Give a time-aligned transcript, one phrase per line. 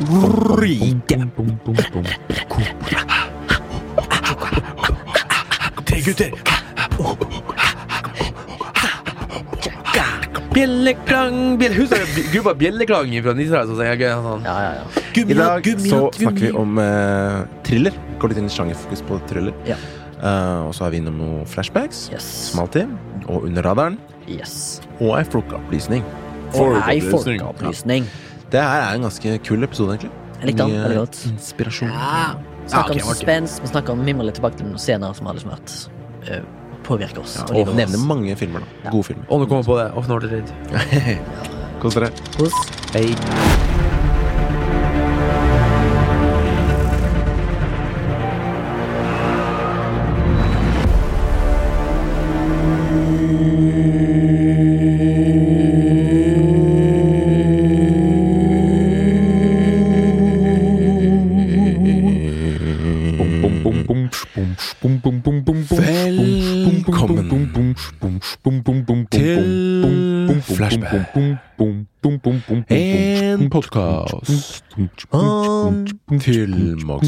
[0.00, 1.16] Rike.
[5.86, 6.32] Tre gutter.
[10.56, 13.68] Bjelleklang bjelle, Husker du gruppa Bjelleklang fra Israel?
[13.68, 14.46] Sånn, sånn.
[14.46, 15.04] Ja, ja, ja.
[15.16, 16.22] Gummi, I dag gummi, så gummi.
[16.22, 17.96] snakker vi om eh, thriller.
[18.20, 19.56] Går litt inn i sjangerfokus på thriller.
[19.68, 19.76] Ja.
[20.16, 22.24] Uh, og så er vi innom noen flashbacks, Yes.
[22.52, 22.88] som alltid.
[23.28, 23.98] Og under radaren.
[24.26, 24.80] yes.
[24.98, 26.02] Og ei folkeopplysning.
[26.56, 27.42] Og ei Folkeopplysning.
[27.42, 28.06] folkeopplysning.
[28.52, 30.12] Det her er en ganske kul episode, egentlig.
[30.40, 31.20] Jeg likte den veldig godt.
[31.32, 31.88] Inspirasjon.
[31.90, 35.14] Vi snakker Ja, okay, om suspens, vi snakker om mimre litt tilbake til noen scener
[35.16, 35.76] som har liksom vært
[36.30, 36.42] eh,
[36.86, 37.38] påvirker oss.
[37.46, 38.88] og Og nevner mange filmer, da.
[38.88, 38.90] Ja.
[38.94, 39.26] Gode filmer.
[39.30, 39.88] Og nå kommer på det.
[39.94, 41.32] Ble jeg redd.
[41.82, 42.12] Kos dere.
[42.94, 43.74] Hei.
[75.10, 75.86] om
[76.20, 77.04] film og.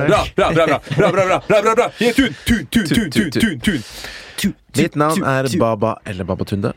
[0.10, 0.80] Bra, bra, bra!
[0.98, 1.90] bra, bra, bra, bra, bra.
[2.00, 4.54] Tun, tun, tun, tun, tun.
[4.78, 6.74] Mitt navn er Baba eller Baba Tunde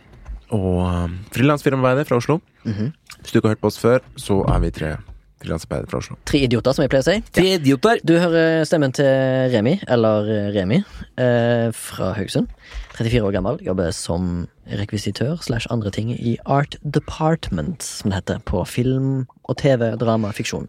[0.52, 2.40] og um, frilansfirmarbeider fra Oslo.
[2.64, 2.92] Mhm.
[3.20, 4.96] Hvis du ikke har hørt på oss før, så er vi tre
[5.42, 6.16] frilansarbeidere fra Oslo.
[6.28, 7.34] Tre idioter, som jeg pleier å si.
[7.36, 8.00] Tre idioter.
[8.06, 9.08] Du hører stemmen til
[9.52, 10.82] Remi, eller eh, Remi,
[11.20, 12.50] eh, fra Haugesund.
[12.96, 18.42] 34 år gammel, jobber som rekvisitør slash andre ting i Art Department, som det heter,
[18.48, 20.68] på film og TV, drama, fiksjon.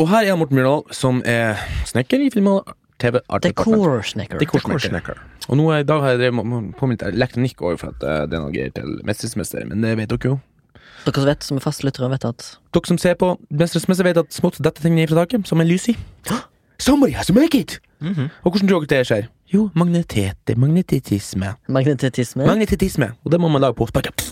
[0.00, 2.72] Og her er Morten Myrdal, som er snekker i film og
[3.02, 3.20] TV.
[3.28, 3.84] Art Department.
[3.84, 4.40] Decorsnekker.
[4.42, 5.20] Dekorsnekker.
[5.48, 8.24] Og nå i dag har jeg drevet på med litt elektronikk også, for at eh,
[8.30, 10.40] det er noe greier til Mestermester, men det vet dere jo.
[11.04, 14.32] Dere som vet, som er fastlyttere, vet at Dere som ser på Mestermester, vet at
[14.32, 15.96] smått dette ting ned fra taket, som en lys i.
[16.80, 17.78] Somebody has to make it!
[18.42, 19.28] Og hvordan tror dere det skjer?
[19.52, 21.54] Jo, magnetet, magnetisme.
[21.68, 23.12] magnetisme Magnetisme.
[23.24, 24.24] Og det må man lage på sparket.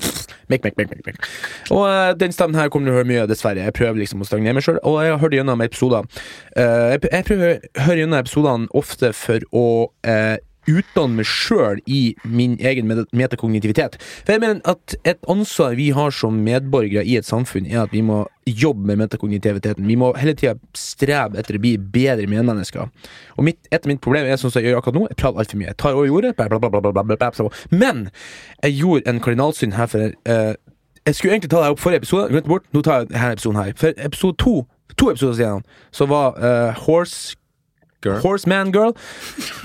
[0.48, 1.28] Make, make, make, make, make.
[1.70, 3.62] Og uh, den stemmen her kommer du til å høre mye av, dessverre.
[3.62, 6.08] Jeg prøver liksom å stange ned meg sjøl, og jeg har hørt gjennom episoder.
[6.56, 9.66] Uh, jeg, jeg prøver å høre gjennom episodene ofte for å
[10.04, 10.36] eh,
[10.70, 13.98] utdanne meg sjøl i min egen metakognitivitet.
[14.22, 17.94] For jeg mener at et ansvar vi har som medborgere i et samfunn, er at
[17.94, 19.86] vi må jobbe med metakognitiviteten.
[19.86, 22.90] Vi må hele tida strebe etter å bli bedre medmennesker.
[23.36, 25.04] Og mitt, et av mitt problem er sånn som jeg gjør akkurat nå.
[25.10, 25.70] Jeg prater altfor mye.
[25.70, 26.34] Jeg tar over jordet.
[26.38, 28.08] Bla, bla, bla, Men
[28.62, 30.54] jeg gjorde en kardinalsyn her for uh,
[31.06, 32.66] Jeg skulle egentlig ta det opp forrige episode, glemte bort.
[32.72, 33.72] Nå tar jeg denne episoden her.
[33.76, 34.66] For episode to,
[34.98, 37.36] to episoder siden, så var uh, Horse
[38.02, 38.20] Girl.
[38.22, 38.94] Horseman Girl.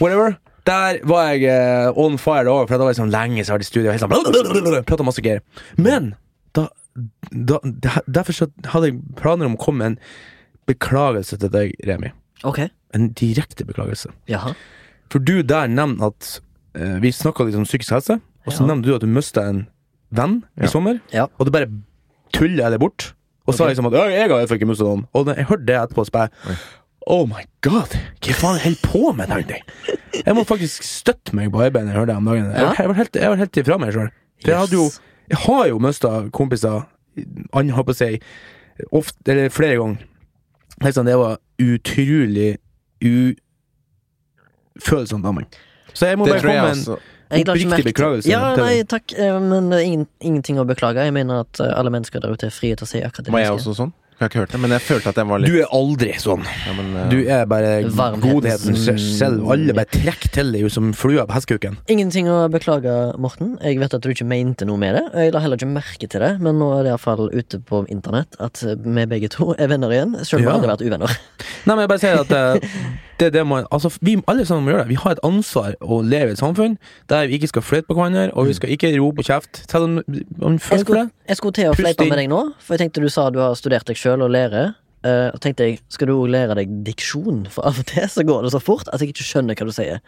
[0.02, 0.38] Whatever.
[0.68, 3.62] Der var jeg eh, on fire over, for da var jeg sånn lenge så har
[3.62, 3.92] jeg i studio.
[3.94, 5.42] Helt sånn, Prata masse greier.
[5.80, 6.12] Men
[6.58, 6.68] da,
[7.32, 10.00] da, der- derfor så hadde jeg planer om å komme med en
[10.68, 12.12] beklagelse til deg, Remi.
[12.44, 14.12] Ok, En direkte beklagelse.
[14.30, 14.54] jaha.
[15.10, 16.40] For du der nevnte at
[16.76, 18.68] eh, Vi snakka litt om psykisk helse, og så Ja.
[18.74, 19.68] nevnte du at du mista en
[20.12, 20.64] venn Ja.
[20.66, 21.00] i sommer.
[21.14, 21.28] Ja.
[21.40, 21.68] Og du bare
[22.34, 23.14] tuller jeg det bort.
[23.48, 23.70] Og sa Ok.
[23.72, 25.06] liksom at «Ja, 'jeg har iallfall ikke mista noen'.
[25.16, 26.30] Og da jeg hørte det etterpå, så bare
[27.08, 29.30] Oh my god, hva faen holder på med?
[29.32, 32.50] tenkte Jeg Jeg må faktisk støtte meg på arbeidet når jeg om dagen.
[32.52, 34.10] Jeg, jeg var helt, jeg var helt ifra meg sjøl.
[34.44, 34.86] For jeg hadde jo.
[35.28, 36.84] Jeg har jo mista kompiser,
[37.54, 38.24] han har på seg
[38.92, 40.04] ofte, eller flere ganger.
[40.84, 42.50] Helt sånn, det var utrolig
[44.78, 45.46] ufølsomt av meg.
[45.94, 46.76] Så jeg må bare komme med
[47.28, 51.04] en oppriktig beklagelse Ja, nei, takk, eh, men ingen, ingenting å beklage.
[51.04, 53.32] Jeg mener at eh, alle mennesker der ute er frie til å si akkurat det
[53.32, 53.94] de Var jeg også sånn?
[54.18, 56.14] Jeg har ikke hørt det, men jeg følte at jeg var litt Du er aldri
[56.18, 56.42] sånn.
[56.66, 57.74] ja, men, uh, Du er bare
[58.18, 59.44] godheten selv.
[59.54, 61.78] Alle bare trekker til deg som flua på hestekuken.
[61.94, 63.60] Ingenting å beklage, Morten.
[63.62, 65.04] Jeg vet at du ikke mente noe med det.
[65.14, 68.34] Jeg la heller ikke merke til det, men nå er det iallfall ute på internett
[68.42, 70.56] at vi begge to er venner igjen, selv om vi Ja.
[70.58, 71.18] aldri har vært uvenner.
[71.68, 72.82] Nei, men jeg bare sier at eh,
[73.20, 74.90] det er det man Altså, vi alle sammen må gjøre det.
[74.90, 76.78] Vi har et ansvar å leve i et samfunn
[77.10, 79.64] der vi ikke skal fløyte på hverandre, og vi skal ikke rope og kjefte.
[79.70, 81.30] Selv om man Jeg føler for skulle, det.
[81.32, 83.56] jeg skulle til å fleipe med deg nå, for jeg tenkte du sa du har
[83.58, 84.76] studert deg sjøl og lærer.
[85.06, 87.46] Uh, og tenkte jeg, Skal du òg lære deg diksjon?
[87.54, 89.72] For av og til så går det så fort at jeg ikke skjønner hva du
[89.76, 90.02] sier.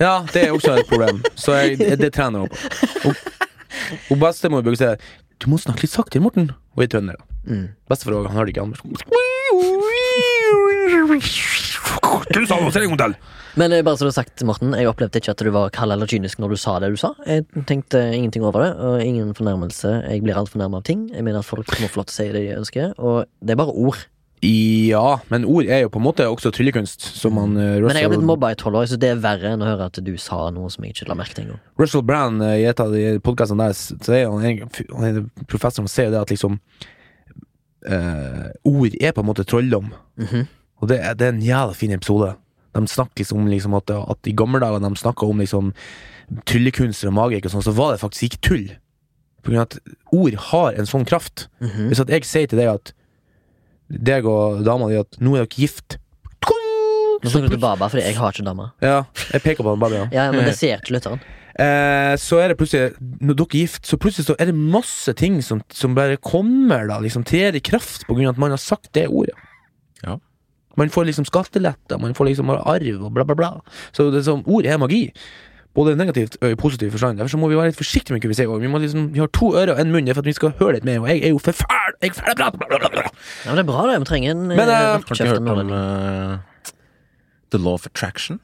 [0.00, 1.22] Ja, det er også et problem.
[1.34, 2.56] Så jeg, det, det trener jeg på.
[3.10, 3.14] Og,
[4.14, 4.90] og bestemor bruker å si
[5.42, 6.52] Du må snakke litt saktere, Morten.
[6.78, 7.18] Og jeg trønder.
[7.44, 7.66] Mm.
[7.90, 8.74] Bestefar òg, han har det ikke an.
[13.56, 15.94] Men eh, bare så du har sagt, Morten, jeg opplevde ikke at du var kald
[15.94, 17.12] eller kynisk når du sa det du sa.
[17.26, 19.94] Jeg tenkte ingenting over det, og ingen fornærmelse.
[20.10, 21.06] Jeg blir alt fornærma av ting.
[21.14, 23.54] Jeg mener at folk må få lov til å si det de ønsker, og det
[23.56, 24.02] er bare ord.
[24.46, 28.04] Ja, men ord er jo på en måte også tryllekunst, som han eh, Men jeg
[28.04, 30.12] har blitt mobba i tolv år, så det er verre enn å høre at du
[30.20, 31.62] sa noe som jeg ikke la merke til engang.
[31.80, 35.08] Russell Brand uh, i et av de podkastene der, s- så er han, en- han
[35.08, 36.60] er professoren sier det at liksom
[37.88, 39.88] uh, Ord er på en måte trolldom.
[40.20, 40.46] Mhm.
[40.82, 42.34] Og det, det er en jævla fin episode.
[42.76, 45.72] De snakker liksom om liksom at, at i gamle dager de snakka om liksom
[46.48, 48.66] tryllekunster og magikk og sånn, så var det faktisk ikke tull.
[49.42, 49.78] På grunn av at
[50.12, 51.46] ord har en sånn kraft.
[51.62, 51.88] Mhm.
[51.90, 52.92] Hvis at jeg sier til deg at
[53.86, 56.00] deg og dama di at nå er dere gift
[57.22, 58.66] Nå snakker du til Baba, fordi jeg har ikke dame.
[58.84, 58.96] Ja,
[59.32, 60.04] jeg peker på Baba, ja.
[60.12, 61.22] Ja, men det ser ikke lytteren.
[61.56, 62.90] Eh, så er det plutselig
[63.24, 66.84] Når dere er gift, så plutselig så er det masse ting som, som bare kommer,
[66.90, 66.98] da.
[67.00, 69.32] Liksom trer i kraft på grunn av at man har sagt det ordet.
[70.04, 70.18] Ja.
[70.76, 73.50] Man får liksom skatteletter, man får liksom arv og bla, bla, bla.
[73.96, 75.04] Så det er sånn, ord er magi.
[75.76, 77.18] Både negativt og i positiv forstand.
[77.20, 78.52] Derfor så må vi være litt forsiktige med hva vi sier.
[78.60, 80.78] Vi, må liksom, vi har to ører og en munn for at vi skal høre
[80.78, 81.02] litt mer.
[81.02, 81.96] Og jeg er jo for fæl!
[82.00, 82.36] Jeg er fæl!
[82.38, 83.02] Bla, bla, bla, bla.
[83.04, 83.98] Ja, men det er bra, det.
[84.00, 86.72] Vi trenger en Men, eh, Har du ikke hørt om eh,
[87.52, 88.40] The Law of Attraction?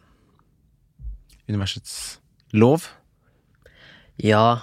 [1.49, 2.19] Universets
[2.53, 2.89] lov?
[4.21, 4.61] Ja,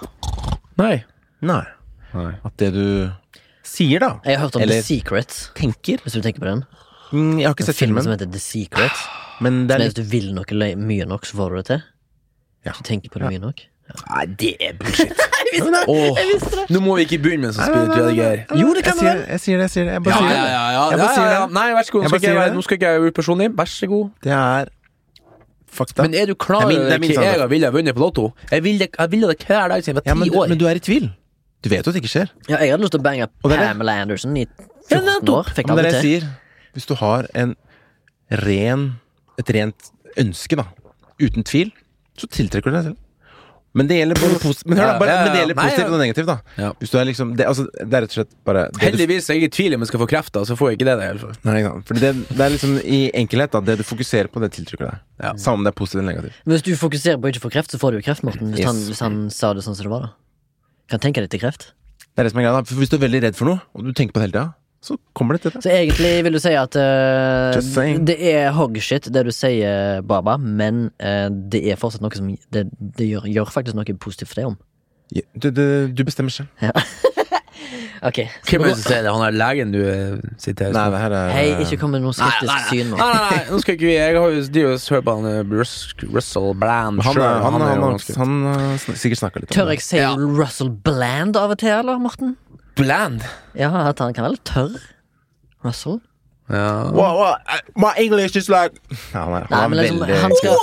[0.78, 1.02] Nei.
[1.42, 1.64] Nei.
[2.14, 2.84] At det du
[3.66, 6.62] sier, da jeg har hørt om Eller- The Secret, tenker hvis du tenker på den.
[7.12, 9.02] Mm, Jeg har ikke sett filmen som heter The Secret.
[9.44, 9.94] men det er litt...
[9.96, 11.82] hvis du vil noe løy- mye nok, så får du det til.
[12.64, 12.70] Ja.
[12.72, 13.66] Hvis du tenker på det mye nok.
[13.90, 15.10] Nei, det er bullshit.
[15.90, 16.18] Åh,
[16.70, 18.42] nå må vi ikke begynne med sånn spirituelle greier.
[18.54, 19.64] Jo, det kan jeg sier det, jeg sier det.
[19.66, 19.94] Jeg sier det.
[19.96, 20.36] Jeg bare Ja, sier det.
[20.36, 21.40] ja, ja, Jeg ja, bare sier ja, ja.
[21.46, 21.54] det.
[21.56, 22.00] Nei, vær så god.
[22.00, 22.54] Nå Jeg skal ikke jeg, være- det.
[22.54, 23.48] nå skal ikke jeg være upersonlig.
[23.58, 24.04] Vær så god.
[24.28, 24.70] Det er
[25.80, 26.02] fakta.
[26.06, 27.50] Men er du klar Det er min- over det er min hva jeg standard.
[27.50, 28.24] ville vunnet på Lotto?
[28.50, 30.48] Jeg ville jeg ville det hver dag siden jeg ja, var men, ti du, år.
[30.54, 31.10] men du er i tvil.
[31.62, 32.28] Du vet jo at det ikke skjer.
[32.48, 33.68] Ja, jeg hadde lyst til å bange Og det er det.
[33.74, 34.46] Pamela Anderson i
[34.88, 35.50] 14 år.
[35.54, 36.20] Fikk Men det aldri det til.
[36.20, 36.30] sier.
[36.76, 37.56] Hvis du har en
[38.30, 38.88] ren
[39.40, 39.90] Et rent
[40.20, 40.66] ønske, da,
[41.22, 41.70] uten tvil,
[42.18, 42.98] så tiltrekker du deg selv.
[43.78, 46.26] Men det gjelder både posit Men hør da, bare, men det gjelder positivt og negativt,
[46.26, 46.34] da.
[46.58, 46.70] Ja.
[46.80, 49.38] Hvis du er liksom det, altså, det er rett og slett bare det Heldigvis er
[49.38, 50.96] jeg i tvil om jeg skal få krefter, så får jeg ikke det.
[50.98, 51.36] i hvert fall.
[51.46, 51.60] Nei.
[51.86, 53.62] For det, det er liksom i enkelhet, da.
[53.70, 54.98] Det du fokuserer på, det tiltrekker deg.
[55.22, 55.32] Ja.
[55.38, 56.40] Samme om det er positivt eller negativt.
[56.44, 58.50] Men hvis du fokuserer på å ikke få kreft, så får du jo kreft, Morten.
[58.50, 58.68] Hvis, Yes.
[58.72, 60.12] han, hvis han sa det sånn som det var, da.
[60.90, 61.70] Kan tenke deg til kreft.
[62.10, 62.66] Det er det som er greia, da.
[62.66, 64.48] For hvis du er veldig redd for noe, og du tenker på det hele tida,
[64.80, 65.62] så kommer det til det.
[65.64, 70.88] Så egentlig vil du si at uh, det er hogshit, det du sier, Baba, men
[71.04, 74.50] uh, det er fortsatt noe som Det, det gjør, gjør faktisk noe positivt for deg
[74.54, 74.58] om.
[75.12, 76.48] Ja, Du, du, du bestemmer selv.
[78.00, 78.18] Ok.
[78.48, 79.10] Hvem er det som sier det?
[79.12, 80.72] Han er legen du sitter siterer?
[80.72, 82.96] Nei, det her er Hei, ikke kom med noe skeptisk syn nå.
[82.96, 85.56] Nei, nei, nei, nå skal ikke vi Jeg har jo hørt på han eh,
[86.14, 87.84] Russell Bland han, han, han, er
[88.16, 89.76] han, sikkert snakka litt om Tør det.
[89.76, 90.14] jeg si Ja.
[90.16, 92.38] Russell Bland av og til, eller, Morten?
[92.78, 93.24] Bland?
[93.54, 94.78] Ja, at han kan være litt tørr.
[95.64, 96.00] Russell.
[96.50, 96.90] Ja.
[96.90, 97.34] Wow, wow,
[97.78, 98.74] my English is like
[99.14, 100.56] Han er, han er liksom, han skal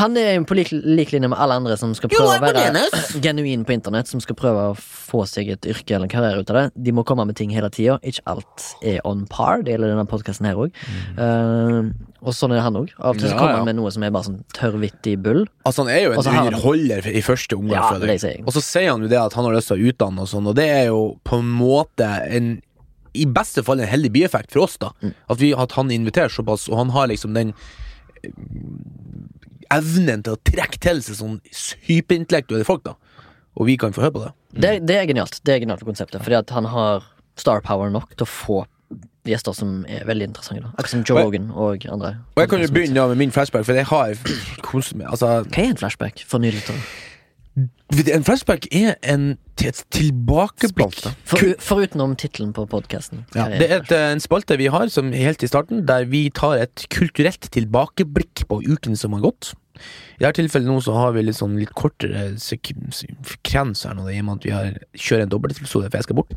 [0.00, 3.66] Han er på lik, lik linje med alle andre som skal prøve å være genuin
[3.68, 6.56] på internett, som skal prøve å få seg et yrke eller en karriere ut av
[6.56, 6.64] det.
[6.88, 7.98] De må komme med ting hele tida.
[8.02, 9.60] Ikke alt er on par.
[9.62, 10.72] Det gjelder denne podkasten her òg.
[12.24, 12.92] og sånn er det han òg.
[12.98, 13.60] Av og til Ja, kommer ja.
[13.60, 15.44] han med noe som er bare sånn tørrvittig bull.
[15.68, 17.76] Altså Han er jo en han- underholder i første omgang.
[17.76, 18.40] Ja.
[18.46, 20.46] Og så sier han jo det at han har lyst til å utdanne, og sånn
[20.48, 22.62] Og det er jo på en måte en
[23.14, 24.92] i beste fall en heldig bieffekt for oss, da.
[25.02, 25.14] Mm.
[25.30, 27.54] At, vi, at han inviterer såpass, og han har liksom den
[28.22, 28.30] eh,
[29.74, 31.40] evnen til å trekke til seg sånn
[31.88, 32.96] hyperintellektuelle folk, da.
[33.54, 34.30] Og vi kan få høre på det.
[34.54, 35.38] Det, det er genialt.
[35.46, 36.22] Det er genialt for konseptet.
[36.26, 37.04] Fordi at han har
[37.38, 38.60] star power nok til å få
[39.24, 40.68] gjester som er veldig interessante.
[40.74, 42.16] Akkurat som Joe Rogan og andre.
[42.34, 44.14] Og jeg kan jo begynne med min flashback, for jeg har
[45.08, 46.82] Altså, Hva er en flashback for nylyttere?
[47.56, 49.34] En flashback er en
[49.64, 50.98] et tilbakeblikk.
[51.28, 53.24] For, Forutenom tittelen på podkasten.
[53.36, 56.30] Ja, det er et, eh, en spalte vi har som helt i starten, der vi
[56.30, 59.54] tar et kulturelt tilbakeblikk på uken som har gått.
[60.20, 62.36] I dette tilfellet nå så har vi litt sånn litt kortere
[63.42, 66.20] krens her nå, i og med at vi har kjører en dobbeltepisode, for jeg skal
[66.20, 66.34] bort.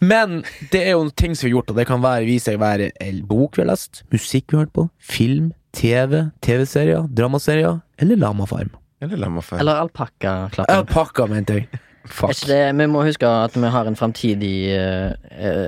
[0.00, 0.42] Men
[0.72, 2.64] det er jo ting som vi har gjort, og det kan være, vise seg å
[2.64, 7.80] være en bok vi har lest, musikk vi har hørt på, film, TV, TV-serier, dramaserier
[8.00, 8.72] eller lamafarm.
[9.00, 10.74] Eller la meg få Eller alpakkaklappen.
[10.74, 11.68] Alpakka, mente jeg.
[12.10, 12.32] Fuck.
[12.32, 15.10] ikke det, vi må huske at vi har en framtidig eh,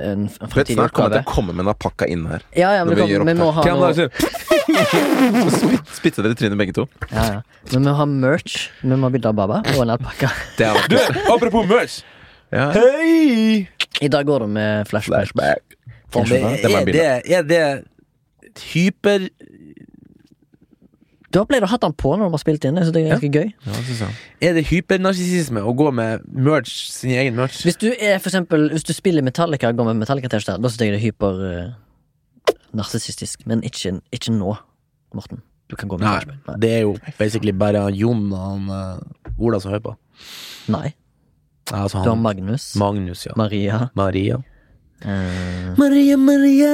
[0.09, 1.27] En, vet, fremtidig Snart kommer oppgave.
[1.29, 2.41] komme med en alpakka inn her.
[2.57, 3.93] Ja, ja, men, vi kommer, vi må ha noe,
[5.53, 6.87] Så spytter dere i trynet begge to.
[7.13, 7.39] ja, ja.
[7.69, 8.57] Men vi må ha merch.
[8.81, 10.31] Vi må ha bilde av Baba og en alpakka.
[10.57, 10.97] Du,
[11.31, 12.01] apropos merch!
[12.51, 12.71] ja.
[12.75, 13.67] Hei!
[14.01, 15.29] I dag går det med flashback.
[15.29, 15.63] Flashback.
[16.17, 17.81] Det, Det er, det, er
[18.53, 19.29] det hyper
[21.33, 22.77] Du ble du å ha den på når du har spilt inn.
[22.77, 23.47] Så det er ganske gøy.
[23.65, 24.17] Ja, det synes jeg.
[24.45, 27.63] Er det hypernarsissisme å gå med merch, sin egen merch?
[27.65, 30.85] Hvis du er for eksempel Hvis du spiller Metallica og går med Metallica-T-skjorte, da synes
[30.85, 31.41] jeg det er hyper
[32.77, 33.47] narsissistisk.
[33.49, 34.53] Men ikke, ikke nå,
[35.17, 35.41] Morten.
[35.71, 36.37] Du kan gå med Nei.
[36.47, 36.55] Nei.
[36.61, 39.93] det er jo basically bare han Jon og han eh, Ola som hører på.
[40.73, 40.91] Nei.
[41.71, 43.33] Ja, altså Du har han Magnus, Magnus, ja.
[43.39, 44.41] Maria, Maria.
[45.01, 46.73] Eh, Maria, Maria,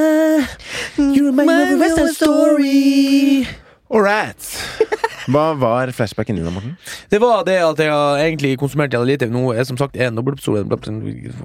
[0.98, 3.46] you're my, my Story.
[3.89, 4.50] All right.
[5.29, 6.75] Hva var flashbacken din da, Morten?
[7.10, 9.29] Det var det at jeg har egentlig konsumert jævlig lite.
[9.34, 10.65] Nå er som sagt en dobbeltepisode.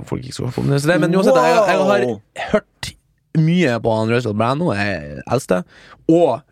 [0.08, 1.00] Folk ikke skal på det.
[1.00, 2.92] Men uansett, jeg, jeg har hørt
[3.40, 5.62] mye på han Russell Brando, jeg eldste.
[6.12, 6.44] Og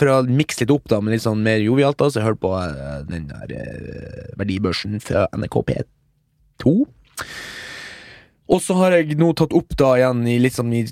[0.00, 2.42] for å mikse litt opp da med litt sånn mer jovialt, da, så jeg hørte
[2.42, 6.74] på eh, den der eh, verdibørsen fra NRK P2.
[8.48, 10.86] Og så har jeg nå tatt opp da igjen i litt sånn i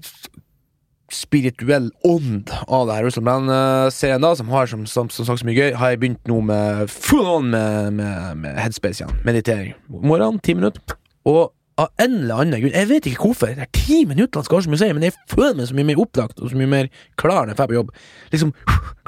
[1.13, 5.47] spirituell ånd av det her Russell Brand-serien, da som har som, som, som sagt så
[5.47, 9.15] mye gøy, har jeg begynt nå med full on med, med, med headspace igjen.
[9.27, 9.77] Meditering.
[9.87, 10.99] Morgen, ti minutter.
[11.27, 14.65] Og av en eller annen grunn, jeg vet ikke hvorfor, det er ti minutter skal
[14.65, 16.91] ha mye si, men jeg føler meg så mye mer opplagt og så mye mer
[17.21, 17.95] klar når jeg drar på jobb.
[18.35, 18.53] Liksom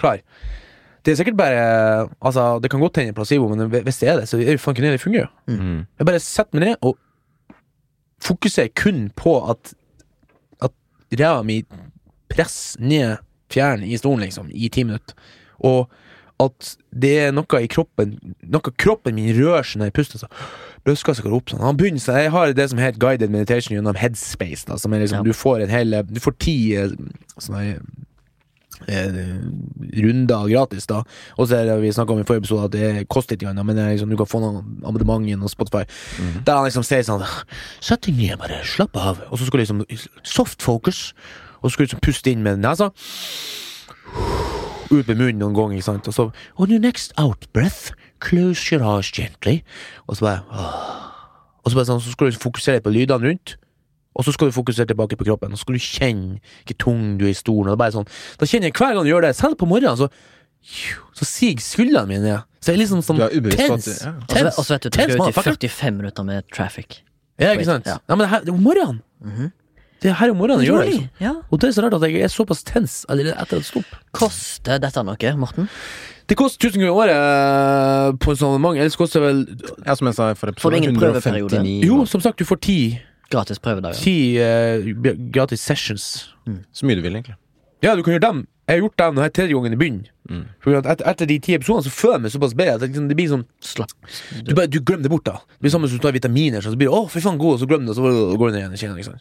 [0.01, 0.23] klar.
[1.03, 1.61] Det er sikkert bare
[2.21, 4.77] Altså, det kan godt hende placebo, men hvis det er det, så er det faen
[4.77, 5.31] ikke det fungerer.
[5.49, 5.87] Mm.
[5.99, 6.99] Jeg bare setter meg ned og
[8.23, 9.75] fokuserer kun på At
[11.17, 11.63] ræva mi
[12.33, 13.17] presser ned
[13.53, 15.17] fjæren i stolen, liksom, i ti minutter.
[15.65, 15.89] Og
[16.39, 18.13] at det er noe i kroppen
[18.47, 20.21] Noe kroppen min rører seg når jeg puster.
[20.23, 20.29] Så
[20.87, 21.65] brystkassa går opp sånn.
[21.65, 24.69] Han begynner seg, Jeg har det som heter guided meditation gjennom headspace.
[24.69, 25.27] Da, som er liksom, Ja.
[25.27, 26.95] Du får en hel Du får ti eh,
[27.43, 27.81] sånne
[28.87, 29.19] eh,
[29.99, 31.03] runder gratis, da.
[31.37, 33.59] Og så er det vi snakka om i forrige episode at det koster litt, grann,
[33.67, 35.83] men liksom, du kan få noen abonnement gjennom Spotify.
[36.47, 37.27] Der han liksom sier sånn
[37.83, 39.27] Sett deg ned, bare slapp av.
[39.33, 39.83] Og så skal liksom
[40.23, 41.09] Soft focus.
[41.63, 42.91] Og så skal du liksom puste inn med nesa.
[44.91, 46.09] Ut med munnen noen ganger, ikke sant.
[46.09, 46.25] Og så
[46.59, 47.91] On your next out breath,
[48.25, 49.61] close your eyes gently.
[50.09, 51.05] Og så bare åh.
[51.65, 53.57] Og så, bare sånn, så skal du fokusere på lydene rundt.
[54.17, 55.53] Og så skal du fokusere tilbake på kroppen.
[55.53, 57.69] Og så skal du kjenne hvor tung du er i stolen.
[57.69, 58.09] Og det bare sånn
[58.41, 60.09] Da kjenner jeg hver gang du gjør det, selv på morgenen, så
[61.15, 62.41] så siger skuldrene mine ned.
[62.61, 63.21] Så jeg er liksom sånn
[63.55, 63.87] tens.
[64.03, 64.11] ja.
[64.11, 67.03] Og så- og så vet du du går skal ut i 45 minutter med traffic.
[67.39, 67.87] Ja, ikke sant?
[67.87, 67.99] Ja.
[68.09, 69.03] Nei, men det, her, det er om morgenen.
[69.23, 69.53] Mhm.
[70.03, 70.91] Det er her om morgenen gjør det.
[70.93, 71.09] Liksom.
[71.25, 71.33] Ja.
[71.51, 73.97] Og det er så rart at jeg er såpass tens allerede etter et stopp.
[74.15, 75.67] Koster dette noe, Morten?
[76.29, 78.77] Det koster 1000 kroner i året eh, på sånn abonnement.
[78.79, 79.41] Ellers koster det vel
[79.87, 80.77] Ja, som jeg sa for episode.
[80.77, 81.57] ingen prøveperiode?
[81.57, 82.79] 159 Jo, som sagt, du får ti,
[83.33, 83.99] Gratis prøvedager.
[84.01, 86.05] ti uh, gratis sessions.
[86.73, 87.37] Så mye du vil, egentlig.
[87.85, 88.47] Ja, du kan gjøre dem.
[88.69, 90.07] Jeg har gjort dem denne tredje gangen i bunnen.
[90.29, 90.45] Mm.
[90.77, 92.75] Etter, etter de ti episodene så føler jeg meg såpass bedre.
[92.77, 93.93] At det, liksom, det blir sånn Slapp.
[94.45, 95.39] Du, bare, du glemmer det bort, da.
[95.57, 96.61] Det blir samme som du tar vitaminer.
[96.65, 98.51] Så blir det 'Å, fy faen, god', og så glemmer du det, og så går
[98.51, 98.97] du ned igjen.
[98.97, 99.17] Liksom.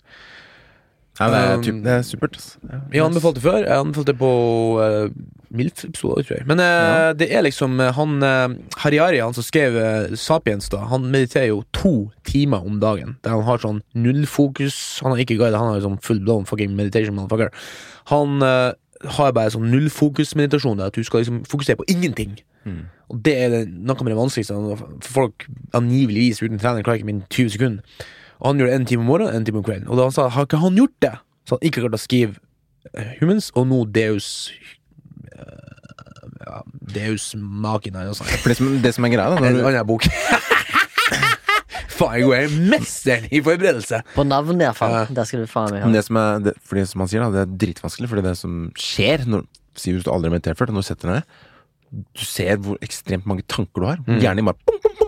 [1.20, 2.38] Ja, det, er Um, typ, det er supert.
[2.38, 2.58] ass.
[2.64, 2.80] Ja.
[2.94, 3.58] Jeg anbefalte før.
[3.58, 4.32] Jeg anbefalte på
[4.78, 5.10] uh,
[5.50, 6.48] MILF-episoder, tror jeg.
[6.48, 10.78] Men eh, det er liksom eh, han uh, Hariari, han som skrev uh, Sapiens, da,
[10.92, 11.94] han mediterer jo to
[12.28, 13.16] timer om dagen.
[13.24, 15.00] Der han har sånn nullfokus.
[15.04, 17.54] Han har ikke guide, han har sånn full blown fucking meditation motherfucker.
[18.12, 18.74] Han eh,
[19.18, 22.38] har bare sånn nullfokusmeditasjon, at du skal liksom fokusere på ingenting.
[22.68, 22.86] Mm.
[23.14, 24.56] Og det er det, noe med det vanskeligste.
[24.76, 25.48] For folk
[25.78, 28.08] angiveligvis uten trening klarer ikke min 20 sekunder.
[28.40, 29.88] Og han gjør det en time om morgenen en time om kvelden.
[29.90, 31.14] Og da han sa har ikke han gjort det,
[31.48, 32.38] så han ikke klart å skrive
[32.94, 34.28] eh, Humans, og nå Deus
[35.32, 35.68] eh,
[36.46, 36.62] ja,
[36.96, 37.82] Deus noe.
[37.82, 40.08] For det som, det som er greia, da En du, annen bok.
[41.98, 44.04] Faen, jeg er mesteren i forberedelse!
[44.14, 44.94] På navn, iallfall.
[44.94, 45.90] Uh, det skal du faen meg ha.
[45.96, 48.10] det som er, det, fordi som han sier, da, det er dritvanskelig.
[48.12, 51.12] Fordi det som skjer når Si hvis du aldri har meditert før, når du setter
[51.12, 54.00] deg ned Du ser hvor ekstremt mange tanker du har.
[54.08, 54.18] Mm.
[54.24, 55.07] Hjernen bare bom, bom, bom.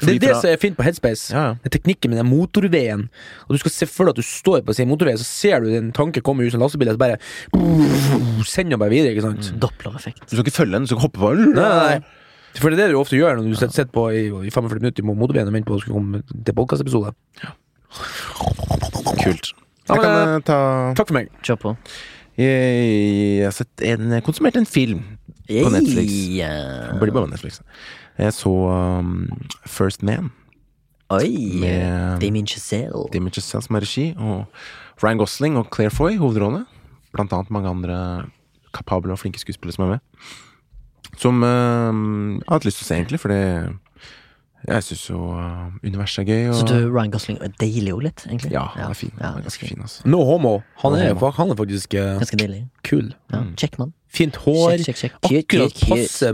[0.00, 1.30] Det er det som er fint på Headspace.
[1.34, 1.52] ja, ja.
[1.60, 3.06] Det er teknikken med den motorveien.
[3.46, 5.68] Og du skal se for deg at du står på sin motorvei, så ser du
[5.76, 7.18] en tanke komme ut som lastebil, og så bare
[8.48, 9.12] sender den bare videre.
[9.12, 9.52] ikke sant?
[9.60, 10.24] Dopplereffekt.
[10.26, 12.00] Du skal ikke følge den, du skal ikke hoppe på Nei, nei, nei.
[12.58, 14.80] For det er det du ofte gjør når du sitter sitter på i, i 45
[14.80, 17.12] minutter på motorveien og venter på å du komme til podkastepisode.
[19.20, 19.52] Kult.
[19.86, 20.58] Ja, Jeg men, kan eh, ta
[20.98, 21.30] Takk for meg.
[21.46, 21.72] Kjør på.
[22.40, 22.50] Jeg,
[23.38, 25.02] jeg har sett en, konsumert en film
[25.50, 26.12] på Netflix.
[26.30, 26.92] Yeah.
[27.00, 27.60] Blir bare på Netflix.
[28.20, 29.28] Jeg så um,
[29.66, 30.30] First Man.
[31.10, 31.30] Oi!
[31.62, 33.06] Med- Damien Chazelle.
[33.14, 34.44] Damien Chazelle som er regi, og
[35.02, 36.66] Ryan Gosling og Claire Foy hovedrollene.
[37.16, 37.96] Blant annet mange andre
[38.76, 40.00] kapable og flinke skuespillere som er med.
[41.18, 43.40] Som uh, jeg har hatt lyst til å se, egentlig, fordi
[44.68, 46.44] jeg syns jo uh, universet er gøy.
[46.52, 48.52] Og, Så du, Ryan Gosling er deilig jo litt, egentlig?
[48.54, 49.10] ja, han er fin.
[49.16, 50.04] Ja, han er ganske fin, altså.
[50.06, 50.58] No homo.
[50.84, 51.32] Han er, No homo.
[51.40, 52.60] han er faktisk uh, Ganske deilig.
[52.86, 53.08] kul.
[53.32, 53.40] Ja.
[53.48, 53.54] Mm.
[53.58, 53.96] Kjekk mann.
[54.10, 54.76] Fint hår.
[54.80, 55.16] Kjekk, kjekk, kjekk.
[55.22, 55.90] Cute, Akkurat cute, cute.
[55.94, 56.32] passe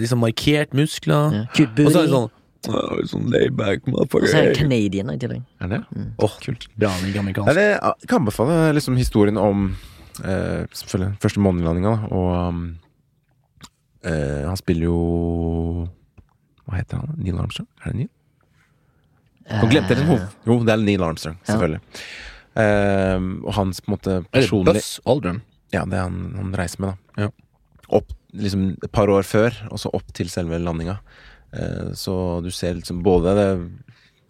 [0.00, 1.34] liksom markert muskler.
[1.34, 1.44] Ja.
[1.84, 2.30] Og så er det sånn
[2.68, 4.56] Oh, Sånn layback, Og så er det.
[4.58, 5.44] Canadian i tillegg.
[5.62, 5.78] Er det?
[6.18, 6.66] Åh, kult.
[6.76, 7.54] Bra, er amerikansk.
[7.54, 9.68] det, jeg kan anbefale liksom historien om
[10.24, 12.64] eh, Selvfølgelig første månelandinga, da, og um,
[14.02, 15.86] eh, Han spiller jo
[16.66, 17.14] Hva heter han?
[17.22, 17.68] Neil Armstrong?
[17.84, 18.10] Er det Neil?
[19.48, 20.18] Nå glemte jeg det.
[20.18, 21.52] Eh, Jo, det er Neil Armstrong, Ja.
[21.54, 21.80] selvfølgelig.
[22.58, 25.40] Eh, og hans på en måte Er det personlig Buzz Aldrin?
[25.74, 27.26] Ja, det er han, han reiser med, da.
[27.26, 27.30] Ja.
[27.98, 30.98] Opp liksom et par år før, og så opp til selve landinga.
[31.56, 33.50] Eh, så du ser liksom både det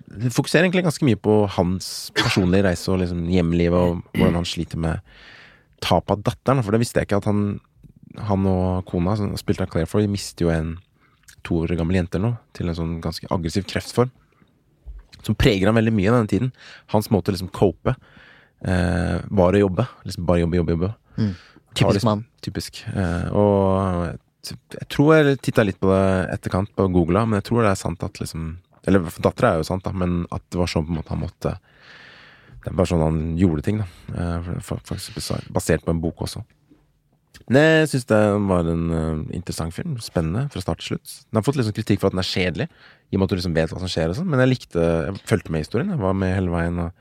[0.08, 4.46] det fokuserer egentlig ganske mye på hans personlige reise og liksom hjemlivet, og hvordan han
[4.48, 5.02] sliter med
[5.84, 6.62] tap av datteren.
[6.64, 7.42] For det visste jeg ikke at han,
[8.30, 10.76] han og kona, som spilte av Claire de mister jo en
[11.46, 14.10] to år gammel jente eller noe til en sånn ganske aggressiv kreftform.
[15.26, 16.52] Som preger ham veldig mye denne tiden.
[16.94, 19.86] Hans måte å liksom cope eh, var å jobbe.
[20.08, 20.92] Liksom bare jobbe, jobbe, jobbe.
[21.18, 21.34] Mm.
[21.74, 22.24] Typisk liksom- mann.
[22.42, 22.80] Typisk.
[22.94, 27.62] Eh, og jeg tror jeg titta litt på det etterkant på Google, men jeg tror
[27.66, 30.56] det er sant at liksom Eller for dattera er jo sant, da, men at det
[30.56, 31.58] var sånn på en måte han måtte
[32.64, 33.86] Det bare sånn han gjorde ting, da.
[34.14, 35.18] Eh, Faktisk
[35.52, 36.44] basert på en bok også.
[37.48, 39.96] Men jeg syns det var en eh, interessant film.
[40.02, 41.12] Spennende fra start til slutt.
[41.30, 42.68] Den har fått sånn kritikk for at den er kjedelig,
[43.12, 44.82] i og med at du liksom vet hva som skjer og sånn, men jeg likte
[45.06, 45.90] Jeg fulgte med i historien.
[45.94, 46.78] Jeg var med hele veien.
[46.78, 46.92] Og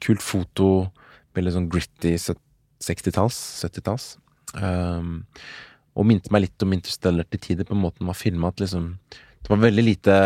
[0.00, 0.90] kult foto,
[1.36, 2.42] veldig sånn gritty søt-
[2.84, 4.12] 60-talls, 70-talls.
[4.56, 5.24] Um,
[5.98, 8.62] og minte meg litt om Interstellar til tider, på en måte den var filma at
[8.62, 10.16] liksom Det var veldig lite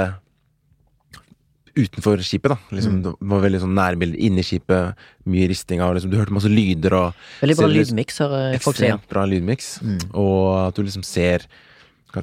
[1.75, 2.59] utenfor skipet, da.
[2.77, 6.51] Liksom, Det var veldig sånn nærbilder inni skipet, mye ristinger, og liksom, Du hørte masse
[6.51, 8.85] lyder og Veldig bra lydmiks, hører folk si.
[8.87, 9.71] ekstremt bra lydmiks.
[9.83, 9.99] Mm.
[10.13, 11.49] Og at du liksom ser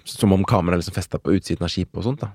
[0.05, 2.21] Som om kameraet liksom festa på utsiden av skipet og sånt.
[2.21, 2.31] da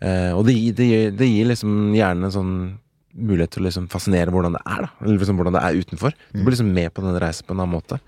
[0.00, 2.54] eh, Og det, det, det gir liksom gjerne en sånn
[3.18, 4.90] mulighet til å liksom fascinere hvordan det er, da.
[5.02, 6.16] Eller liksom hvordan det er utenfor.
[6.32, 8.00] Du blir liksom med på den reisen på en annen måte.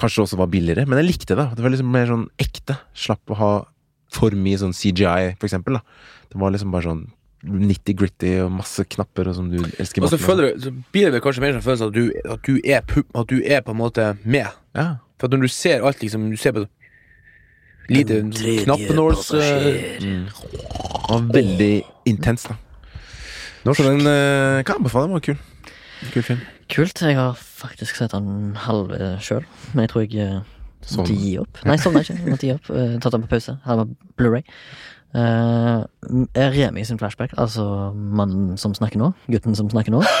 [0.00, 1.46] Kanskje det også var billigere, men jeg likte det.
[1.56, 2.78] Det var liksom mer sånn ekte.
[2.96, 3.52] Slapp å ha
[4.14, 5.78] for mye sånn CGI, for eksempel.
[5.78, 7.06] da Det var liksom bare sånn
[7.40, 10.04] nitty-gritty og masse knapper og som du elsker.
[10.04, 12.02] Og så føler du, så blir det vel kanskje mer sånn følelse at du,
[12.34, 14.50] at du, er, at du er på en måte med.
[14.76, 14.88] Ja.
[15.20, 16.66] For at når du ser alt, liksom Du ser på
[17.90, 18.20] lite
[18.64, 19.98] knappenåls eh.
[20.00, 20.26] Mm.
[20.30, 21.72] Det var veldig
[22.06, 22.54] intens, da.
[23.64, 25.08] Så den eh, kan jeg anbefale.
[25.08, 25.36] Den var kul.
[26.14, 26.40] Kul film.
[26.70, 27.02] Kult.
[27.02, 30.40] Jeg har faktisk sett den halve sjøl, men jeg tror jeg eh,
[30.96, 31.60] måtte gi opp.
[31.68, 32.18] Nei, sovna ikke.
[32.28, 32.70] Måtte gi opp.
[32.80, 33.58] Eh, tatt den på pause.
[33.66, 34.46] Her var Blu-ray.
[35.10, 35.82] Uh,
[36.38, 37.64] Remi sin flashback, altså
[37.94, 39.08] mannen som snakker nå.
[39.26, 40.04] Gutten som snakker nå.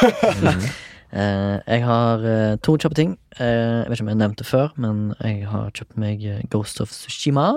[1.10, 3.16] Eh, jeg har eh, to kjappe ting.
[3.40, 3.46] Eh,
[3.82, 6.78] jeg vet ikke om jeg nevnte det før, men jeg har kjøpt meg eh, Ghost
[6.84, 7.48] of Sushima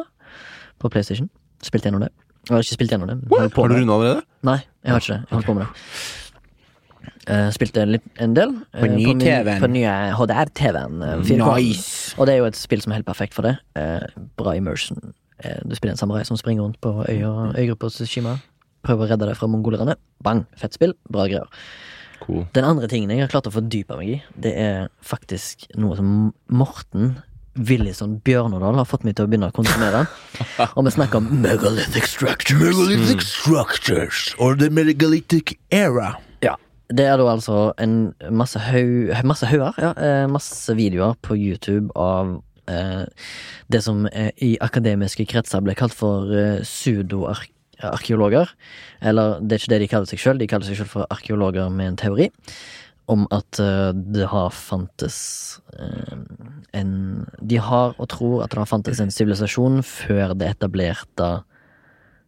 [0.82, 1.30] på PlayStation.
[1.62, 2.10] Spilt gjennom det.
[2.44, 3.18] Jeg har ikke spilt gjennom det.
[3.32, 4.24] Har, Har du runda allerede?
[4.44, 5.22] Nei, jeg har ikke det.
[5.30, 5.70] Jeg holdt på med det.
[7.24, 8.50] Uh, spilte litt, en del.
[8.74, 9.62] eh, På ny min- TV-en.
[9.64, 10.98] På nye HDR-TV-en.
[11.02, 12.16] Uh, Nice.
[12.20, 13.54] Og det er jo et spill som er helt perfekt for det.
[13.80, 14.04] Eh,
[14.36, 15.14] bra immersion.
[15.40, 18.42] Eh, du spiller en samurai som springer rundt på øya, øygruppa Tsushima.
[18.84, 19.96] Prøver å redde deg fra mongolerne.
[20.22, 20.44] Bang!
[20.60, 20.94] Fett spill.
[21.10, 21.48] Bra greier.
[22.20, 22.44] Cool.
[22.56, 26.34] Den andre tingen jeg har klart å fordype meg i, det er faktisk noe som
[26.52, 27.18] Morten
[27.56, 30.04] Willison Bjørnodal har fått meg til å begynne å konsumere.
[30.04, 30.68] den.
[30.76, 32.62] Og vi snakker om megalithic structures.
[32.64, 36.16] Megalithic structures or the megalithic era.
[36.42, 36.56] Ja.
[36.90, 39.94] Det er da altså en masse haug Masse hauger, ja.
[39.98, 43.06] eh, Masse videoer på YouTube av eh,
[43.72, 48.50] det som eh, i akademiske kretser ble kalt for eh, pseudoarkeologer.
[49.02, 51.70] Eller det er ikke det de kaller seg sjøl, de kaller seg sjøl for arkeologer
[51.74, 52.30] med en teori.
[53.12, 55.18] Om at eh, det har fantes
[55.76, 56.18] eh,
[56.80, 56.94] en
[57.42, 61.32] De har og tror at det har fantes en sivilisasjon før det etablerte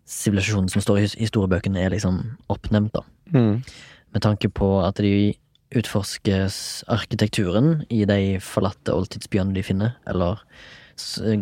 [0.05, 2.19] sivilisasjonen som står i historiebøkene, er liksom
[2.53, 3.01] oppnevnt, da
[4.15, 5.35] med tanke på at de
[5.75, 6.47] utforsker
[6.93, 10.39] arkitekturen i de forlatte oldtidsbyene de finner, eller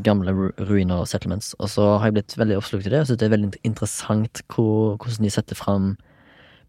[0.01, 1.51] gamle ruiner og settlements.
[1.61, 4.41] Og så har jeg blitt veldig oppslukt i det, og syns det er veldig interessant
[4.47, 5.93] hvor, hvordan de setter fram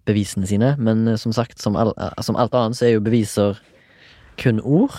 [0.06, 0.74] bevisene sine.
[0.78, 3.58] Men eh, som sagt, som, all, eh, som alt annet, så er jo beviser
[4.40, 4.94] kun ord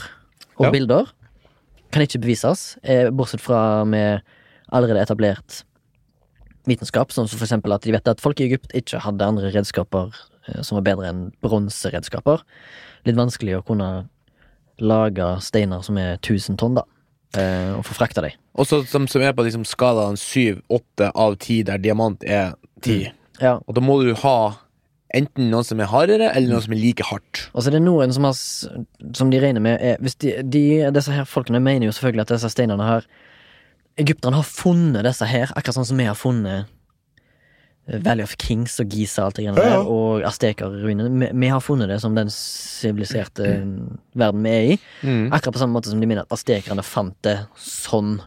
[0.57, 0.71] og Ja.
[0.71, 1.11] bilder.
[1.91, 4.21] Kan ikke bevises, eh, bortsett fra med
[4.71, 5.63] allerede etablert
[6.67, 9.51] vitenskap, sånn som for eksempel at de vet at folk i Egypt ikke hadde andre
[9.53, 10.13] redskaper
[10.61, 12.41] som var bedre enn bronseredskaper.
[13.05, 14.07] Litt vanskelig å kunne
[14.81, 16.83] lage steiner som er 1000 tonn, da,
[17.77, 18.31] og få frakta dem.
[18.55, 22.53] Og så som, som er på liksom skalaen 7, 8 av 10, der diamant er
[22.81, 23.11] 10.
[23.41, 23.55] Ja.
[23.67, 24.37] Og da må du ha
[25.17, 27.45] enten noen som er hardere, eller noen som er like hardt.
[27.53, 28.35] Og så er det noen som, har,
[29.17, 32.35] som de regner med er hvis de, de, Disse her folkene mener jo selvfølgelig at
[32.35, 33.07] disse steinene her
[34.01, 36.65] Egypterne har funnet disse her, akkurat sånn som vi har funnet
[37.87, 39.77] eh, Valley of Kings og Giza og alt det greiene Ja, ja.
[39.77, 41.13] der, og Asteker-ruinene.
[41.21, 43.53] Vi, vi har funnet det som den siviliserte
[44.19, 44.77] verden vi er i.
[45.05, 45.29] Mm.
[45.29, 48.17] Akkurat på samme måte som de mener at astekerne fant det sånn,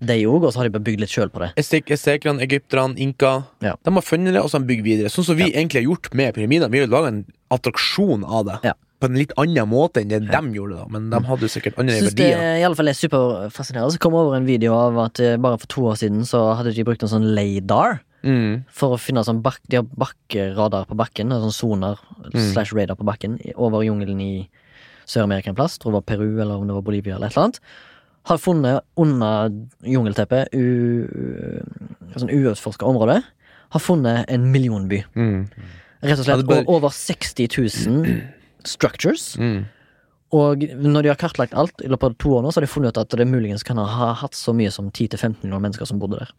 [0.00, 1.52] de òg, og så har de bare bygd litt sjøl på det.
[1.56, 3.74] Estek- Estekerne, egypterne, inka Ja.
[3.82, 5.08] De har funnet det, og så har de bygd videre.
[5.08, 6.70] Sånn som vi egentlig har gjort med pyramidene.
[6.70, 8.58] Vi har laga en attraksjon av det.
[8.64, 8.72] Ja.
[9.00, 10.86] På en litt annen måte enn det de gjorde, da.
[10.88, 12.14] Men de hadde jo sikkert andre verdier.
[12.16, 13.92] det er, i alle fall er superfascinerende.
[13.92, 16.56] Så kom jeg over en video av at eh, bare for to år siden så
[16.56, 18.00] hadde de brukt en sånn LADAR.
[18.24, 18.64] Mm.
[18.72, 21.98] For å finne sånn bak De har bakkeradar på bakken, sånn sonar
[22.32, 22.52] Mm.
[22.52, 24.48] slash radar på bakken over jungelen i
[25.06, 25.78] Sør-Amerika en plass.
[25.78, 27.60] Tror det var Peru eller om det var Bolivia eller et eller annet.
[28.26, 29.52] Har funnet under
[29.86, 30.50] jungelteppet,
[32.16, 33.20] sånn uutforska område,
[33.74, 35.04] har funnet en millionby.
[35.14, 35.46] Mm.
[36.02, 37.48] Rett og slett ja, bør- over 60
[37.86, 38.20] 000
[38.66, 39.34] structures.
[39.38, 39.64] Mm.
[40.34, 42.70] Og når de har kartlagt alt i løpet av to år nå, så har de
[42.72, 46.00] funnet ut at det muligens kan ha hatt så mye som 10-15 millioner mennesker som
[46.02, 46.32] bodde der.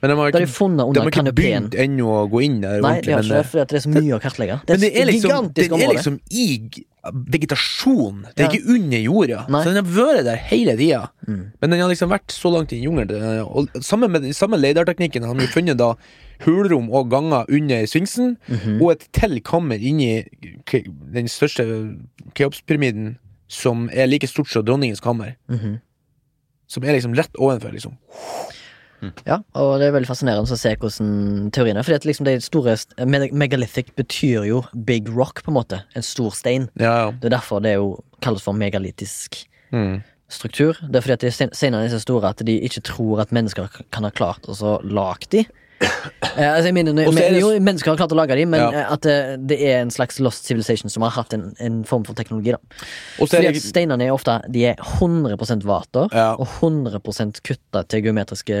[0.00, 2.80] Men de har ikke, de funnet de har ikke begynt ennå å gå inn der.
[2.80, 4.58] Nei, de har ikke det, fordi det er så mye å kartlegge.
[4.64, 6.46] Det er, Men det er liksom, det er liksom i
[7.12, 8.24] vegetasjon.
[8.36, 9.44] Det er ikke under jorda.
[9.52, 9.62] Nei.
[9.64, 11.00] Så den har vært der hele tida.
[11.28, 11.52] Mm.
[11.60, 13.08] Men den har liksom vært så langt i jungelen.
[13.08, 15.94] den- Og sammen med samme leidarteknikken har de funnet da
[16.44, 18.82] hulrom og ganger under Sfinksen, Mhm.
[18.82, 20.24] og et til kammer inni
[21.12, 21.96] den største
[22.34, 23.16] Keopspyramiden,
[23.48, 25.34] som er like stort som dronningens kammer.
[25.48, 25.80] Mhm.
[26.66, 27.96] Som er liksom rett ovenfor, liksom.
[29.26, 31.82] Ja, og det er veldig fascinerende å se hvordan teorien er.
[31.86, 32.76] Fordi at liksom det store
[33.32, 35.82] Megalithic betyr jo big rock, på en måte.
[35.96, 36.68] En stor stein.
[36.78, 37.10] Ja, ja.
[37.12, 40.02] Det er derfor det er jo kalles for megalitisk Mm.
[40.30, 40.76] struktur.
[40.88, 43.30] Det er fordi at de stein- steinene er så store at de ikke tror at
[43.32, 45.44] mennesker kan ha klart å så lage de.
[46.34, 48.70] Eh, altså, jeg mener, er jo, mennesker har klart å lage dem, men Ja.
[48.72, 49.16] eh, at det,
[49.46, 52.50] det er en slags lost civilization som har hatt en, en form for teknologi.
[52.56, 52.58] da
[53.20, 56.32] Fordi at steinene er ofte De er 100 vater Ja.
[56.34, 58.58] og 100 kutta til geometriske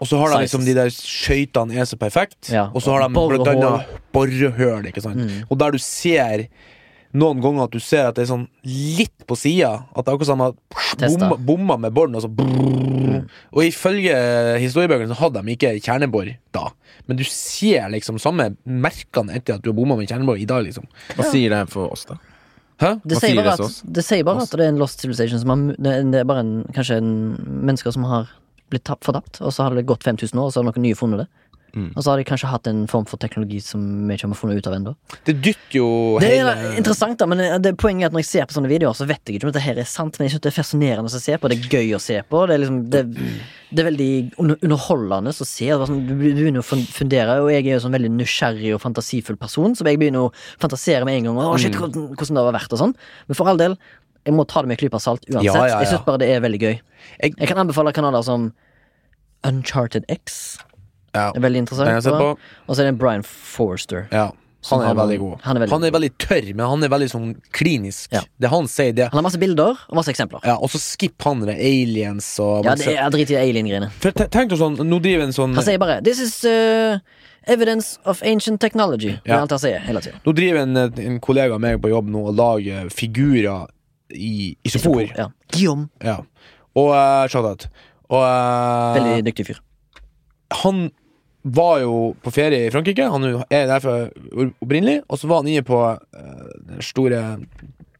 [0.00, 3.06] Og så har de liksom de der skøytene er så perfekt, Ja, og så har
[3.06, 3.84] de borehål.
[4.12, 5.16] borehull, ikke sant.
[5.22, 5.44] Mm.
[5.48, 6.48] Og der du ser
[7.12, 10.16] noen ganger at du ser at det er sånn litt på sida, at det er
[10.16, 10.56] akkurat som at
[10.98, 11.28] Testa.
[11.28, 13.22] bomma, bomma med borden, og så brrr,
[13.52, 14.14] Og ifølge
[14.62, 16.66] historiebøkene så hadde de ikke kjernebor da,
[17.06, 20.64] men du ser liksom samme merkene etter at du har bomma med kjernebor i dag,
[20.66, 20.88] liksom.
[21.16, 22.16] Hva sier det for oss, da?
[22.82, 22.94] Hæ?
[23.06, 25.52] Det sier, bare det at, det sier bare at det er en lost civilization som
[25.54, 27.12] har, det, er- det er bare en, kanskje en
[27.68, 28.32] mennesker som har
[28.72, 30.96] blitt tapt, fortapt, og så har det gått 5000 år, og så har noen nye
[30.98, 31.28] funnet det.
[31.72, 31.90] Mm.
[31.96, 34.58] Og så har de kanskje hatt en form for teknologi som vi ikke har funnet
[34.60, 34.90] ut av ennå.
[35.24, 35.86] Det dytter jo
[36.20, 38.68] Det er hele interessant, da, men det, poenget er at når jeg ser på sånne
[38.68, 40.56] videoer, så vet jeg ikke om dette her er sant, men jeg synes det er
[40.58, 41.48] fascinerende å se på.
[41.48, 42.42] Det er gøy å se på.
[42.50, 43.02] Det er, liksom, det,
[43.72, 44.10] det er veldig
[44.60, 45.70] underholdende å se.
[45.72, 48.82] Er sånn, du, du begynner å fundere, og jeg er jo sånn veldig nysgjerrig og
[48.84, 51.40] fantasifull person, så jeg begynner å fantasere med en gang.
[51.40, 52.92] Å, shit, hvordan, hvordan det har vært og sånn.
[53.30, 53.78] Men for all del,
[54.28, 55.48] jeg må ta det med en klype salt uansett.
[55.48, 55.80] Ja, ja, ja.
[55.82, 56.76] Jeg syns bare det er veldig gøy.
[57.22, 58.52] Jeg- Jeg kan anbefale kanaler som
[59.44, 60.58] Uncharted X.
[61.14, 62.38] Ja, Det er veldig interessant.
[62.68, 64.08] Og så er det Brian Forster.
[64.12, 64.30] Ja.
[64.70, 65.38] Han er han, veldig god.
[65.42, 68.12] han er veldig han er veldig tørr, men han er veldig sånn klinisk.
[68.14, 68.20] Ja.
[68.38, 70.38] Det han sier, det Han har masse bilder og masse eksempler.
[70.46, 73.88] Ja, og så skipper han det aliens og Ja, det er drit i alien-greiene.
[74.30, 77.00] Tenk deg sånn, nå driver en sånn Han sier bare 'This is uh,
[77.50, 79.18] evidence of ancient technology'.
[79.18, 79.40] Det er Ja.
[79.42, 80.20] alt han sier hele tiden.
[80.24, 83.66] Nå driver en, en kollega av meg på jobb nå og lager figurer
[84.14, 85.10] i isopor.
[85.18, 85.26] Ja.
[85.50, 85.88] Guillaume.
[86.00, 86.20] Ja.
[86.76, 87.66] Og uh, shout out.
[88.08, 89.58] Og uh, Veldig dyktig fyr.
[90.62, 90.92] han
[91.44, 93.08] var jo på ferie i Frankrike.
[93.10, 94.08] Han er derfor
[94.62, 95.00] opprinnelig.
[95.10, 97.22] Og så var han inne på eh, den store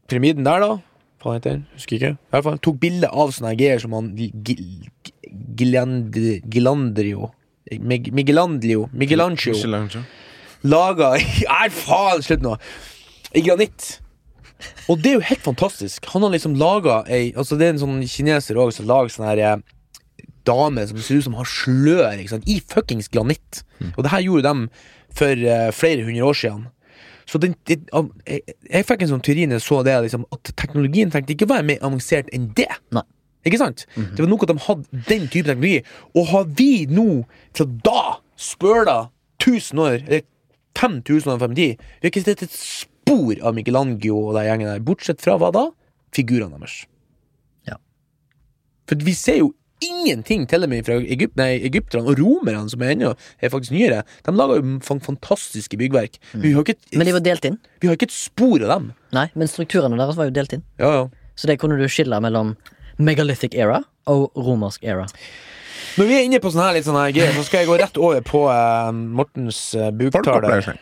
[0.07, 0.77] pyramiden der, da.
[1.23, 1.65] Hva heter den?
[1.75, 2.13] Husker ikke.
[2.19, 4.89] I hvert fall Tok bilde av sånne greier som han Gil-
[5.63, 7.29] Gilandrio
[7.79, 9.55] Miguelandrio Michelangelo.
[10.63, 11.13] laga
[11.47, 12.57] Nei, faen, slutt nå!
[13.33, 13.99] I granitt.
[14.91, 16.05] Og det er jo helt fantastisk.
[16.13, 19.25] Han har liksom laga ei Altså Det er en sånn kineser òg som lager sånn
[19.31, 19.63] her eh,
[20.47, 22.47] dame som ser ut som har slør ikke sant?
[22.49, 23.63] i fuckings granitt.
[23.95, 24.67] Og det her gjorde de
[25.13, 26.67] for uh, flere hundre år siden.
[27.29, 30.25] Så den, det, av- jeg, jeg fikk en sånn teori når jeg så det, liksom,
[30.35, 32.67] at teknologien trengte ikke være mer avansert enn det.
[32.95, 33.05] Nei.
[33.43, 33.85] Ikke sant?
[33.95, 35.81] Det var noe at de hadde den type teknologi.
[36.15, 37.05] Og har vi nå,
[37.55, 38.03] fra da,
[38.39, 38.97] spøla
[39.43, 40.23] 1000 år, eller
[40.79, 44.45] 5000 år frem i tid, vi har ikke sett et spor av Michelangelo og de
[44.47, 45.65] gjengene der, bortsett fra hva da?
[46.15, 46.77] Figurene deres.
[47.67, 47.75] Ja.
[48.89, 49.51] For vi ser jo
[49.87, 53.75] ingenting til og med fra Egypt, nei, egypterne og romerne, som er ennå er faktisk
[53.75, 54.03] nyere.
[54.25, 56.19] De lager jo fantastiske byggverk.
[56.33, 57.57] Har, ikke Men de var delt inn.
[57.81, 58.91] vi har ikke et spor av dem.
[59.15, 60.63] Nei, men strukturene deres var jo delt inn.
[60.81, 61.09] Ja, ja.
[61.35, 62.55] Så det kunne du skille mellom
[63.01, 65.07] megalithic era og romersk era.
[65.97, 67.75] Når vi er inne på sånne her litt sånne her greier, så skal jeg gå
[67.77, 70.77] rett over på uh, Mortens uh, Folk buktale.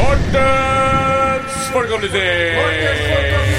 [0.00, 3.51] Mortens folkeopplysning!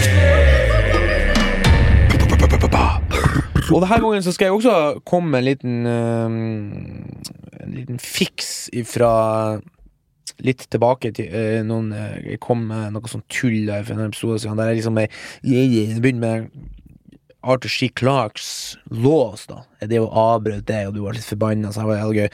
[3.71, 4.75] Og denne gangen så skal jeg også
[5.07, 9.13] komme med en liten uh, En liten fiks ifra
[10.43, 14.09] Litt tilbake til uh, noen eh, Jeg kom med noe sånn tull der for en
[14.09, 15.11] episode siden, der jeg liksom jeg,
[15.43, 16.71] jeg begynner med
[17.43, 17.89] Arthur C.
[17.91, 19.61] Clarks lås, da.
[19.83, 22.29] Det å avbrøt det, og du var litt forbanna, så det var gøy.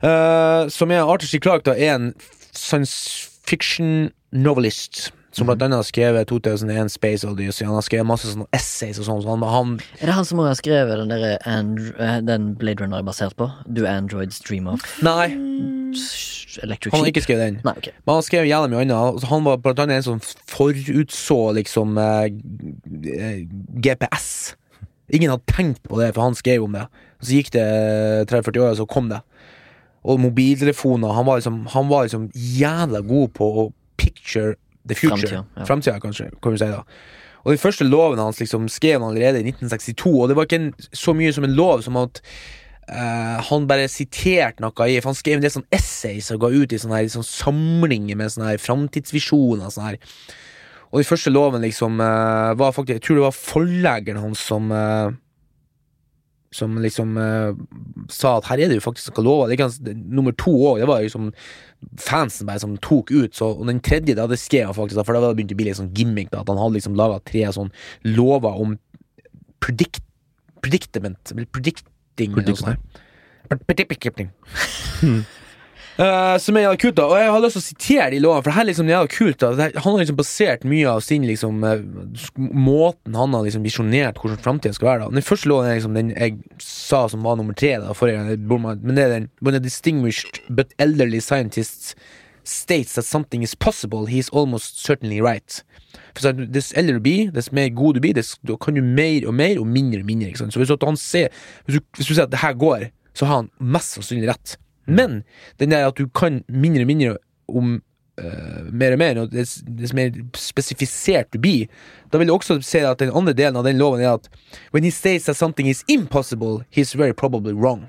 [0.00, 1.40] Uh, som er Arthur C.
[1.44, 2.08] Clarke, da, er en
[2.56, 5.10] science fiction novelist.
[5.36, 7.66] Som blant annet har skrevet 2001 Space Odyssey.
[7.68, 9.20] Han har skrevet masse sånne essays og sånn.
[9.20, 9.34] Så
[10.00, 13.36] Er det han som har skrevet den, der Andro eh, den Blade Runner er basert
[13.36, 13.50] på?
[13.68, 15.28] Do Androids Dream of Nei,
[16.64, 17.58] Electric han har ikke skrevet den.
[17.66, 17.92] Nei, okay.
[18.06, 18.96] Men han skrev jævlig mye annet.
[18.96, 22.30] Altså, Han var blant annet en som forutså liksom eh,
[23.12, 23.42] eh,
[23.84, 24.56] GPS.
[25.12, 26.86] Ingen hadde tenkt på det, for han skrev om det.
[27.20, 27.66] Så gikk det
[28.32, 29.20] 30-40 år, og så kom det.
[30.06, 31.12] og mobiltelefoner.
[31.12, 34.54] Han var liksom, han var liksom jævla god på å picture
[34.88, 35.44] the future.
[35.66, 36.02] Framtida, ja.
[36.02, 36.82] Kanskje, kan vi si da.
[37.46, 40.62] Og de første lovene hans liksom skrev han allerede i 1962, og det var ikke
[40.64, 42.18] en, så mye som en lov som at
[42.90, 46.50] uh, han bare siterte noe i For han skrev en del sånn essays og ga
[46.50, 49.70] ut i sånne, her, sånne samlinger med sånne her framtidsvisjoner.
[49.70, 50.00] Sånne her.
[50.90, 54.70] Og de første lovene liksom uh, var faktisk Jeg tror det var forleggeren hans som
[54.72, 55.14] eh,
[56.54, 57.56] Som liksom uh,
[58.12, 59.54] sa at her er det jo faktisk noe lov.
[59.94, 61.32] Nummer to òg, det var liksom
[62.00, 63.34] fansen bare som tok ut.
[63.36, 65.70] Så, og den tredje, det skrev han faktisk, da, for da begynte det å bli
[65.70, 66.30] litt sånn gimmick.
[66.32, 67.72] Da, at han hadde liksom laga tre sånn
[68.06, 68.76] lover om
[69.64, 70.04] predict,
[70.62, 72.32] predictament Predicting.
[72.34, 74.30] Predicting.
[75.96, 77.06] Eh, som er jævla kult, da.
[77.08, 79.12] Og jeg har lyst til å sitere de lovene, for det her er liksom jævla
[79.14, 79.38] kult.
[79.40, 81.86] da Han har liksom basert mye av sin liksom eh,
[82.36, 85.06] Måten han har liksom visjonert hvordan framtida skal være.
[85.06, 88.36] da Den første loven er liksom den jeg sa som var nummer tre, da forrige
[88.36, 88.76] gang.
[88.82, 91.94] Men det er den When a distinguished but elderly scientist
[92.44, 95.64] states that something is possible, he is almost certainly right.
[96.14, 98.84] For så, Dess eldre du blir, dess mer god du blir, dess, da kan du
[98.84, 100.30] mer og mer og mindre og mindre.
[100.36, 101.32] Så hvis, han ser,
[101.64, 104.56] hvis, du, hvis du sier at det her går, så har han mest sannsynlig rett.
[104.86, 105.22] Men
[105.60, 107.16] den der at du kan mindre og mindre
[107.48, 107.76] om
[108.22, 111.66] uh, mer og mer, og dess, dess mer spesifisert du blir,
[112.10, 114.30] da vil du også se at den andre delen av den loven er at
[114.72, 117.88] when he states that something is impossible, he's very probably wrong.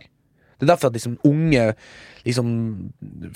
[0.57, 1.63] Det er derfor at liksom unge
[2.27, 2.47] liksom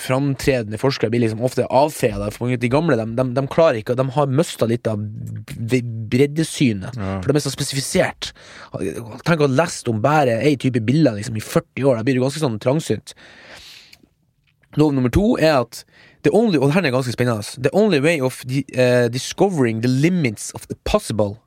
[0.01, 2.17] framtredende forskere blir liksom ofte avfeia.
[2.57, 6.09] De gamle de, de, de klarer ikke, de har mista litt av breddesynet.
[6.11, 6.97] breddesynet.
[7.21, 8.31] For de er så spesifisert.
[9.27, 11.99] Tenk å ha lest om bare én type bilder liksom, i 40 år.
[11.99, 13.15] Da blir du ganske sånn trangsynt.
[14.79, 15.83] Lov nummer to er at
[16.23, 19.89] the only, og her er ganske spennende The only way of the, uh, discovering the
[19.91, 21.39] limits of the possible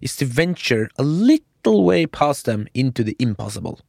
[0.00, 3.80] is to venture a little way past them into the impossible.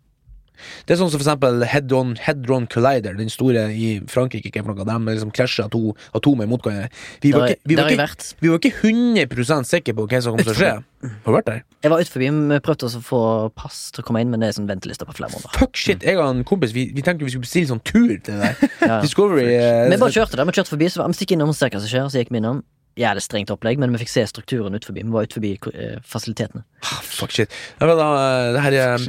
[0.86, 4.50] Det er sånn som for eksempel Head-on Head-on Collider, den store i Frankrike.
[4.52, 6.90] Ikke noe, de liksom krasja to atomer mot hverandre.
[7.24, 8.08] Vi var ikke, vi var ikke,
[8.42, 10.72] vi var ikke 100% sikre på hva som kom til å skje.
[11.00, 11.60] Har du vært der?
[11.86, 13.20] Jeg var ute forbi, vi prøvde å få
[13.56, 15.54] pass til å komme inn, men det er sånn venteliste på flere måneder.
[15.56, 18.36] Fuck shit, jeg og en kompis Vi, vi tenkte vi skulle bestille sånn tur til
[18.36, 18.74] det der.
[18.84, 19.00] Ja.
[19.06, 19.46] Discovery.
[19.54, 22.34] eh, Vi bare kjørte der, vi kjørte forbi, så vi stikk innom og så gikk
[22.36, 22.64] vi innom.
[23.00, 25.04] Jævlig strengt opplegg, men vi fikk se strukturen ut forbi.
[25.06, 26.66] Vi var ut forbi eh, fasilitetene.
[26.84, 27.54] Ah, fuck shit.
[27.78, 29.06] Det, men da, eh, det her er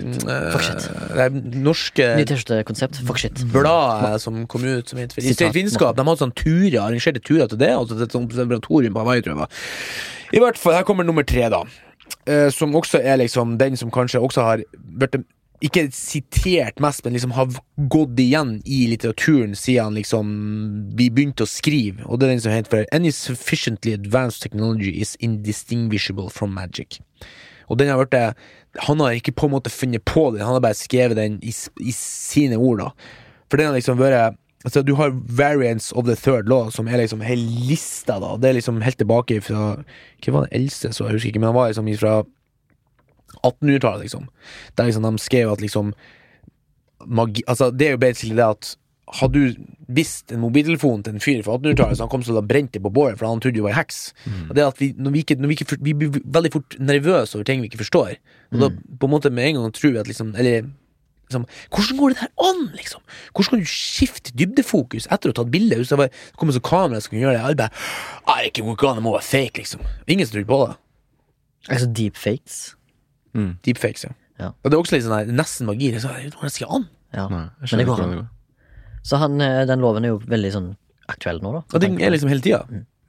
[0.52, 0.86] Fuck shit.
[1.16, 3.00] Det er norske Ny T-skjorte-konsept.
[3.08, 3.42] Fuck shit.
[3.50, 5.96] bladet som kom ut som het vitenskap.
[5.98, 7.72] De hadde sånn turer, arrangerte turer til det.
[7.74, 9.60] Altså et sånt laboratorium på Hawaii, tror jeg.
[10.38, 11.64] I hvert fall, her kommer nummer tre, da.
[12.28, 14.62] Uh, som også er liksom den som kanskje også har
[15.00, 15.22] vært
[15.60, 17.50] ikke sitert mest, men liksom har
[17.92, 20.30] gått igjen i litteraturen siden liksom
[20.96, 22.04] vi begynte å skrive.
[22.06, 27.00] Og det er den som heter for Any sufficiently advanced technology is indistinguishable from magic.
[27.68, 28.36] Og den har vært
[28.86, 31.50] Han har ikke på en måte funnet på den, han har bare skrevet den i,
[31.82, 32.90] i sine ord, da.
[33.50, 37.00] For den har liksom vært Altså, du har variants of the third law, som er
[37.00, 38.34] liksom hele lista, da.
[38.36, 39.62] Det er liksom helt tilbake fra
[40.20, 42.18] Hva var det eldste, så jeg husker ikke, men han var liksom fra
[43.42, 44.28] 1800-tallet, liksom.
[44.76, 45.94] Der liksom de skrev at liksom
[47.06, 48.76] magi Altså, det er jo basically det at
[49.18, 49.54] hadde du
[49.90, 52.84] visst en mobiltelefon til en fyr fra 1800-tallet, så han kom til å brente det
[52.84, 54.02] på bålet, for han trodde du var en heks.
[54.48, 57.38] Og det at vi, når vi, ikke, når vi, ikke, vi blir veldig fort nervøse
[57.38, 58.20] over ting vi ikke forstår.
[58.54, 60.64] Og da på en måte med en gang tror vi at liksom Eller
[61.30, 63.02] liksom Hvordan går det der an, liksom?
[63.30, 65.78] Hvordan kan du skifte dybdefokus etter å ha tatt bilde?
[65.78, 67.70] Hvis det kommer så kamera som kan gjøre det, alle bare
[68.26, 69.82] «Ah, det ikke det må være fake, liksom.
[70.06, 70.76] Ingen som tror på det.
[71.70, 72.60] Altså deepfakes.
[73.34, 74.12] Deepfakes, ja.
[74.40, 74.48] Ja.
[74.64, 75.90] Og det er også litt sånn her, nesten magi.
[75.92, 76.86] Det er sånn, det går nesten ikke an.
[77.12, 77.26] Ja.
[77.28, 78.28] Nei, jeg skjønner ikke hvordan det går.
[79.02, 80.70] Så han, eh, den loven er jo veldig sånn
[81.08, 81.62] aktuell nå, da.
[81.74, 82.62] Og den er liksom hele tida.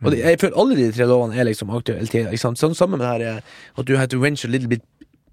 [0.04, 2.32] Og det, jeg føler alle de tre lovene er liksom aktuelle hele tida.
[2.42, 3.42] Sånn sammen med det her eh,
[3.78, 4.82] at du have to venture a little bit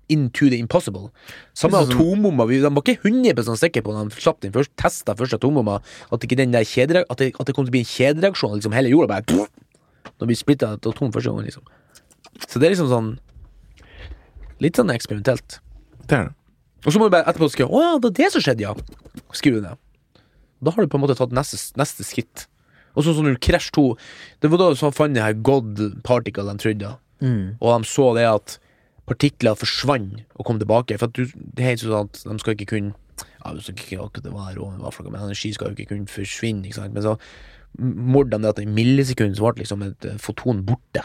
[0.09, 1.11] into the impossible.
[1.55, 2.47] Samme Sånn atombomba.
[2.49, 5.83] vi- De var ikke 100 sikre på når de slapp den først, testa første atombomba,
[6.13, 8.55] at ikke den der kjedereak- at, det, at det kom til å bli en kjedereaksjon.
[8.61, 9.49] Liksom hele jorda bare
[10.21, 11.63] Nå vi splitta atom første gang, liksom.
[12.49, 13.19] Så det er liksom sånn
[14.65, 15.59] Litt sånn eksperimentelt.
[16.09, 16.35] Det er det.
[16.87, 18.75] Og så må du bare etterpå skrive 'Å ja, det er det som skjedde', ja.
[19.35, 19.77] Skriv det ned.
[20.63, 22.47] Da har du på en måte tatt neste, neste skritt.
[22.97, 23.97] Og sånn som når Crash 2
[24.43, 26.97] Det var da som fant de her God particle de trodde.
[27.21, 27.59] Mm.
[27.61, 28.59] Og de så det at
[29.07, 30.99] partikler forsvant og kom tilbake.
[30.99, 33.75] For at du, det er helt sånn at de skal ikke kunne ja, du skal
[33.75, 36.67] ikke akkurat det var og noe, men energi skal jo ikke kunne forsvinne.
[36.67, 36.95] Ikke sant?
[36.95, 37.17] Men så
[37.79, 41.05] målte de det at i millisekund så ble liksom et foton borte.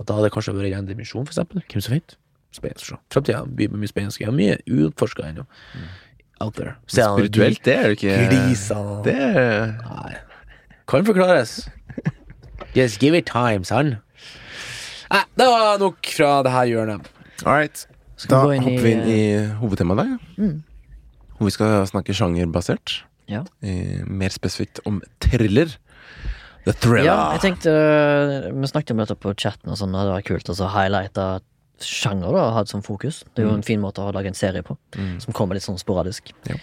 [0.00, 1.62] At da hadde det kanskje vært i en dimensjon, for eksempel.
[1.70, 2.16] Hvem som vet?
[2.54, 2.98] Spennende å se.
[3.14, 4.18] Fremtida blir mye spennende.
[4.18, 5.46] Jeg har mye uutforska ennå.
[6.40, 6.76] Out there.
[6.88, 8.80] Se Spirituelt, det er det ikke Glisa.
[9.04, 10.14] Det er Nei.
[10.90, 11.68] Kan forklares.
[12.74, 13.96] Just give it time, son.
[15.10, 17.12] Nei, det var nok fra det her hjørnet.
[17.44, 17.86] All right.
[18.30, 19.22] Da vi hopper vi inn i
[19.60, 20.34] hovedtemaet i dag.
[20.40, 20.56] Mm.
[21.36, 23.00] Hvor vi skal snakke sjangerbasert.
[23.30, 23.44] Ja.
[23.62, 25.76] Eh, mer spesifikt om thriller.
[26.66, 27.06] The Thriller.
[27.08, 30.26] Ja, jeg tenkte øh, Vi snakket om dette på chatten, og sånn, og det var
[30.26, 31.28] kult å highlighte
[31.86, 33.22] sjanger da, og ha det som fokus.
[33.34, 35.20] Det er jo en fin måte å lage en serie på, Mm.
[35.20, 36.32] som kommer litt sånn sporadisk.
[36.48, 36.56] Ja.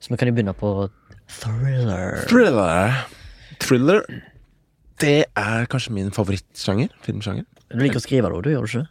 [0.00, 0.90] Så vi kan jo begynne på
[1.28, 2.24] thriller.
[2.28, 3.04] Thriller.
[3.60, 4.02] Thriller.
[5.00, 6.90] Det er kanskje min favorittsjanger.
[7.02, 7.44] Filmsjanger.
[7.70, 8.40] Du liker å skrive da?
[8.40, 8.88] du gjør du ikke?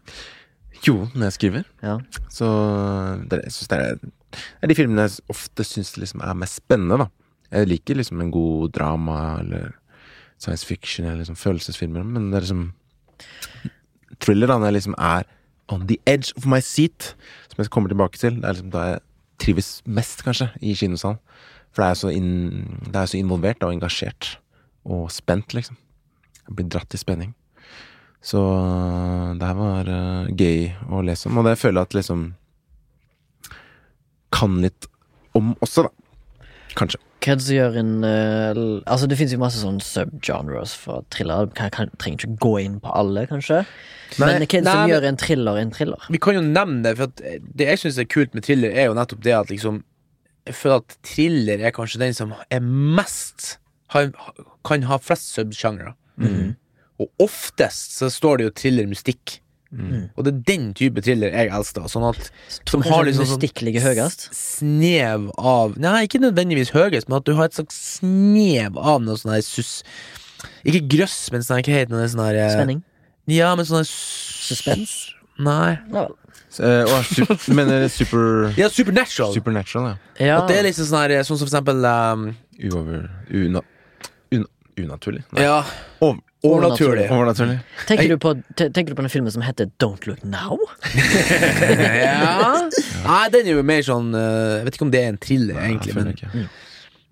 [0.84, 1.63] Jo, når jeg skriver.
[1.84, 1.98] Ja.
[2.30, 2.48] Så
[3.30, 6.60] det, jeg synes det, er, det er de filmene jeg ofte syns liksom er mest
[6.60, 7.08] spennende, da.
[7.54, 9.76] Jeg liker liksom en god drama eller
[10.41, 12.74] science fiction eller liksom følelsesfilmer, men det er liksom
[14.24, 15.24] Thriller, da, når jeg liksom er
[15.71, 17.13] on the edge of my seat,
[17.52, 19.04] som jeg kommer tilbake til, det er liksom da jeg
[19.43, 21.19] trives mest, kanskje, i kinosalen.
[21.73, 22.34] For det er så, inn,
[22.86, 24.36] det er så involvert og engasjert
[24.84, 25.80] og spent, liksom.
[26.43, 27.34] Jeg blir dratt i spenning.
[28.23, 28.39] Så
[29.39, 32.21] det her var uh, gøy å lese om, og det føler jeg at liksom
[34.34, 34.88] kan litt
[35.38, 36.03] om også, da.
[36.78, 37.00] Kanskje.
[37.24, 41.48] Det gjør en uh, Altså, det finnes jo masse sånn subgenres for thriller.
[41.56, 43.62] Kan, kan, trenger ikke gå inn på alle, kanskje.
[44.20, 46.08] Nei, men det som gjør en thriller en thriller?
[46.14, 48.90] Vi kan jo nevne det, for at det jeg syns er kult med thriller, er
[48.90, 49.82] jo nettopp det at liksom
[50.50, 52.60] Jeg føler at thriller er kanskje den som er
[53.00, 53.58] mest
[53.94, 54.12] har,
[54.68, 55.96] Kan ha flest subsjangre.
[57.02, 59.40] Og oftest så står det jo thriller mystikk.
[59.74, 61.88] Og det er den type thriller jeg elsker.
[61.92, 62.30] Sånn at
[62.70, 67.58] Som har liksom sånn snev av Nei, ikke nødvendigvis høyest, men at du har et
[67.58, 69.82] slags snev av noe sånn her sus...
[70.68, 72.10] Ikke grøss, men sånn her, hva heter det?
[72.14, 72.84] Sånn her eh, Spenning.
[73.32, 74.98] Ja, men sånn her Suspens.
[75.42, 75.78] Nei.
[75.94, 76.10] Ja
[76.54, 79.34] Uh, Så, eh, super, du mener super Ja, Supernatural.
[79.34, 79.88] Supernatural,
[80.20, 80.26] ja.
[80.26, 80.36] Ja.
[80.38, 82.28] At det er liksom sånn her Sånn som for eksempel um,
[82.62, 83.08] Uover...
[83.34, 83.73] Una, un,
[84.80, 85.24] unaturlig?
[85.34, 85.44] Nei.
[85.46, 85.60] Ja,
[86.04, 87.06] Ov- overnaturlig.
[87.12, 87.60] Overnaturlig.
[87.88, 90.58] tenker, du på, te- tenker du på den filmen som heter Don't Look Now?
[92.04, 92.70] ja.
[93.06, 95.60] Nei, den er jo mer sånn eh, Jeg vet ikke om det er en thriller,
[95.64, 95.96] egentlig.
[95.98, 96.46] Men ikke.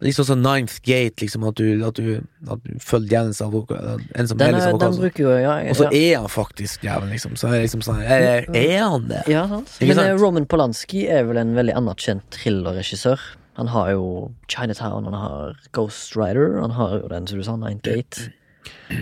[0.08, 1.46] liksom sånn Ninth Gate, liksom.
[1.48, 2.12] At du, at du,
[2.50, 4.06] at du følger djevelens advokat.
[4.16, 5.92] En som Den, er den bruker jo ja, Og så ja.
[6.00, 7.36] er han faktisk djevelen, liksom.
[7.40, 9.24] Så er liksom sånn Er, er han det?
[9.32, 9.76] ja, sant.
[9.82, 10.22] Men eh, sant?
[10.24, 13.30] Roman Polanski er vel en veldig anerkjent thrillerregissør.
[13.62, 14.06] Han har jo
[14.50, 18.32] Chinatown, han har Ghost Rider, han har jo den som du sa, Nine Gate.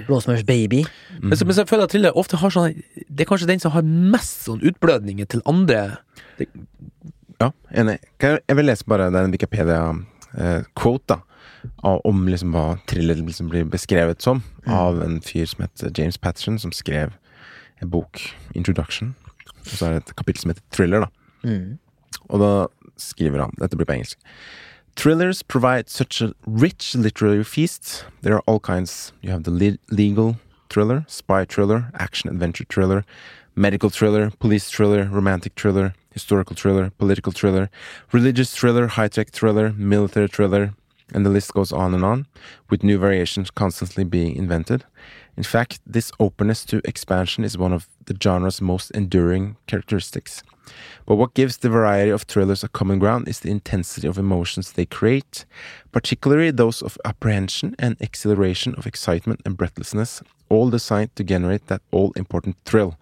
[0.09, 0.85] Rosemary's Baby.
[1.21, 2.75] Men, så, men så føler jeg til thriller ofte har sånn
[3.07, 5.79] Det er kanskje den som har mest sånn utblødninger til andre.
[7.39, 7.97] Ja, enig.
[8.19, 11.21] Jeg jeg vil lese bare den Wikipedia-quota.
[11.87, 16.59] Om liksom hva thriller liksom blir beskrevet som, av en fyr som heter James Patterson,
[16.59, 17.15] som skrev
[17.79, 18.19] en bok,
[18.55, 19.15] 'Introduction'.
[19.59, 21.09] Og så er det et kapittel som heter 'Thriller', da.
[21.47, 21.79] Mm.
[22.29, 22.51] Og da
[22.99, 24.19] skriver han Dette blir på engelsk.
[24.95, 28.05] Thrillers provide such a rich literary feast.
[28.21, 29.13] There are all kinds.
[29.21, 30.35] You have the le legal
[30.69, 33.05] thriller, spy thriller, action adventure thriller,
[33.55, 37.69] medical thriller, police thriller, romantic thriller, historical thriller, political thriller,
[38.11, 40.73] religious thriller, high tech thriller, military thriller,
[41.13, 42.25] and the list goes on and on,
[42.69, 44.83] with new variations constantly being invented.
[45.37, 50.43] In fact, this openness to expansion is one of the genre's most enduring characteristics.
[51.05, 54.71] But what gives the variety of thrillers a common ground is the intensity of emotions
[54.73, 55.45] they create,
[55.91, 61.81] particularly those of apprehension and exhilaration, of excitement and breathlessness, all designed to generate that
[61.91, 62.95] all important thrill.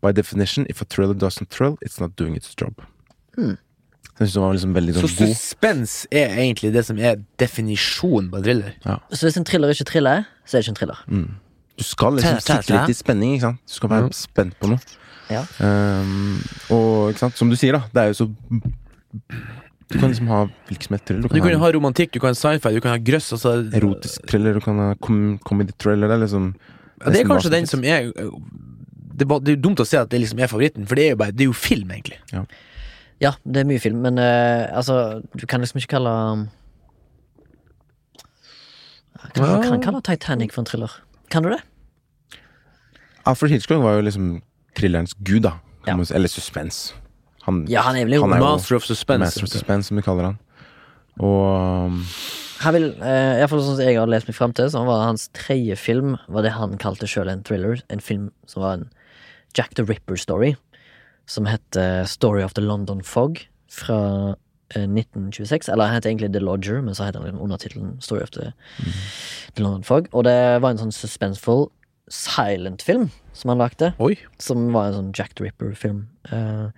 [0.00, 2.74] By definition, if a thriller doesn't thrill, it's not doing its job.
[3.36, 5.30] Var liksom veldig Så sånn god.
[5.36, 8.74] suspens er egentlig det som er definisjonen på thriller?
[8.82, 9.00] thriller.
[9.12, 11.04] Så hvis en thriller ikke thriller, så er det ikke en thriller.
[11.78, 13.62] Du skal liksom sitte litt i spenning, ikke sant?
[13.66, 14.78] Du skal være spent på noe.
[15.30, 15.42] Ja.
[15.62, 16.40] Um,
[16.74, 18.26] og ikke sant, som du sier, da, det er jo så
[19.92, 21.22] Du kan liksom ha hvilken som helst thriller.
[21.22, 23.32] Du Du kan kan ha ha romantikk, du kan ha sci-fi, du kan ha grøss.
[23.36, 26.08] Altså, erotisk thriller, du kan ha com comedy thriller.
[26.08, 26.54] Det er liksom
[27.02, 28.12] Ja, det er kanskje den som er
[29.12, 31.10] det er, det er dumt å si at det liksom er favoritten, for det er
[31.10, 32.18] jo bare Det er jo film, egentlig.
[33.20, 36.14] Ja, det er mye film, men uh, altså Du kan liksom ikke kalle
[39.34, 40.96] Kan du kan kalle Titanic for en thriller?
[41.30, 41.60] Kan du det?
[43.26, 44.42] Alfred Hitchcock var jo liksom
[44.78, 45.58] thrillerens gud, da.
[45.86, 45.96] Ja.
[45.96, 46.06] man.
[46.14, 46.94] Eller suspens.
[47.42, 49.24] Han, Ja, han er vel Han er Master of Suspense.
[49.24, 50.38] Master of Suspense, som vi kaller han.
[51.20, 52.04] Og um,
[52.62, 55.76] Han vil, eh, i sånn jeg har lest meg frem til, så var hans tredje
[55.76, 57.82] film Var det han kalte sjøl en thriller.
[57.90, 58.86] En film som var en
[59.58, 60.54] Jack the Ripper-story.
[61.26, 64.36] Som heter Story of the London Fog fra
[64.74, 65.68] eh, 1926.
[65.68, 68.52] Eller han heter egentlig The Lodger, men så heter han undertittelen Story of the,
[69.56, 70.08] the London Fog.
[70.12, 71.66] Og det var en sånn suspenseful
[72.12, 73.92] silent-film som han lagde.
[74.02, 74.14] Oi.
[74.42, 76.06] Som var en sånn Jack the Ripper-film.
[76.30, 76.68] Eh,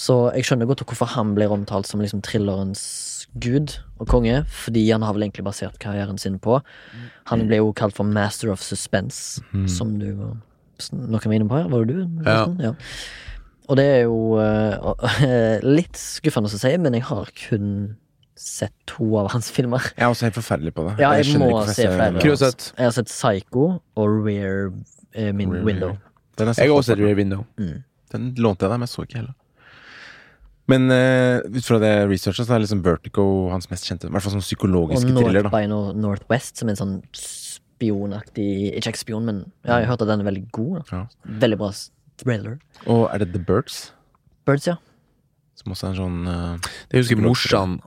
[0.00, 2.84] så jeg skjønner godt hvorfor han blir omtalt som liksom thrillerens
[3.40, 6.58] gud og konge, fordi han har vel egentlig basert karrieren sin på.
[7.30, 10.38] Han ble jo kalt for Master of Suspense, som du
[10.96, 12.22] Noen var inne på her, var det du?
[12.24, 12.46] Ja.
[12.56, 12.70] ja.
[13.68, 15.10] Og det er jo uh,
[15.76, 17.66] litt skuffende å si, men jeg har kun
[18.40, 19.90] sett to av hans filmer.
[19.92, 20.94] Jeg er også helt forferdelig på det.
[21.02, 22.22] Ja, jeg jeg må se flere.
[22.24, 23.66] Jeg har sett Psycho
[24.00, 24.70] og Rare
[25.14, 25.96] min Rear- Window.
[26.38, 27.44] Den, har Jeg har også Rear Window.
[28.12, 29.34] den lånte jeg deg, men jeg så ikke heller.
[30.70, 34.06] Men uh, ut fra det researchet så er liksom Vertigo hans mest kjente.
[34.06, 35.42] I hvert fall sånn Og psykologiske North thriller.
[35.48, 39.94] da by Nor- Northwest, som er en sånn spionaktig Ikke spion, men ja, jeg har
[39.94, 40.84] hørt at den er veldig god.
[40.92, 41.02] Ja.
[41.42, 41.70] Veldig bra
[42.20, 42.58] thriller.
[42.86, 43.80] Og er det The Birds?
[44.46, 44.76] Birds, ja.
[45.58, 47.78] Som også er en sånn uh, Jeg husker morsan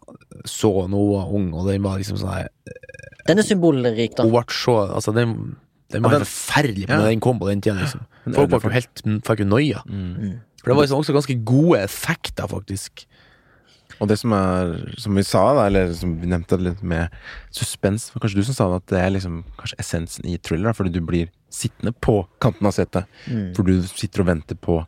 [0.50, 2.50] så når hun var ung, og den var liksom sånn her
[3.30, 4.26] Den er symbolrik, da.
[4.26, 5.56] Hun ble så Altså, den,
[5.94, 6.98] den var Ja, den- forferdelig ja.
[6.98, 8.02] når den kom på den tida, liksom.
[8.34, 9.84] Folk var jo helt Fikk jo noia.
[9.86, 10.40] mm.
[10.64, 13.06] For det var liksom også ganske gode effekter, faktisk.
[14.02, 17.10] Og det som er Som vi sa, da, eller som vi nevnte litt med
[17.52, 20.38] suspens for var Kanskje du som sa det, at det er liksom kanskje essensen i
[20.38, 23.06] thriller, da, fordi du blir sittende på kanten av setet.
[23.30, 23.54] Mm.
[23.56, 24.86] For du sitter og venter på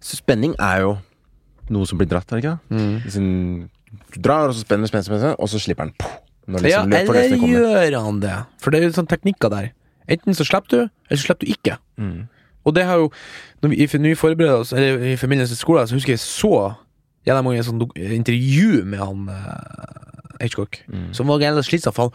[0.00, 0.98] Så spenning er jo
[1.70, 3.04] noe som blir dratt, er det ikke det?
[3.06, 3.68] Liksom,
[4.14, 5.94] du drar, og så spenner, spenner, spenner, og så slipper den.
[6.48, 7.36] Ja, liksom løp- eller
[7.92, 8.32] gjør han det?
[8.58, 9.68] For det er jo sånne teknikker der.
[10.12, 11.76] Enten så slipper du, eller så slipper du ikke.
[11.98, 12.22] Mm.
[12.64, 13.08] Og det har jo
[13.62, 16.54] Når vi, når vi forbereder oss, eller i forbindelse med skolen, så husker jeg så
[17.26, 21.12] gjennom mange sånn intervju med han uh, Hitchcock, Mm.
[21.14, 22.12] som var jævla slitsom, for han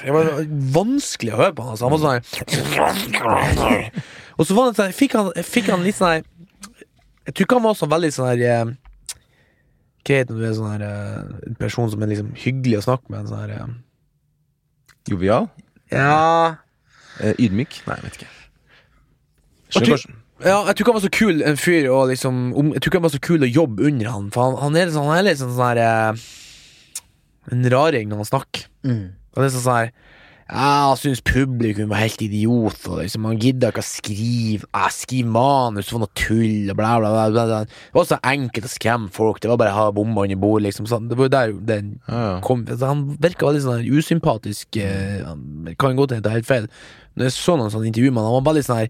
[0.00, 0.24] Det var
[0.74, 1.70] vanskelig å høre på han.
[1.74, 1.84] Altså.
[1.84, 3.90] Han var sånn her
[4.38, 6.22] Og så var det sånn, fikk, han, fikk han litt sånn her
[7.26, 8.42] Jeg tror ikke han var så veldig sånn her
[10.08, 13.12] det når du er sånn her eh, En person som er liksom hyggelig å snakke
[13.12, 13.20] med?
[13.20, 13.76] En sånn her eh,
[15.12, 15.50] Jovial?
[15.92, 16.58] Ja
[17.18, 17.80] Eh, ydmyk?
[17.88, 18.32] Nei, jeg vet ikke.
[19.74, 20.12] Skjønner kanskje
[20.46, 23.00] Ja, jeg tror ikke han var så kul en fyr og liksom Jeg tror ikke
[23.00, 25.18] han var så kul å jobbe under han, for han, han er litt sånn, han
[25.18, 26.28] er litt sånn sånn her eh,
[27.50, 28.68] En raring når han snakker.
[28.86, 29.02] Mm.
[29.34, 29.90] Det er sånn sånn her
[30.48, 35.28] jeg syns publikum var helt idiot, og liksom, han gidda ikke å skrive Jeg skriver
[35.34, 37.58] manus for noe tull, og bla, bla, bla, bla.
[37.68, 40.70] Det var så enkelt å skremme folk, det var bare å ha bomba under bordet,
[40.70, 40.88] liksom.
[40.88, 42.40] Sånn, det var der den Ja, ja.
[42.46, 45.20] kom Han virka veldig sånn usympatisk, eh,
[45.78, 46.68] kan godt hende det er helt feil.
[47.18, 48.88] Når jeg så noen sånne intervjuer med han, var var litt sånn her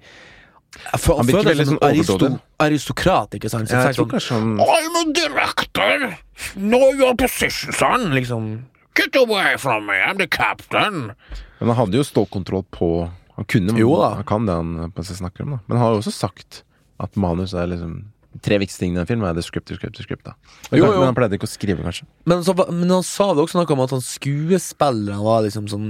[0.79, 2.31] jeg fø- Han virker føler veldig sånn aristo,
[2.61, 3.67] aristokrat, ikke sant?
[3.71, 6.19] Så Jeg jeg tror sånn, kanskje han I'm a director.
[6.55, 8.11] Know your position, son.
[8.15, 8.67] Liksom.
[8.95, 9.95] Get away from me.
[9.95, 11.15] I'm the captain.
[11.61, 12.91] Men han hadde jo stålkontroll på
[13.39, 14.13] Han kunne Jo da.
[14.21, 15.59] Han kan det han snakker om, da.
[15.67, 16.63] Men han har jo også sagt
[16.99, 17.99] at manus er liksom
[18.45, 20.23] Tre viktigste tingene i en film er det script, script, script.
[20.27, 20.35] da
[20.71, 20.99] Men, Jo, jo.
[21.01, 22.05] men han pleide ikke å skrive, kanskje.
[22.29, 25.89] Men, så, men han sa det også noe om at han skuespilleren var liksom sånn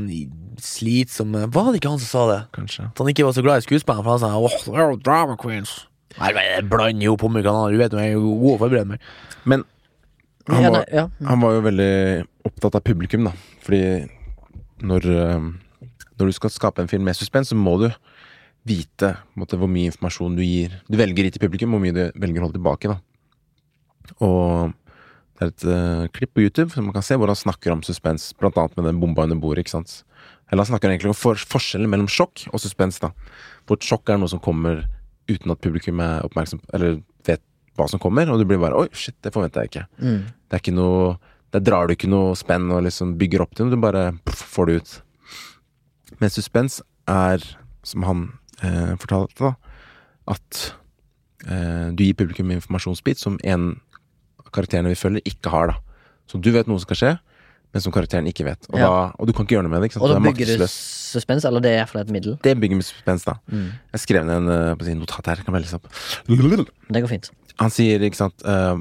[0.62, 1.34] slitsom.
[1.34, 2.38] Var det ikke han som sa det?
[2.56, 5.36] Kanskje At han ikke var så glad i skuespilleren, for han sa oh, they're drama
[5.36, 5.74] queens.
[6.18, 9.10] Nei, men blander jo på mye du vet jo, jeg er god å forberede meg.
[9.44, 9.66] Men
[10.48, 11.04] han Ja, var, nei, ja.
[11.28, 11.92] han var jo veldig
[12.48, 13.34] opptatt av publikum, da.
[13.66, 13.82] Fordi
[14.84, 15.48] når, eh,
[16.18, 17.88] når du skal skape en film med suspens, så må du
[18.68, 20.74] vite måtte, hvor mye informasjon du gir.
[20.88, 22.92] Du velger i til publikum, hvor mye du velger å holde tilbake.
[22.92, 22.98] da
[24.26, 24.74] Og
[25.38, 27.84] det er et uh, klipp på YouTube som man kan se hvor han snakker om
[27.86, 29.64] suspens, blant annet med den bomba under bordet.
[29.64, 30.02] ikke sant?
[30.50, 32.98] Eller han snakker egentlig om for forskjellen mellom sjokk og suspens.
[33.00, 33.12] da
[33.66, 34.86] Hvor et sjokk er noe som kommer
[35.28, 37.42] uten at publikum er oppmerksom Eller vet
[37.76, 39.86] hva som kommer, og du blir bare Oi, shit, det forventa jeg ikke.
[40.02, 40.22] Mm.
[40.48, 41.12] Det er ikke noe
[41.55, 44.42] Der drar du ikke noe spenn og liksom bygger opp til noe, du bare pff,
[44.57, 44.90] får det ut.
[46.20, 47.44] Men suspens er,
[47.86, 48.24] som han
[48.62, 49.55] eh, fortalte, da,
[50.34, 50.64] at
[51.46, 53.70] eh, du gir publikum informasjonsbit som en
[54.42, 56.05] av karakterene vi følger, ikke har, da.
[56.28, 57.14] Så du vet noe som skal skje,
[57.72, 58.68] men som karakteren ikke vet.
[58.72, 58.88] Og, Ja.
[58.88, 59.88] da, og du kan ikke gjøre noe med det.
[59.90, 60.05] ikke sant?
[60.05, 62.36] Og da er bygger du suspens, eller det er iallfall et middel.
[62.44, 63.34] Det bygger med suspens, da.
[63.49, 63.66] Mm.
[63.92, 65.42] Jeg skrev ned en eh, å si, notat her.
[65.44, 65.88] Kan jeg lese opp.
[66.28, 67.30] Det går fint.
[67.61, 68.80] Han sier, ikke sant eh,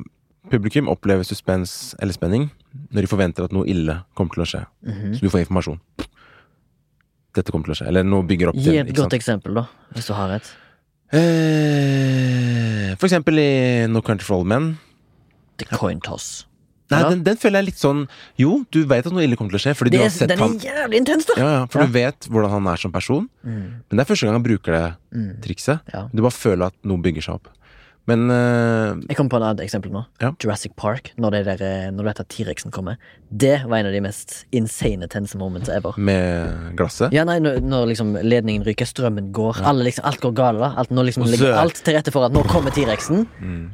[0.50, 2.50] Publikum opplever suspens eller spenning
[2.94, 4.62] når de forventer at noe ille kommer til å skje.
[4.86, 5.16] Mhm.
[5.18, 5.80] Så du får informasjon.
[7.38, 7.88] Dette kommer til å skje.
[7.92, 9.14] Eller noe bygger opp Gi et godt sant?
[9.20, 10.48] eksempel, da, hvis du har et.
[11.18, 13.50] Eh, for eksempel i
[13.92, 14.78] No Country for Old Men.
[15.58, 16.46] The coin toss.
[16.90, 17.10] Nei, Ja.
[17.10, 18.06] den, den føler jeg litt sånn
[18.40, 20.30] Jo, du vet at noe ille kommer til å skje, fordi Det du har sett
[20.32, 21.34] den han er jævlig intens, da!
[21.36, 23.26] ja, ja, For du vet hvordan han er som person.
[23.44, 23.66] Mm.
[23.90, 25.42] Men det er første gang han bruker det Mm.
[25.44, 25.82] trikset.
[26.16, 27.48] Du bare føler at noe bygger seg opp.
[28.08, 30.06] Men uh, Jeg kom på et annet eksempel nå.
[30.24, 30.32] Ja.
[30.40, 31.12] Jurassic Park.
[31.20, 32.96] Når, det der, eh, når at T-rexen kommer.
[33.28, 35.98] Det var en av de mest insane tense moments ever.
[36.00, 40.38] med glasset Ja, nei, når, når liksom ledningen ryker, strømmen går, alle liksom, alt går
[40.38, 40.64] galt.
[40.64, 43.28] da alt, Nå liksom Og ligger alt til rette for at nå kommer T-rexen.
[43.44, 43.68] Mm.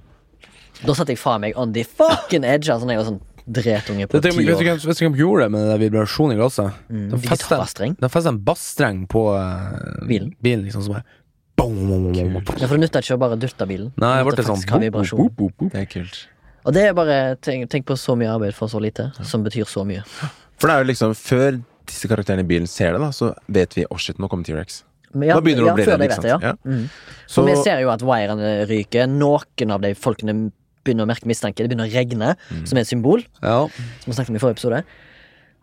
[0.84, 2.74] Da satt jeg faen meg on the fucking edge.
[2.74, 4.38] Altså, når jeg var sånn dretunge på ti år.
[4.48, 6.78] vet du hva de gjorde det med den vibrasjonen i glasset?
[6.90, 10.32] Mm, De festa en bassstreng på uh, Bilen.
[10.42, 11.04] bilen liksom, som bare
[11.58, 12.14] boom.
[12.16, 13.92] Ja, for du nytter ikke å bare dytte bilen.
[14.02, 15.20] Nei, det ble sånn vibrasjon.
[15.20, 15.72] boop, boop, boop.
[15.74, 16.22] Det er kult.
[16.64, 19.68] Og det er bare tenk, tenk på så mye arbeid for så lite, som betyr
[19.68, 20.04] så mye.
[20.58, 21.58] For det er jo liksom Før
[21.90, 24.84] disse karakterene i bilen ser det, da så vet vi oh shit, nå kommer T-rex.
[25.14, 26.38] Ja, Da begynner det å bli før redd, ja.
[26.42, 26.54] Ja.
[26.66, 26.86] Mm.
[27.30, 29.06] Så vi ser jo at wirene ryker.
[29.12, 30.34] Noen av de folkene
[30.84, 31.62] begynner å merke mistanke.
[31.62, 32.64] Det begynner å regne, Mm.
[32.68, 33.68] som er et symbol, Ja.
[33.68, 34.84] som vi snakket om i forrige episode.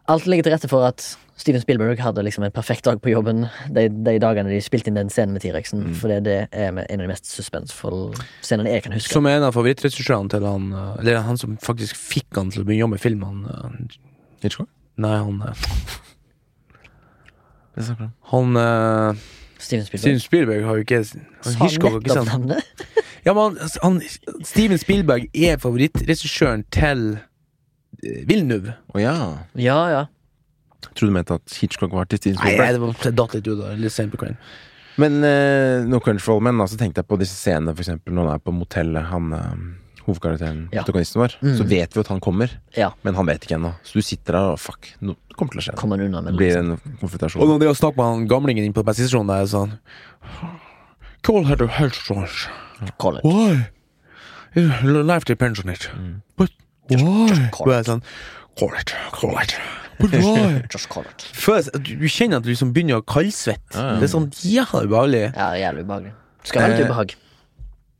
[0.09, 3.47] Alt ligger til rette for at Steven Spielberg hadde liksom en perfekt dag på jobben
[3.72, 5.86] de, de dagene de spilte inn den scenen med T-rexen.
[5.88, 5.95] Mm.
[5.97, 8.12] For det, det er en av de mest suspensfulle
[8.45, 9.14] scenene jeg kan huske.
[9.14, 12.61] Som er en av favorittregissørene til han uh, Eller han som faktisk fikk han til
[12.62, 13.24] å begynne å jobbe med film.
[13.24, 13.70] Han, uh,
[14.45, 14.68] Hitchcock?
[15.01, 15.41] nei, han
[17.74, 18.12] Det snakker du.
[18.34, 19.16] Han uh,
[19.61, 20.05] Steven Spielberg.
[20.05, 22.53] Steven Spielberg har jo ikke han Hitchcock har ikke sant?
[23.24, 24.01] Ja, men han, han,
[24.45, 27.18] Steven Spielberg er favorittregissøren til
[28.01, 28.78] eh, Villeneuve.
[28.95, 29.16] Å ja.
[29.61, 30.07] Ja, ja.
[30.95, 33.59] Trodde du mente at Hitchcock var til Steven Nei, det var- datt litt ut.
[33.61, 34.36] da, Litt sent på kvelden.
[34.99, 37.80] Men uh, No Country for All Men, altså, så tenkte jeg på disse scenene, for
[37.84, 39.55] eksempel når han er på motellet, han uh,
[40.05, 40.82] hovedkarakteren, Ja.
[40.82, 41.36] protagonisten vår.
[41.41, 41.55] Mm.
[41.57, 42.91] Så vet vi at han kommer, Ja.
[43.05, 43.72] men han vet ikke ennå.
[43.84, 45.76] Så du sitter der og fuck, noe kommer til å skje.
[45.78, 46.72] Kommer unna med Det blir liksom.
[46.84, 47.41] en konfrontasjon.
[47.43, 49.78] Og når de har snakket med han gamlingen inne på bensinstasjonen der, sånn
[51.22, 51.99] Call her to health.
[52.99, 53.24] Call it.
[53.24, 53.66] Why?
[54.57, 55.88] Life depends on it.
[55.95, 56.22] Mm.
[56.36, 56.51] But
[56.91, 57.49] why?
[57.53, 58.03] call Og jeg er sånn
[58.59, 59.55] Call it, call it.
[61.46, 63.74] Føles, du, du kjenner at du liksom begynner å kaldsvette.
[63.76, 63.98] Ja, ja.
[64.01, 65.24] Det er sånn jævlig ubehagelig.
[65.36, 66.12] Ja, jævlig ubehagelig.
[66.48, 67.14] Skal ha litt Eh, ubehag.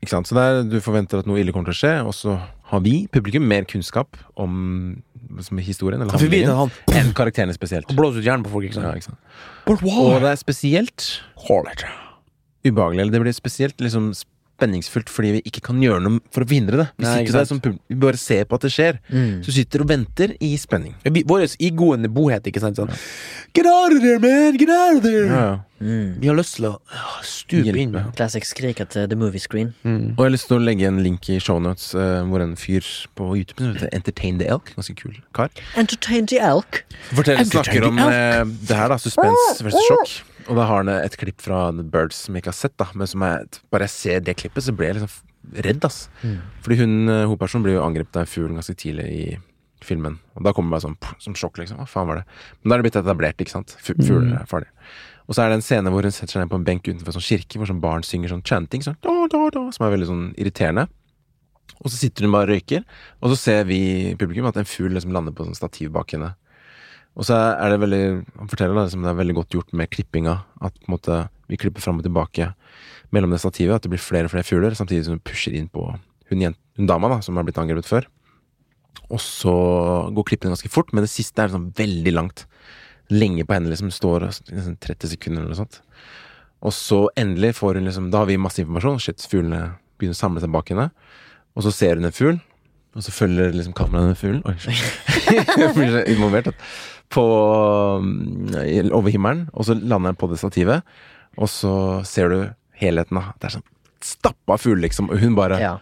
[0.01, 0.25] Ikke sant?
[0.29, 2.39] Så det er, du forventer at noe ille kommer til å skje, og så
[2.71, 5.03] har vi, publikum, mer kunnskap om
[5.45, 7.85] som historien eller handlingen han, enn karakterene spesielt.
[7.87, 8.97] han blåser ut hjernen på folk, ikke Ja, sant?
[8.97, 9.19] ikke sant?
[9.67, 11.05] But Og det er spesielt
[12.65, 14.11] ubehagelig, eller det blir spesielt liksom
[14.61, 16.87] spenningsfullt fordi vi ikke kan gjøre noe for å forhindre det.
[16.95, 19.01] Vi Nei, ikke sitter der som vi bare ser på at det skjer.
[19.09, 19.41] Mm.
[19.45, 20.95] Så sitter og venter i spenning.
[21.03, 22.79] Vår igoende bohet, ikke sant?
[22.79, 22.93] Sånn
[23.51, 24.55] Get out of there, man!
[24.57, 25.27] Get out of there!
[25.27, 25.59] Ja, ja.
[25.81, 26.21] Mm.
[26.21, 26.75] Vi har lyst til å
[27.25, 27.95] stupe inn.
[28.15, 29.73] Classic skrik etter the movie screen.
[29.81, 30.13] Mm.
[30.13, 32.85] Og jeg har lyst til å legge en link i shownotes uh, hvor en fyr
[33.17, 35.49] på YouTube som heter Entertain the Elk, ganske kul kar,
[35.79, 36.83] Entertain the elk.
[37.09, 38.99] Fortell, Entertain snakker om the eh, det her, da.
[39.01, 40.19] Suspens versus sjokk.
[40.49, 42.87] Og da har han et klipp fra The Birds som jeg ikke har sett, da.
[42.95, 46.03] Men som jeg, bare jeg ser det klippet, så blir jeg liksom redd, ass.
[46.61, 49.23] Fordi hun, eh, hovedpersonen blir jo angrepet av en fugl ganske tidlig i
[49.81, 50.19] filmen.
[50.37, 51.77] Og da kommer det bare sånn pff, som sjokk, liksom.
[51.81, 52.25] Hva faen var det?
[52.61, 53.75] Men da er det blitt etablert, ikke sant.
[53.81, 54.69] Fu- Fugler er farlig.
[55.27, 57.07] Og så er det en scene hvor hun setter seg ned på en benk utenfor
[57.13, 59.93] en sånn kirke, hvor sånn barn synger sånn chanting, sånn, da, da, da, som er
[59.95, 60.87] veldig sånn irriterende.
[61.81, 62.83] Og så sitter hun bare og røyker,
[63.21, 63.77] og så ser vi
[64.11, 66.33] i publikum at en fugl liksom lander på sånn stativ bak henne.
[67.19, 68.03] Og så er det veldig
[68.39, 70.37] Han forteller da liksom det er veldig godt gjort med klippinga.
[70.63, 71.17] At på en måte
[71.51, 72.53] vi klipper fram og tilbake
[73.11, 73.75] mellom det stativet.
[73.75, 75.89] At det blir flere og flere fugler, samtidig som hun pusher inn på
[76.31, 78.07] hun, hun dama da som har blitt angrepet før.
[79.11, 79.53] Og så
[80.15, 82.45] går klippene ganske fort, men det siste er liksom veldig langt.
[83.11, 83.91] Lenge på henne, liksom.
[83.91, 85.81] Står liksom 30 sekunder eller noe sånt.
[86.61, 89.01] Og så endelig får hun liksom Da har vi masse informasjon.
[89.03, 90.87] Shit, fuglene begynner å samle seg bak henne.
[91.57, 92.39] Og så ser hun en fugl,
[92.95, 94.41] og så følger liksom kameraet den fuglen.
[94.47, 96.53] Oi, jeg blir så involvert.
[97.11, 97.25] På
[97.99, 98.49] um,
[98.95, 100.87] over himmelen, og så lander den på det stativet.
[101.39, 101.73] Og så
[102.07, 102.39] ser du
[102.81, 103.19] helheten.
[103.19, 103.67] av Det er sånn
[104.01, 105.11] stappa fugl, liksom.
[105.13, 105.79] Og hun bare Ja.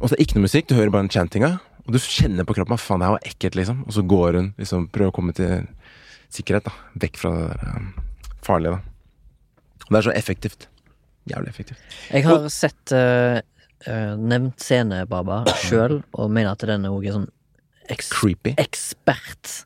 [0.00, 1.60] Og så er det ikke noe musikk, du hører bare den chantinga.
[1.86, 3.84] Og du kjenner på kroppen at faen, det her var ekkelt, liksom.
[3.86, 5.66] Og så går hun, liksom, prøver å komme til
[6.30, 6.72] sikkerhet, da.
[7.02, 7.94] Vekk fra det der um,
[8.42, 8.80] farlige, da.
[9.86, 10.68] Og det er så effektivt.
[11.30, 11.82] Jævlig effektivt.
[12.10, 13.38] Jeg har sett uh,
[13.86, 17.30] eh, nevnt scene, Baba, sjøl, og mener at den òg er sånn
[17.90, 18.54] eks Creepy.
[18.62, 19.64] ekspert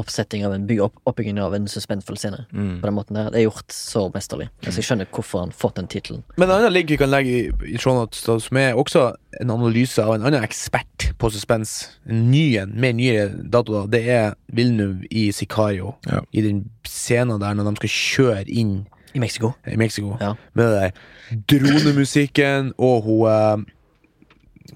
[0.00, 2.44] oppsetting av en by, opp, oppbygging av en suspensfull scene.
[2.52, 2.80] Mm.
[2.80, 3.30] På den måten der.
[3.32, 4.48] Det er gjort så mesterlig.
[4.62, 6.22] Altså, jeg skjønner hvorfor han fått den tittelen.
[6.36, 7.42] Men en annen link vi kan legge i,
[7.74, 9.04] i Trondheim, som er også
[9.42, 11.74] en analyse av en annen ekspert på suspens,
[12.08, 15.94] en ny en, med nyere dato, da, det er Villeneuve i Sicario.
[16.08, 16.22] Ja.
[16.32, 18.74] I den scenen der når de skal kjøre inn
[19.12, 19.52] I Mexico.
[19.68, 20.16] i Mexico.
[20.20, 20.34] Ja.
[20.56, 23.70] Med det der dronemusikken, og hun eh,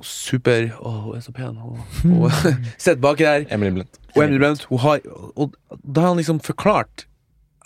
[0.05, 1.57] Super Å, hun er så pen.
[1.63, 1.79] Og,
[2.13, 2.33] og
[2.77, 3.47] sitter baki der.
[3.55, 4.01] Emily Blunt.
[4.15, 7.07] Og Emily Blunt, hun har Og da har han liksom forklart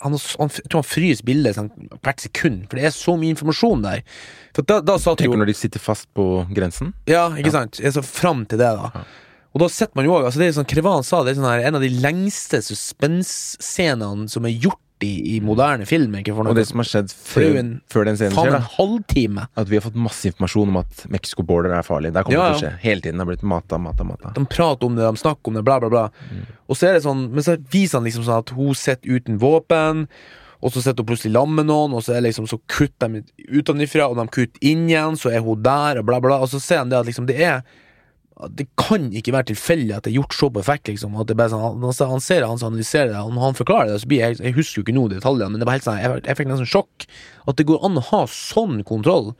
[0.01, 1.69] han, han, Jeg tror han fryser bildet sånn,
[2.01, 4.05] hvert sekund, for det er så mye informasjon der.
[4.57, 6.25] For da, da satt jo Tenker når de sitter fast på
[6.55, 6.95] grensen.
[7.09, 7.77] Ja, ikke sant?
[7.81, 9.05] Jeg så fram til det, da.
[9.51, 11.49] Og da setter man jo òg altså Det er sånn Krevan sa, det er sånn
[11.49, 16.13] her, en av de lengste suspensscenene som er gjort i, i moderne film.
[16.19, 18.67] Ikke for Og det som har skjedd før, en- før den scenen skjer, da.
[19.57, 22.13] At vi har fått masse informasjon om at Mexico border er farlig.
[22.13, 22.79] Der kommer Ja, det til å skje.
[22.83, 23.17] Hele tiden.
[23.17, 24.33] Det har blitt mata, mata, mata.
[24.35, 26.05] De prater om det, de snakker om det, bla, bla, bla.
[26.69, 29.37] Og så er det sånn Men så viser han liksom sånn at hun sitter uten
[29.41, 30.07] våpen.
[30.61, 33.23] Og så sitter hun plutselig sammen med noen, og så, er liksom, så kutter de
[33.49, 36.37] utenfra, og de kutter inn igjen, så er hun der, og bla, bla.
[36.37, 37.63] Og så ser han det at liksom det er
[38.49, 41.13] det kan ikke være tilfeldig at det er gjort så perfekt, liksom.
[41.21, 43.91] At det bare sånn, han, han ser det, han analyserer det, og når han forklarer
[43.93, 45.99] det, så blir jeg Jeg husker jo ikke nå detaljene, men det var helt sånn
[46.01, 47.05] Jeg, jeg fikk nesten sjokk.
[47.49, 49.31] At det går an å ha sånn kontroll.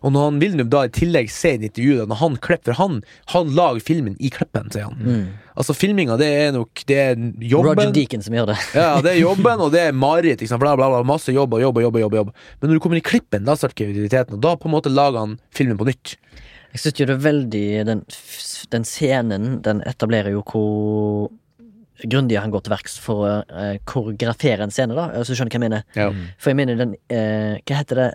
[0.00, 3.00] Og når han Villeneuve da i tillegg se i intervjuet at når han klipper han,
[3.34, 5.26] han lager filmen i klippen, sier han.
[5.60, 7.74] Altså, filminga, det er nok Det er jobben.
[7.76, 8.58] Roger Deacon som gjør det.
[8.76, 10.40] Ja, det er jobben, og det er mareritt.
[10.40, 10.60] liksom.
[10.62, 11.98] Bla, bla, bla, masse jobb og jobb og jobb.
[12.04, 12.30] jobb, jobb.
[12.60, 15.20] Men når du kommer i klippen, da starter kreativiteten, og da på en måte lager
[15.20, 16.16] han filmen på nytt.
[16.70, 18.02] Jeg syns jo det er veldig den,
[18.72, 21.30] den scenen, den etablerer jo hvor
[22.08, 25.10] grundig han går til verks for å eh, koreografere en scene, da.
[25.20, 25.82] Altså, skjønner du hva jeg mener?
[25.98, 26.06] Ja.
[26.40, 28.06] For jeg mener den eh, Hva heter det?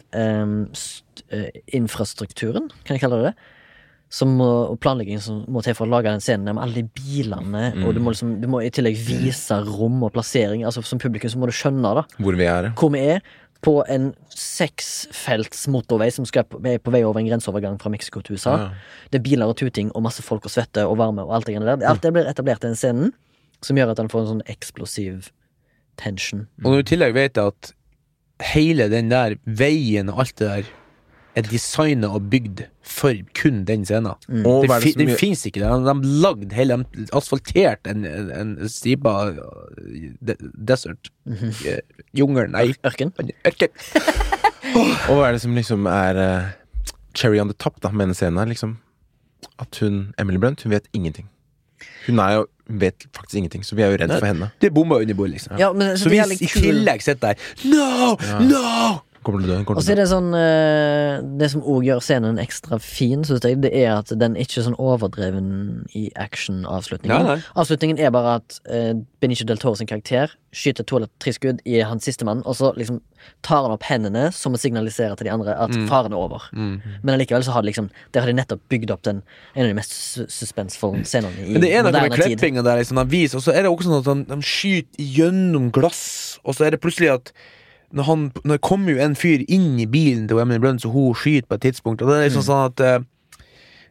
[0.73, 3.51] St eh, infrastrukturen, kan jeg kalle det det?
[4.15, 6.83] Som må, og planlegging som må til for å lage den scenen med alle de
[6.95, 7.63] bilene.
[7.83, 10.61] Og du må, liksom, du må i tillegg vise rom og plassering.
[10.63, 12.69] Altså Som publikum så må du skjønne da Hvor vi er.
[12.79, 13.25] hvor vi er.
[13.65, 18.21] På en seksfelts motorvei som skal på, er på vei over en grenseovergang fra Mexico
[18.21, 18.55] til USA.
[18.61, 18.67] Ja.
[19.09, 21.57] Det er biler og tuting og masse folk og svette og varme og alt det
[21.63, 21.81] der.
[21.89, 23.15] Alt det blir etablert i den scenen,
[23.65, 25.31] som gjør at han får en sånn eksplosiv
[25.97, 26.45] tension.
[26.63, 27.73] Og når du i tillegg vet at
[28.53, 30.73] hele den der veien og alt det der
[31.35, 34.15] er designa og bygd for kun den scenen.
[34.27, 34.43] Mm.
[34.43, 35.61] Den, det fi, den fins ikke.
[35.63, 39.43] De har lagd hele De asfalterte en, en, en stripa uh,
[40.23, 41.11] de, desert.
[41.27, 41.81] Eh,
[42.17, 42.69] Jungelen, nei.
[42.87, 43.13] Ørken.
[43.19, 43.75] Ørken.
[44.75, 46.49] Og hva er det som liksom er uh,
[47.15, 48.49] cherry on the top da med denne scenen her?
[48.49, 48.77] Liksom
[49.59, 51.29] at hun, Emily Blunt, hun vet ingenting.
[52.07, 54.49] Hun er jo vet faktisk ingenting, så vi er jo redd for henne.
[54.61, 55.57] Det er bomba under bordet, liksom.
[55.59, 58.15] Ja, men Så vi i tillegg sitter der No!
[58.41, 59.04] No!
[59.25, 59.73] Kommer til å dø.
[59.73, 63.57] Og så er det sånn eh, Det som òg gjør scenen ekstra fin, syns jeg,
[63.63, 65.47] det er at den ikke er sånn overdreven
[65.97, 67.41] i action-avslutningen.
[67.57, 71.57] Avslutningen er bare at uh, Benicio del Toro sin karakter skyter to eller tre skudd
[71.67, 73.01] i hans sistemann, og så liksom
[73.43, 76.45] tar han opp hendene som å signalisere til de andre at faren er over.
[76.55, 76.77] Mm.
[77.01, 79.23] Men allikevel så har de liksom Der har de nettopp bygd opp den
[79.55, 82.37] en av de mest su- suspensfulle scenene i Men det er noe med moderne tid.
[82.37, 85.11] klippinga der, liksom, han viser, og så er det også sånn at han, de skyter
[85.17, 86.05] gjennom glass,
[86.45, 87.33] og så er det plutselig at
[87.93, 90.89] når, han, når det kommer jo en fyr inn i bilen til Emily Blunt, så
[90.93, 92.49] hun skyter på et tidspunkt, og det er liksom Mm.
[92.49, 92.99] sånn at eh,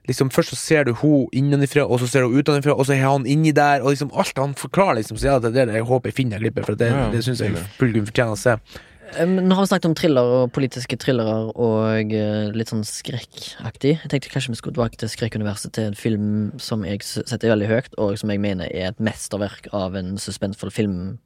[0.07, 3.07] Liksom Først så ser du hun innenfra, og så ser du utenfra, og så er
[3.07, 5.87] han inni der, og liksom alt han forklarer, liksom, så ja, det er det jeg
[5.89, 8.59] håper jeg finner klippet, for det, Ja, det syns jeg publikum fortjener å se.
[9.17, 13.95] Eh, Nå har vi snakket om thriller og politiske thrillere og eh, litt sånn skrekkaktig.
[14.03, 16.29] Jeg tenkte kanskje vi skulle tilbake til skrekkuniverset, til en film
[16.61, 20.71] som jeg setter veldig høyt, og som jeg mener er et mesterverk av en suspensfull
[20.71, 21.17] film.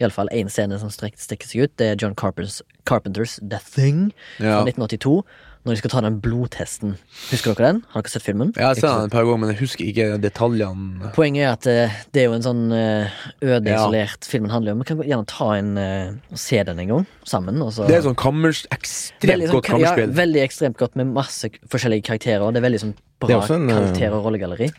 [0.00, 1.76] Iallfall én scene som strek, stikker seg ut.
[1.76, 4.60] Det er John Carpenters, Carpenters The Thing Ja.
[4.62, 5.22] fra 1982.
[5.64, 6.96] Når de skal ta den blodtesten.
[7.30, 7.84] Husker dere den?
[7.92, 8.48] Har dere sett filmen?
[8.56, 11.12] Jeg har sett den et par ganger, men jeg husker ikke detaljene.
[11.14, 13.06] Poenget er at eh, det er jo en sånn eh,
[13.46, 14.06] øde, Ja.
[14.26, 14.80] filmen handler om.
[14.82, 17.62] Vi kan gjerne ta en eh, og se den en gang sammen.
[17.62, 20.08] Og så Det er sånn kammers, ekstremt Veldig sånn godt kammerspill.
[20.10, 22.50] ja, veldig ekstremt godt med masse forskjellige karakterer.
[22.52, 24.72] Det er veldig sånn bra en, karakter- og rollegalleri.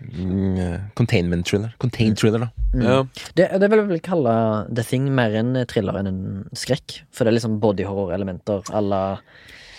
[0.00, 1.74] Mm, eh, Containment thriller.
[1.78, 2.48] Contained thriller, da.
[2.72, 3.06] Ja.
[3.34, 4.34] Det, det vil jeg vel kalle
[4.72, 6.20] The Thing mer en thriller enn en
[6.56, 7.00] skrekk.
[7.12, 9.02] For det er liksom bodyhorror-elementer à la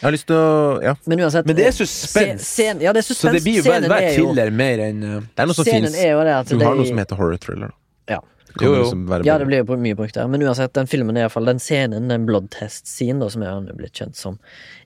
[0.02, 0.96] Jeg har lyst til å Ja.
[1.06, 2.42] Men uansett Men det er eh, suspens.
[2.46, 5.44] scen- ja, det er Så det blir jo hver er thriller mer enn uh, Det
[5.46, 5.92] er noe som fins.
[6.50, 7.68] Du har noe som heter horror thriller.
[8.08, 8.16] da.
[8.16, 8.20] Ja.
[8.52, 8.84] Det Jo, jo.
[8.84, 10.28] liksom Ja, det blir jo mye brukt der.
[10.28, 13.54] Men uansett, den filmen er i hvert fall Den scenen, den bloodtest-scenen, da, som er
[13.54, 14.40] han er blitt kjent som,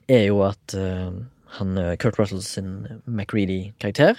[0.08, 1.10] er jo at uh,
[1.58, 4.18] han eh, Kurt Russell sin McReady-karakter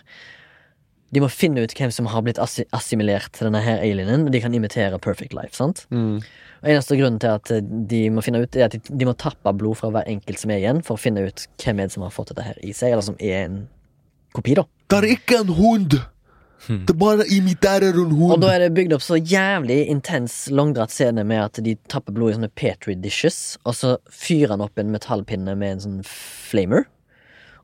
[1.15, 4.25] De må finne ut hvem som har blitt assimilert til denne her alienen.
[4.27, 5.85] og De kan imitere Perfect Life, sant?
[5.89, 6.19] mm.
[6.57, 9.13] Og Eneste grunnen til at eh, de må finne ut, er at de, de må
[9.13, 11.93] tappe blod fra hver enkelt som er igjen, for å finne ut hvem er det
[11.93, 13.59] som har fått dette her i seg, eller som er en
[14.35, 14.65] kopi, da.
[14.89, 15.99] Det er ikke en hund!
[16.67, 18.33] Det bare imiterer en hund.
[18.33, 22.15] Og da er det bygd opp så jævlig intens langdratt scene med at de tapper
[22.17, 26.01] blod i sånne petri dishes, og så fyrer han opp en metallpinne med en sånn
[26.09, 26.89] flamer,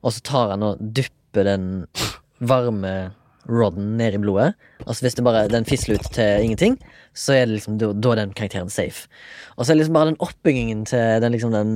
[0.06, 1.68] og så tar han og dypper den
[2.38, 2.94] varme
[3.48, 4.54] rodden ned i blodet.
[4.86, 6.78] Altså hvis det bare den fisler ut til ingenting,
[7.14, 9.08] så er det liksom da da er den karakteren safe.
[9.56, 11.74] Og så er det liksom bare den oppbyggingen til den liksom den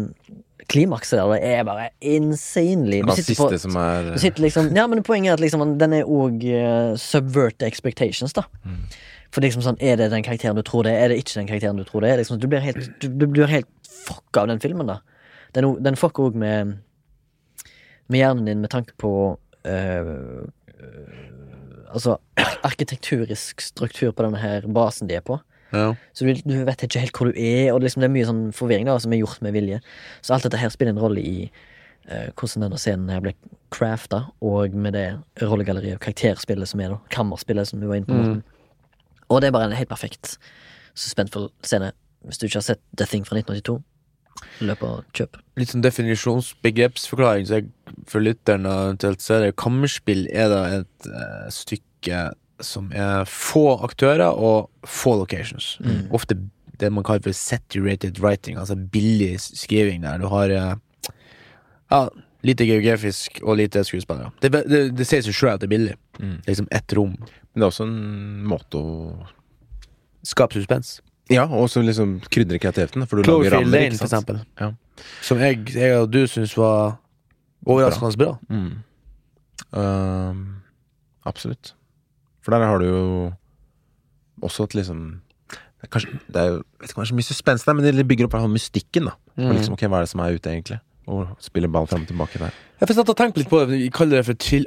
[0.69, 3.01] klimakset der, det er bare insanely.
[3.01, 5.79] Du er sitter på- som er du sitter liksom, ja, men Poenget er at liksom,
[5.79, 8.33] den er òg uh, subvert expectations.
[8.37, 8.43] da
[9.33, 11.05] For liksom sånn, Er det den karakteren du tror det er?
[11.05, 12.17] Er det ikke den karakteren du tror det er?
[12.21, 14.87] Liksom, du blir helt, du, du blir helt fucka av den filmen.
[14.87, 14.99] da
[15.55, 16.77] Den, den fucker òg med
[18.09, 20.49] Med hjernen din med tanke på øh,
[21.89, 22.19] Altså
[22.67, 25.39] arkitekturisk struktur på denne her basen de er på.
[25.73, 25.93] Ja.
[26.17, 28.29] Så du, du vet ikke helt hvor du er, og det, liksom, det er mye
[28.29, 29.81] sånn forvirring da som er gjort med vilje.
[30.25, 31.35] Så alt dette her spiller en rolle i
[32.09, 33.35] uh, hvordan denne scenen her ble
[33.75, 35.09] crafta, og med det
[35.45, 37.13] rollegalleriet og karakterspillet som er, da.
[37.13, 38.17] Kammerspillet som du var inne på.
[38.17, 38.41] Mm.
[39.29, 40.39] Og det er bare en helt perfekt
[40.97, 41.93] suspensfull scene.
[42.27, 43.77] Hvis du ikke har sett The Thing fra 1982,
[44.67, 45.37] løp og kjøp.
[45.61, 47.69] Litt sånn definisjonsbegrepsforklaring, så jeg
[48.09, 52.29] for lytteren, og eventuelt så er det kammerspill er da et uh, stykke
[52.65, 55.77] som er få aktører og få locations.
[56.15, 56.39] Ofte
[56.79, 60.19] det man kaller for saturated writing, altså billig skriving der.
[60.19, 61.13] Du har uh,
[61.91, 62.09] ja,
[62.47, 64.31] lite geografisk og lite skuespillere.
[64.43, 65.97] Det, det, det sier seg sjøl at det er billig.
[66.19, 66.37] Mm.
[66.37, 67.17] Det er liksom ett rom.
[67.19, 68.95] Men det er også en måte å
[70.27, 70.99] Skap suspens.
[71.31, 73.05] Ja, og så liksom krydre kreativiteten.
[73.09, 74.41] For du lager rammer, Lane, for eksempel.
[74.59, 74.73] Ja.
[75.25, 76.99] Som jeg, jeg og du syns var
[77.67, 78.37] overraskende bra.
[78.49, 78.83] Mm.
[79.75, 80.37] Uh,
[81.29, 81.75] absolutt.
[82.43, 83.33] For der har du jo
[84.43, 85.21] også et liksom
[85.79, 87.75] det er kanskje, det er, jeg vet ikke om det er så mye suspens der,
[87.79, 89.05] men det bygger opp i mystikken.
[89.07, 90.79] da Og liksom, ok, Hva er det som er ute, egentlig?
[91.07, 92.57] Og spiller ball fram og tilbake der.
[92.81, 93.69] Jeg får satt og tenkt litt på det.
[93.71, 94.67] Vi kaller det for thrill,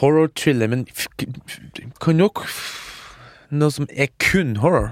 [0.00, 0.86] horror-thriller, men
[2.02, 2.42] kan nok
[3.50, 4.90] Noe som er kun horror?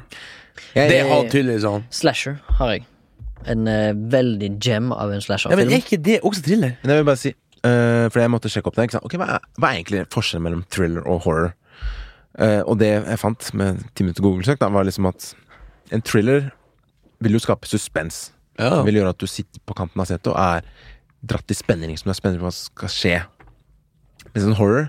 [0.73, 1.83] Det har tydeligvis sånn.
[1.93, 2.87] Slasher har jeg.
[3.45, 5.73] En eh, veldig gem av en Ja, men slasherfilm.
[5.73, 6.77] er ikke det også thriller?
[6.83, 8.89] Men jeg vil bare si eh, For jeg måtte sjekke opp det.
[8.89, 9.05] Ikke sant?
[9.07, 11.53] Ok, hva, er, hva er egentlig forskjellen mellom thriller og horror?
[12.39, 15.31] Eh, og det jeg fant med ti minutter Google-søk, da, var liksom at
[15.95, 16.51] en thriller
[17.25, 18.31] vil jo skape suspens.
[18.59, 18.83] Ja.
[18.85, 20.67] Vil gjøre at du sitter på kanten av setet og er
[21.27, 23.15] dratt i spenning, som du er spent på hva som skal skje.
[24.35, 24.89] Mens en horror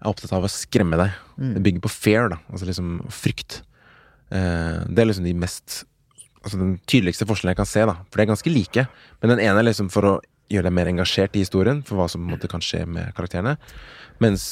[0.00, 1.12] er opptatt av å skremme deg.
[1.56, 2.38] Det bygger på fear, da.
[2.52, 3.60] Altså liksom frykt.
[4.32, 5.82] Eh, det er liksom de mest
[6.40, 7.94] Altså den tydeligste forskjellen jeg kan se, da.
[8.08, 8.86] For de er ganske like.
[9.20, 10.12] Men den ene er liksom for å
[10.50, 13.56] gjøre deg mer engasjert i historien, for hva som måte kan skje med karakterene.
[14.20, 14.42] Mens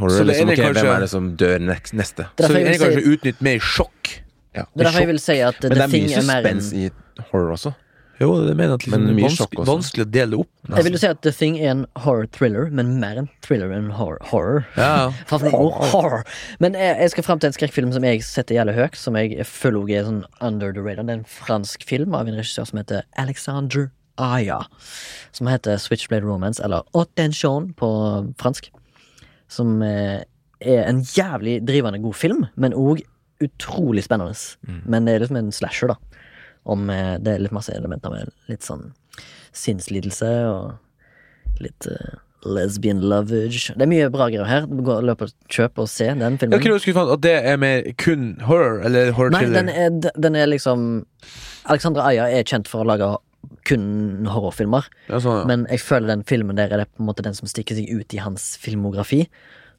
[0.00, 2.26] horror Så er det liksom okay, ok, kanskje- hvem er det som dør neste?
[2.40, 4.10] Så det er kanskje utnytt mer sjokk.
[4.54, 6.60] Ja, det er derfor jeg vil si at Men det er mye er mer en
[6.74, 6.90] i
[7.30, 7.74] horror også.
[8.24, 9.68] Jo, det mener jeg liksom, Men mye vanskelig, sjokk også.
[9.70, 10.50] vanskelig å dele opp.
[10.64, 10.76] opp.
[10.78, 13.90] Jeg vil jo si at The Thing er en horror-thriller, men mer en thriller enn
[13.98, 14.18] horror.
[14.30, 14.62] horror.
[14.80, 15.10] Ja.
[15.30, 16.24] Favorittord, horror.
[16.64, 19.44] Men jeg, jeg skal frem til en skrekkfilm som jeg setter jævlig høyt, som jeg
[19.50, 21.04] føler også er sånn under the radar.
[21.04, 23.90] Det er en fransk film av en regissør som heter Alexandre
[24.22, 24.60] Aya.
[25.34, 27.88] Som heter Switchblade Romance, eller Attention på
[28.40, 28.70] fransk.
[29.50, 30.22] Som eh,
[30.64, 33.02] er en jævlig drivende god film, men òg
[33.44, 34.32] utrolig spennende.
[34.86, 36.13] Men det er liksom en slasher, da.
[36.64, 38.90] Om eh, Det er litt masse elementer med litt sånn
[39.54, 43.72] sinnslidelse og litt uh, lesbian lovage.
[43.76, 44.66] Det er mye bra greier her.
[44.66, 46.62] Gå, løp og kjøp og se den Jeg filmen.
[46.64, 49.54] kunne skulle at det er mer kun horror, eller Nei, horror-thriller.
[49.60, 51.04] den er, den er liksom
[51.70, 53.08] Alexandra Aya er kjent for å lage
[53.68, 54.88] kun horrorfilmer.
[55.08, 55.48] Ja, sånn, ja.
[55.48, 57.88] Men jeg føler den filmen der er det på en måte den som stikker seg
[57.92, 59.24] ut i hans filmografi.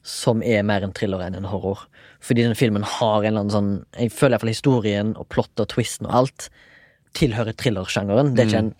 [0.06, 1.86] Som er mer en thriller enn en horror.
[2.22, 5.70] Fordi den filmen har en eller annen sånn Jeg føler iallfall historien og plottet og
[5.74, 6.48] twisten og alt
[7.16, 8.34] tilhører thrillersjangeren.
[8.36, 8.72] Det er ikke en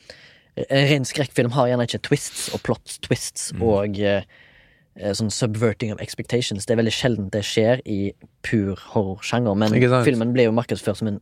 [0.56, 4.22] En ren skrekkfilm har gjerne ikke twists og plot twists og eh,
[4.96, 6.64] eh, sånn subverting of expectations.
[6.64, 9.76] Det er veldig sjelden det skjer i pur horrorsjanger, men
[10.06, 11.20] filmen ble jo markedsført som en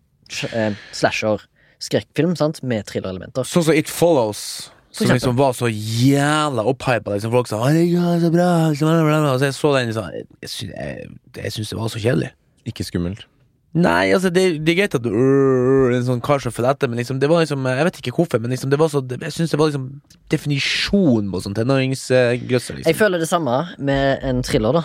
[0.53, 3.43] eh, slasher-skrekkfilm, sant, med thrillerelementer.
[3.43, 4.71] Sånn som It Follows.
[4.95, 7.17] Som liksom var så jævla opphypa.
[7.17, 11.09] Liksom folk sa 'Herregud, så bra', så jeg så den liksom, Jeg syns, jeg,
[11.43, 12.31] jeg syns det var så kjedelig.
[12.71, 13.27] Ikke skummelt.
[13.75, 16.77] Nei, altså, det, det er greit at du øh, er en sånn kar som følger
[16.77, 19.01] etter, men liksom, det var liksom Jeg vet ikke hvorfor, men liksom, det var så
[19.03, 19.89] det, Jeg syns det var liksom
[20.31, 22.99] definisjonen på sånn tenåringsgrøsser, Jeg liksom.
[23.01, 24.85] føler det samme med en thriller, da.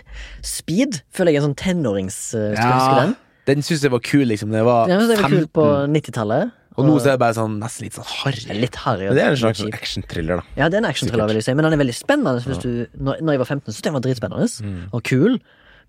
[0.56, 2.22] Speed føler jeg er en sånn tenårings...
[2.32, 3.18] Skal du huske den?
[3.50, 4.56] den syns jeg var kul, liksom.
[4.56, 5.68] Det var Den jeg var 15, kul på
[5.98, 6.56] 90-tallet.
[6.80, 8.44] og nå så er det bare sånn nesten litt sånn harry.
[8.56, 9.08] Litt harry.
[9.10, 10.60] Men det er en slags actionthriller, da.
[10.62, 12.40] Ja, det er en actionthriller, vil jeg si, men den er veldig spennende.
[12.46, 15.40] Hvis du, når, når jeg var 15, syntes jeg den var dritspennende og kul.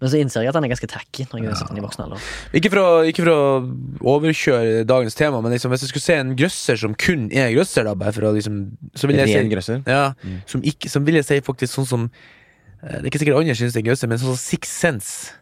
[0.02, 1.66] Men så innser jeg at han er ganske tacky når jeg ja.
[1.70, 2.30] den i voksen alder.
[2.58, 6.18] Ikke for, å, ikke for å overkjøre dagens tema, men liksom, hvis jeg skulle se
[6.18, 8.64] en grøsser som kun er grøsser, da, bare for å liksom
[8.98, 9.84] Så vil jeg Ren si grøsser.
[9.86, 10.08] Ja,
[10.50, 13.58] som, ikke, som vil jeg si faktisk sånn som eh, Det er ikke sikkert andre
[13.62, 15.38] synes det er grøsser, men sånn som Six Sense.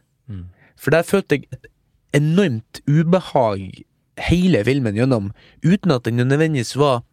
[0.80, 1.72] For der følte jeg et
[2.20, 3.82] enormt ubehag
[4.30, 5.32] hele filmen gjennom,
[5.64, 7.05] uten at den nødvendigvis var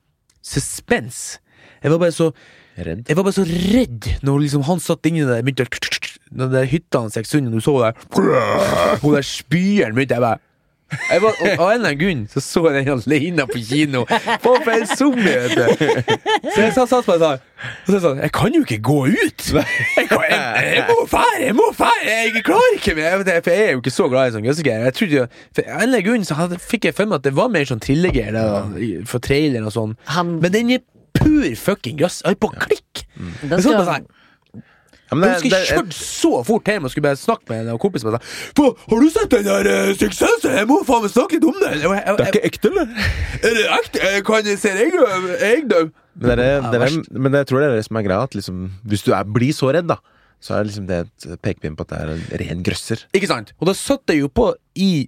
[0.43, 1.39] suspens.
[1.83, 2.33] Jeg var bare så
[2.77, 3.07] Redd.
[3.09, 5.71] Jeg var bare så redd når liksom han satt inni der begynte å
[6.31, 10.43] Når det hytta gikk sund, og du så der Hun der spyeren begynte jeg bare
[11.11, 14.05] jeg var, og Av en eller annen grunn så så jeg den alene på kino.
[14.43, 16.13] På for en zombie, vet du.
[16.53, 19.47] Så jeg satt satt meg sånn Og sa sånn Jeg kan jo ikke gå ut!
[19.51, 21.43] Jeg, kan, jeg, jeg må fære!
[21.43, 22.05] Jeg må fære!
[22.07, 23.19] Jeg klarer ikke mer!
[23.27, 24.95] Jeg For jeg er jo ikke så glad i sånn gøssegreier.
[24.95, 27.67] For en eller annen grunn så hadde, fikk jeg for meg at det var mer
[27.67, 29.97] sånn trillegreier for traileren og sånn.
[30.37, 30.85] Men den er
[31.17, 32.23] pur fucking grøss.
[32.23, 33.07] Jeg er på klikk!
[33.17, 34.13] den Jeg så skal, bare sånn
[35.07, 37.69] Ja, men jeg husker det, jeg kjørte så fort hjem og skulle bare snakke med
[37.71, 38.07] en kompis.
[38.07, 40.57] Og sa, har du sett den der uh, suksessen?
[40.59, 41.79] Jeg må faen meg snakke litt om den!
[41.85, 42.91] det er ikke ekte, eller?
[43.39, 44.03] er det ekte?
[44.17, 45.63] Jeg kan se deg jeg?
[46.17, 48.27] Men, det er, det er, men jeg tror det er det som er greia.
[48.27, 50.01] At liksom, hvis du er, blir så redd, da,
[50.43, 53.07] så er liksom det et pekepinn på at det er en ren grøsser.
[53.15, 53.55] Ikke sant?
[53.61, 55.07] Og da satt jeg jo på i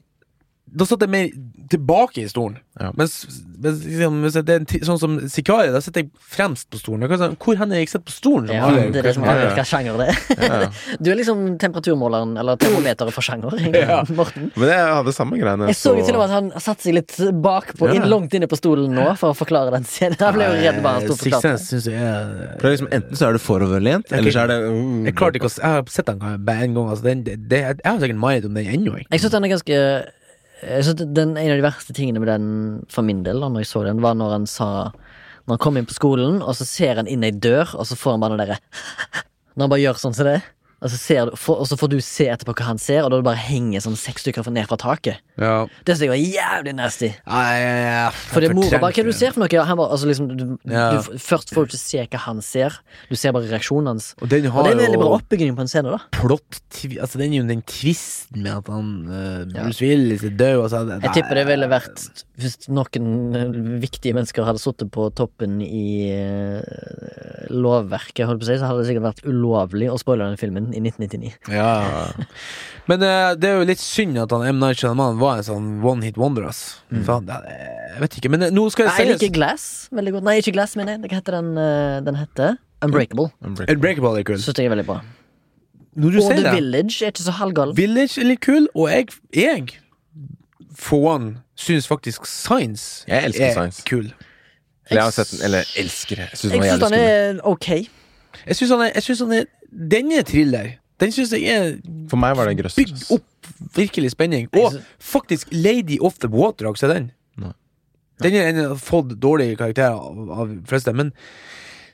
[0.74, 1.28] Da satt jeg mer
[1.68, 2.56] tilbake i stolen.
[2.78, 2.92] Ja.
[2.96, 3.26] Mens,
[3.58, 7.08] mens liksom, hvis det er en, sånn som Sikarie, da sitter jeg fremst på stolen.
[7.18, 8.52] Sånn, Hvor hen er jeg sitter på stolen?
[8.54, 10.20] Ja, det er det som hva- avgjør sjanger det er.
[10.38, 10.68] Ja, ja.
[11.02, 13.98] Du er liksom temperaturmåleren, eller termometeret for sjanger, Ja.
[14.14, 14.50] Morten.
[14.56, 15.68] Men jeg hadde samme greiene.
[15.72, 17.98] Jeg så jo til og med at han satte seg litt bakpå, Ja.
[17.98, 20.16] inn, langt inne på stolen nå, for å forklare den scenen.
[20.22, 21.56] Han ble jo redd bare han sto og Sixth forklarte.
[21.58, 24.44] Sense syns jeg er For det er liksom, Enten så er du foroverlent, eller så
[24.46, 26.88] er det uh, Jeg klarte ikke å Jeg har sett den bare en gang.
[26.94, 28.96] Altså, den, det, det, jeg har sikkert mind om den ennå.
[29.02, 29.20] jeg.
[29.20, 29.82] syns den er ganske
[30.62, 32.48] den, En av de verste tingene med den
[32.90, 34.68] for min del, da når jeg så den, var når han sa
[35.46, 37.96] Når han kom inn på skolen, og så ser han inn ei dør, og så
[37.96, 38.58] får han bare noe derre
[39.54, 40.40] Når han bare gjør sånn som det.
[40.78, 43.10] Og så, ser du, for, og så får du se etterpå hva han ser, og
[43.10, 45.18] da bare henger sånn seks stykker ned fra taket.
[45.38, 45.66] Ja.
[45.82, 47.08] Det synes jeg var jævlig nasty.
[47.26, 49.64] Nei, For det er mora bare Hva du ser for noe?
[49.68, 52.78] Han bare, altså liksom, du, du, først får du ikke se hva han ser,
[53.10, 54.12] du ser bare reaksjonen hans.
[54.22, 56.00] Og den Og det er en veldig bra oppbygging på en scene, da.
[56.14, 59.42] plott Altså, den er jo den tvisten med at han uh.
[59.50, 60.62] Bruce Willis er død.
[60.62, 62.04] Altså, det, Jeg tipper det ville vært
[62.38, 68.50] Hvis noen eh, viktige mennesker hadde sittet på toppen i uh, lovverket, holdt på å
[68.52, 71.32] si, så hadde det sikkert vært ulovlig å spoile den filmen i 1999.
[71.52, 72.10] Ja.
[72.88, 74.58] Men uh, det er jo litt synd at han M.
[74.62, 76.80] Night Shyamalan var en sånn one hit wonder, ass.
[76.90, 77.04] Mm.
[77.08, 77.42] han, det-
[77.94, 80.24] jeg vet ikke, men eh, nå skal Nei, jeg liker Glass veldig godt.
[80.28, 81.00] Nei, ikke Glass, mener jeg.
[81.10, 81.48] Hva heter den?
[81.58, 83.30] eh, Den heter Unbreakable.
[83.42, 83.74] Unbreakable.
[83.74, 84.38] Unbreakable er kul.
[84.38, 85.00] Syns jeg er veldig bra.
[85.98, 87.72] Når du Og The det Village er ikke så halvgal.
[87.74, 89.66] Village er litt kul, og jeg, jeg
[90.78, 93.82] for one, syns faktisk Science Jeg elsker er Science.
[93.88, 94.12] kul.
[94.90, 96.28] Eller jeg har sett den, eller elsker det.
[96.30, 97.68] Jeg syns den Jeg er ok.
[98.46, 101.76] Jeg syns han er, jeg synes han er Denne thriller, den syns jeg er
[102.10, 102.78] For meg var det grøss.
[102.78, 104.48] bygd opp virkelig spenning.
[104.56, 107.10] Og faktisk Lady of the Water, har sett den?
[107.38, 107.52] Nei.
[108.22, 111.12] Den har fått dårlige karakterer av, av de fleste, men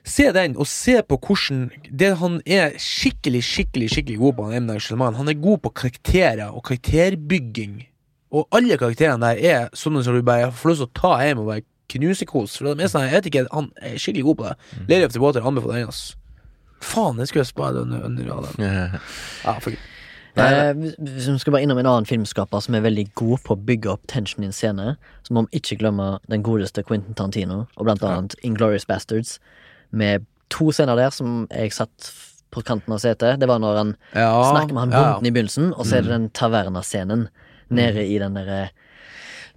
[0.05, 4.69] se den, og se på hvordan Det han er skikkelig, skikkelig skikkelig god på, han
[4.69, 5.05] M.
[5.19, 7.85] Han er god på karakterer og karakterbygging.
[8.35, 11.39] Og alle karakterene der er sånne som du bare får lyst til å ta hjem
[11.43, 12.57] og bare knuse kos.
[12.57, 14.55] For det er sånn, jeg vet ikke, han er skikkelig god på det.
[14.89, 16.15] Lady of the Water anbefaler den, ass.
[16.81, 18.65] Faen, det skulle jeg spare under, under av den.
[19.45, 19.59] Ja.
[19.59, 19.79] for gud.
[20.35, 23.93] Eh, vi skal bare innom en annen filmskaper som er veldig god på å bygge
[23.93, 27.87] opp tension i en scene, så må vi ikke glemme den godeste Quentin Tarantino, og
[27.87, 29.37] blant annet Inglorious Bastards,
[29.95, 32.11] med to scener der som jeg satt
[32.51, 33.39] på kanten av setet.
[33.39, 35.19] Det var når han Ja, snakker med han ja, ja.
[35.23, 37.29] i begynnelsen, og så er det den tavernascenen
[37.71, 38.69] nede i den derre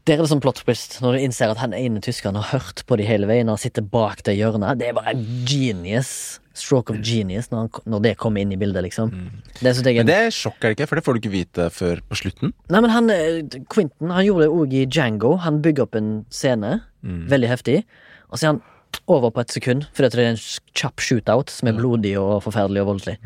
[0.09, 2.81] der er det sånn plot twist, når du innser at han ene tyskeren har hørt
[2.89, 4.81] på de hele veien, han sitter bak det hjørnet.
[4.81, 5.13] Det er bare
[5.49, 6.39] genius.
[6.59, 9.13] Stroke of genius når, han, når det kommer inn i bildet, liksom.
[9.61, 10.89] Det jeg Men det er sjokk, er det ikke?
[10.91, 12.55] For det får du ikke vite før på slutten.
[12.73, 15.37] Nei, men han, eh, Quentin han gjorde det òg i Django.
[15.45, 17.79] Han bygger opp en scene, veldig heftig,
[18.33, 18.63] og så er han
[19.07, 20.43] over på et sekund, fordi det er en
[20.75, 23.19] kjapp shootout som er blodig og forferdelig og voldelig.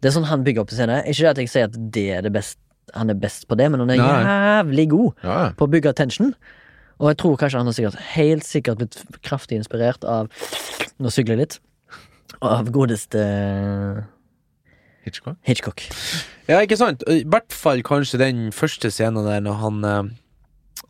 [0.00, 0.98] Det er sånn han bygger opp en scene.
[1.06, 2.58] Ikke det at jeg sier at det er det best,
[2.94, 4.06] han er best på det, men han er Nei.
[4.22, 6.34] jævlig god Ja, på å bygge tension.
[7.00, 10.28] Og jeg tror kanskje han har sikkert helt sikkert blitt kraftig inspirert av
[10.98, 11.58] Nå sykler jeg litt.
[12.40, 13.20] Av godeste
[15.06, 15.36] Hitchcock.
[15.46, 15.82] Hitchcock.
[16.48, 17.04] Ja, ikke sant?
[17.10, 20.00] I hvert fall kanskje den første scenen der når han uh,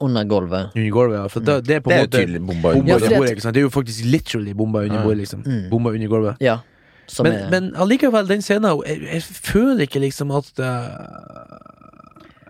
[0.00, 0.70] Under gulvet.
[0.76, 1.26] Under gulvet, ja.
[1.32, 3.34] For da, det er på en måte tydelig bomba bomba under Ja, bordet.
[3.36, 3.54] ikke sant?
[3.56, 5.04] Det er jo faktisk literally bomba under Ja.
[5.04, 5.42] bordet, liksom.
[5.46, 5.68] Mm.
[5.70, 6.40] Bomba under gulvet.
[6.40, 6.58] Ja.
[7.06, 10.96] Som Men, er men allikevel, den scenen jeg, jeg føler ikke liksom at uh,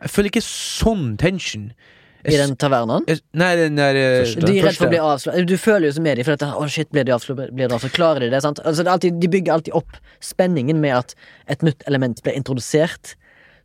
[0.03, 1.71] Jeg føler ikke sånn tension.
[2.27, 3.05] I den tavernaen.
[3.39, 4.43] Nei, den der uh, Første.
[4.43, 5.47] De er redd for å bli avslørt.
[5.47, 7.77] Du føler jo som med dem, for at å shit, blir de avslørt, blir de
[7.77, 7.95] avslørt?
[7.95, 8.41] Klarer de det?
[8.43, 8.59] sant?
[8.65, 11.15] Altså, det er alltid, de bygger alltid opp spenningen med at
[11.55, 13.15] et nytt element blir introdusert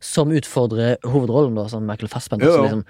[0.02, 2.46] som utfordrer hovedrollen, da, som Michael Fassbender.
[2.46, 2.68] Jo, Så jo.
[2.68, 2.84] liksom,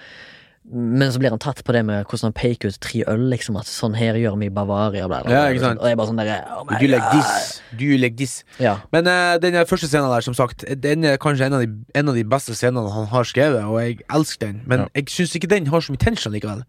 [0.64, 3.56] men så blir han tatt på det med hvordan han peker ut tre øl, liksom,
[3.58, 5.80] at sånn her gjør vi i Bavaria, bla, bla, bla, Ja, ikke sant.
[5.82, 7.58] Og jeg bare sånn derre oh Do you like this?
[7.74, 8.36] Do you like this?
[8.62, 8.76] Ja.
[8.94, 12.12] Men uh, den første scenen der, som sagt, den er kanskje en av de, en
[12.12, 14.88] av de beste scenene han har skrevet, og jeg elsker den, men Ja.
[15.00, 16.62] jeg syns ikke den har så mye tension likevel.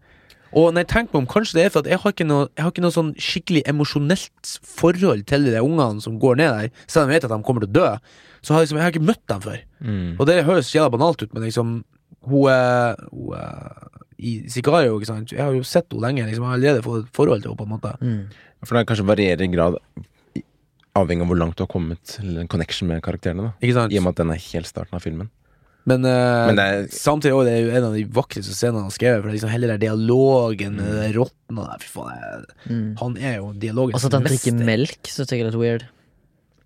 [0.54, 2.44] Og når jeg tenker meg om, kanskje det er for at jeg har ikke noe,
[2.54, 6.68] jeg har ikke noe sånn skikkelig emosjonelt forhold til de ungene som går ned der,
[6.86, 7.88] selv om jeg vet at de kommer til å dø.
[8.44, 9.58] Så har jeg, liksom, jeg har ikke møtt dem før.
[9.80, 10.12] Mm.
[10.18, 11.74] Og det høres jævla banalt ut, men liksom
[12.22, 13.88] Hun er, hun er
[14.18, 15.32] i Sicario, ikke sant.
[15.34, 16.44] Jeg har jo sett henne lenge, liksom.
[16.44, 17.94] Jeg har allerede fått et forhold til henne, på en måte.
[18.00, 18.26] Mm.
[18.64, 19.76] For det kanskje varierer i grad
[20.94, 23.50] avhengig av hvor langt du har kommet til en connection med karakterene.
[23.50, 23.92] da Ikke sant?
[23.92, 25.30] I og med at den er helt starten av filmen.
[25.84, 28.80] Men, uh, Men det er- samtidig også, det er jo en av de vakreste scenene
[28.80, 29.20] han har skrevet.
[29.20, 32.98] For det liksom hele der dialogen med og der, Fy faen, jeg- Mm.
[32.98, 34.64] han er jo dialogens Og så at han drikker mester.
[34.64, 35.84] melk, syns jeg er litt weird.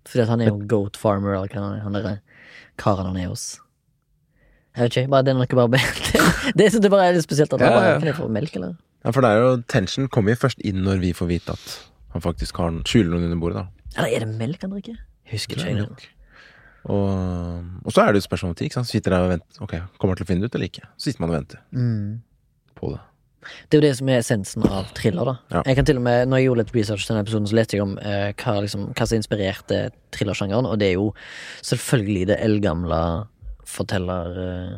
[0.05, 2.03] Fordi at han er jo goat farmer, eller hva han er.
[2.05, 2.19] Han
[2.77, 3.59] karen han er hos.
[4.75, 5.81] Jeg vet ikke, bare det er noe bare
[6.55, 7.53] Det, det jeg bare er litt spesielt.
[7.53, 7.97] At han Ja, bare, ja.
[7.99, 8.75] Kan jeg få melk, eller?
[9.05, 11.75] Ja, for det er jo tension kommer jo først inn når vi får vite at
[12.13, 13.63] han faktisk har skjuler noen under bordet.
[13.63, 14.97] da Eller er det melk han drikker?
[15.29, 15.75] Jeg husker ikke.
[15.75, 16.09] Jeg
[16.89, 18.65] Og, og så er det jo spørsmål om tid.
[18.69, 18.87] ikke sant?
[18.89, 19.61] Så sitter der og venter.
[19.61, 20.85] Ok, kommer jeg til å finne det ut eller ikke?
[20.97, 22.21] Så sitter man og venter Mm.
[22.79, 22.99] på det.
[23.69, 25.25] Det er jo det som er essensen av thriller.
[25.25, 25.61] da Ja.
[25.65, 27.77] Jeg kan til og med, Når jeg gjorde litt research til denne episoden, så leste
[27.77, 31.13] jeg om eh, hva, liksom, hva som inspirerte thrillersjangeren, og det er jo
[31.63, 33.27] selvfølgelig det eldgamle
[33.69, 34.39] forteller...
[34.45, 34.75] Eh,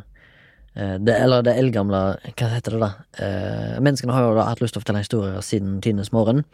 [0.75, 2.91] eh, det, eller det eldgamle Hva heter det, da?
[3.25, 6.45] Eh, menneskene har jo da hatt lyst til å fortelle historier siden tidenes morgen.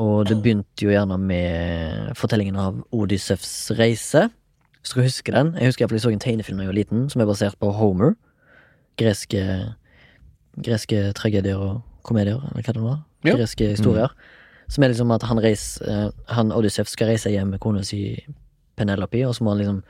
[0.00, 4.26] Og det begynte jo gjerne med fortellingen av Odyssevs reise.
[4.82, 5.54] Hvis dere husker den?
[5.60, 8.16] Jeg husker jeg så en tegnefilm da jeg var liten, som er basert på Homer.
[8.98, 9.44] Greske
[10.62, 12.98] greske tragedier og komedier, eller hva det var.
[13.24, 13.36] Ja.
[13.38, 14.12] Greske historier.
[14.68, 18.24] Som er liksom at han reis, eh, Han Odyssef skal reise hjem med kona si
[18.76, 19.82] Penelope, og så må han liksom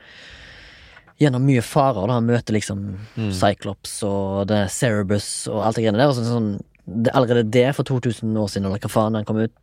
[1.21, 2.17] Gjennom mye farer, da.
[2.17, 2.81] Han møter liksom
[3.15, 6.11] Cyclops og det er Cerebus og alt det greiene der.
[6.11, 6.49] Og så sånn,
[6.85, 9.53] det, allerede det, for 2000 år siden, eller hva faen, han kom ut,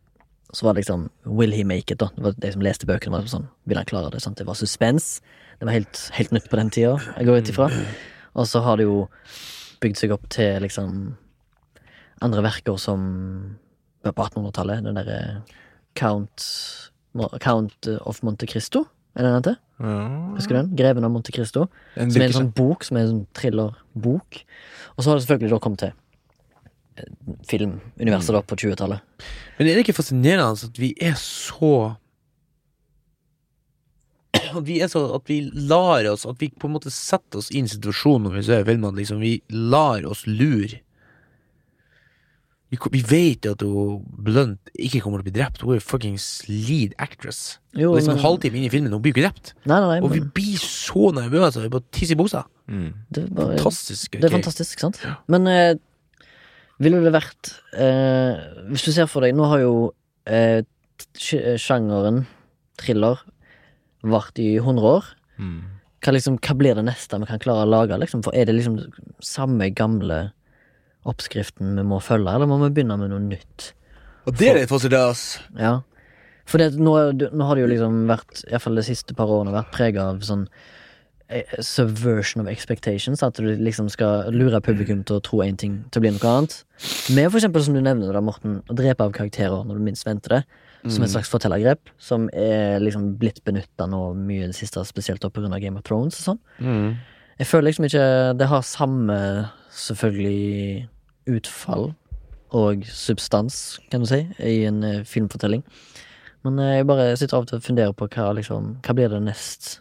[0.53, 1.99] så var det liksom Will he make it?
[2.01, 3.17] da Det var de som leste bøkene.
[3.17, 4.21] Var sånn, Vil han klare det?
[4.21, 4.37] Sant?
[4.37, 5.15] Det var suspens.
[5.59, 7.69] Det var helt, helt nytt på den tida, jeg går ut ifra.
[8.33, 9.03] Og så har det jo
[9.83, 11.13] bygd seg opp til liksom
[12.23, 13.03] andre verker som
[14.03, 14.83] på 1800-tallet.
[14.85, 15.19] Den derre
[15.95, 16.47] Count
[17.43, 19.57] Count of Monte Cristo, er det den heter?
[19.83, 19.97] Ja.
[20.37, 20.75] Husker du den?
[20.79, 21.67] Greven av Monte Cristo.
[21.95, 24.39] En Som er en sånn bok, som er en sånn thrillerbok.
[24.95, 25.91] Og så har det selvfølgelig da kommet til
[26.97, 27.11] eh,
[27.49, 29.03] filmuniverset da på 20-tallet.
[29.57, 31.73] Men er det ikke fascinerende at vi er så
[34.57, 37.51] At vi er så At vi lar oss At vi på en måte setter oss
[37.53, 38.97] inn i situasjonen når vi ser filmene.
[38.97, 40.81] Liksom, vi lar oss lure.
[42.73, 45.61] Vi, vi vet jo at hun Blunt ikke kommer til å bli drept.
[45.61, 47.59] Hun er jo fuckings lead actress.
[47.77, 49.53] Jo, og liksom men- en halvtime inn i filmen, hun blir jo ikke drept.
[49.69, 51.61] Nei, nei, nei, Og vi men blir så nervøse.
[51.61, 52.43] Vi bare tisser i buksa.
[52.67, 52.93] Mm.
[53.11, 54.15] det, bare, Fantastisk.
[54.17, 54.97] det er fantastisk, sant?
[55.27, 55.75] Men eh,
[56.79, 58.39] ville det vært eh,
[58.71, 59.73] Hvis du ser for deg Nå har jo
[60.25, 60.63] eh,
[61.59, 62.23] sjangeren
[62.79, 63.19] thriller
[64.03, 65.05] vart i 100 år.
[65.39, 65.59] Mm.
[66.03, 67.99] Hva, liksom, hva blir det neste vi kan klare å lage?
[68.01, 68.23] Liksom?
[68.25, 68.79] For Er det liksom
[69.23, 70.31] samme gamle
[71.09, 73.71] oppskriften vi må følge, eller må vi begynne med noe nytt?
[74.27, 75.43] Og det er litt fascinerende.
[75.59, 75.73] Ja.
[76.49, 76.93] For det, nå,
[77.31, 80.45] nå har det jo liksom vært, iallfall de siste par årene, vært prega av sånn
[81.31, 83.23] eh, subversion of expectations.
[83.23, 86.33] At du liksom skal lure publikum til å tro én ting til å bli noe
[86.33, 86.59] annet.
[87.15, 90.07] Med for eksempel, som du nevner, da, Morten, å drepe av karakterer når du minst
[90.07, 90.43] venter det.
[90.91, 95.23] Som et slags fortellergrep, som er liksom blitt benytta nå mye i det siste, spesielt
[95.23, 95.47] pga.
[95.55, 96.41] Game of Thrones og sånn.
[96.59, 96.89] Mm.
[97.39, 99.19] Jeg føler liksom ikke det har samme,
[99.71, 100.83] selvfølgelig,
[101.29, 101.91] utfall
[102.53, 105.63] og substans, kan du si, i en eh, filmfortelling.
[106.45, 109.09] Men eh, jeg bare sitter av og til og funderer på hva, liksom, hva blir
[109.13, 109.79] det nest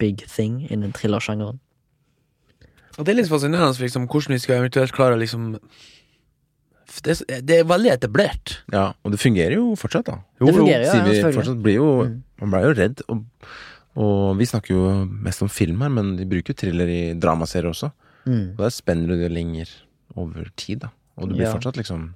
[0.00, 1.60] big thing innen thrillersjangeren.
[2.94, 5.56] Og det er litt fascinerende liksom, hvordan vi skal eventuelt klare å liksom
[7.02, 8.58] det, det er veldig etablert.
[8.70, 10.20] Ja, og det fungerer jo fortsatt, da.
[10.38, 11.38] Det fungerer, ja, Sier vi selvfølgelig.
[11.40, 12.20] fortsatt blir jo Mm.
[12.42, 13.02] Man blir jo redd.
[13.08, 13.48] Og,
[14.04, 17.70] og vi snakker jo mest om film her, men de bruker jo thriller i dramaserier
[17.70, 17.90] også.
[18.26, 18.54] Mm.
[18.56, 19.70] Og der spenner du det lenger
[20.16, 20.88] over tid, da.
[21.16, 21.52] Og du blir Ja.
[21.54, 22.14] fortsatt liksom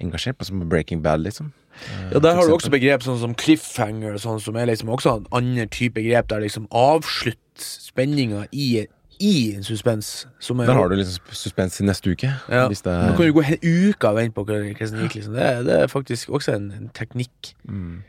[0.00, 1.52] engasjert, på som Breaking Bad, liksom.
[1.74, 5.16] Eh, Ja, Der har du også begrep sånn som cliffhanger, sånn, som er liksom også
[5.16, 8.86] en annen type grep, der liksom avslutt spenninga i,
[9.20, 10.26] i en suspens.
[10.40, 12.32] Som er, Der har du liksom suspens i neste uke.
[12.48, 12.68] ja.
[12.68, 15.14] Hvis det Nå er kan du gå en uke og vente på hvordan det gikk,
[15.14, 15.32] liksom.
[15.34, 17.54] Det, er- det er faktisk også en, en teknikk.
[17.68, 18.02] mm.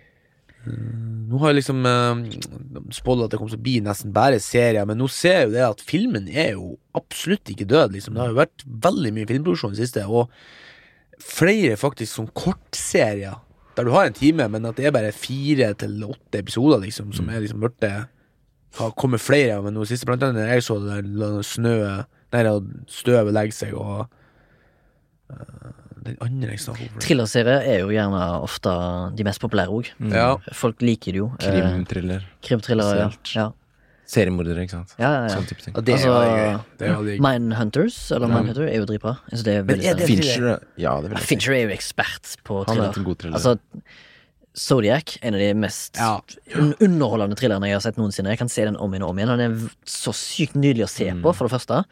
[0.66, 2.22] Nå har jeg liksom eh,
[2.95, 5.55] spådd at det kommer til å bli nesten bare serier, men nå ser jeg jo
[5.55, 8.16] det at filmen er jo absolutt ikke død, liksom.
[8.16, 10.32] Det har jo vært veldig mye filmproduksjon i det siste, og
[11.22, 13.39] flere faktisk som kortserier,
[13.76, 17.11] der du har en time, men at det er bare fire til åtte episoder, liksom,
[17.16, 17.89] som er liksom blitt
[18.76, 22.59] Har kommet flere av, men nå siste, blant annet jeg så det der snøet da
[22.91, 24.07] støvet legger seg, og
[25.32, 28.71] eh, den andre jeg snakker om Thrillerserier er jo gjerne ofte
[29.17, 29.89] de mest populære òg.
[30.13, 30.37] Ja.
[30.53, 31.27] Folk liker det jo.
[31.41, 32.25] Eh, Krimthriller.
[32.45, 33.09] Krimthrillere, ja.
[33.35, 33.47] Ja.
[34.05, 34.91] Seriemordere, ikke sant.
[35.01, 35.29] Ja, ja, ja.
[35.33, 35.73] Sånn type ting.
[35.73, 36.59] Ja, det Altså, gøy.
[36.77, 37.15] Det er gøy.
[37.25, 39.15] Mindhunters, eller Mindhunter, er jo dritbra.
[39.31, 41.29] Altså, det er Men er det- Fincher, ja, det vil jeg si.
[41.33, 42.97] Fincher er jo ekspert på Han er thriller.
[42.99, 43.35] en god thriller.
[43.39, 43.57] Altså,
[44.55, 46.21] Zodiac, en av de mest Ja.
[46.55, 48.29] un underholdende thrillerne jeg har sett noensinne.
[48.29, 49.37] Jeg kan se den om igjen og om igjen.
[49.37, 51.83] Den er så sykt nydelig å se på, for det første.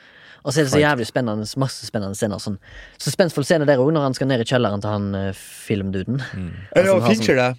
[0.44, 2.42] Og så er det så jævlig spennende, masse spennende scener.
[2.44, 2.58] Sånn.
[3.00, 6.20] Suspensfull scene der òg, når han skal ned i kjelleren til han uh, filmduden.
[6.20, 7.50] Ja, Altså, ja, Fincher det.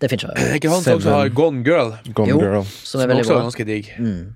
[0.00, 0.32] Det er Fincher.
[0.36, 1.94] Er ikke han som også har Gone Girl?
[2.12, 2.40] Gone Jo.
[2.42, 2.62] Girl.
[2.68, 3.92] Som Som er veldig også er ganske digg.
[3.98, 4.34] Mm.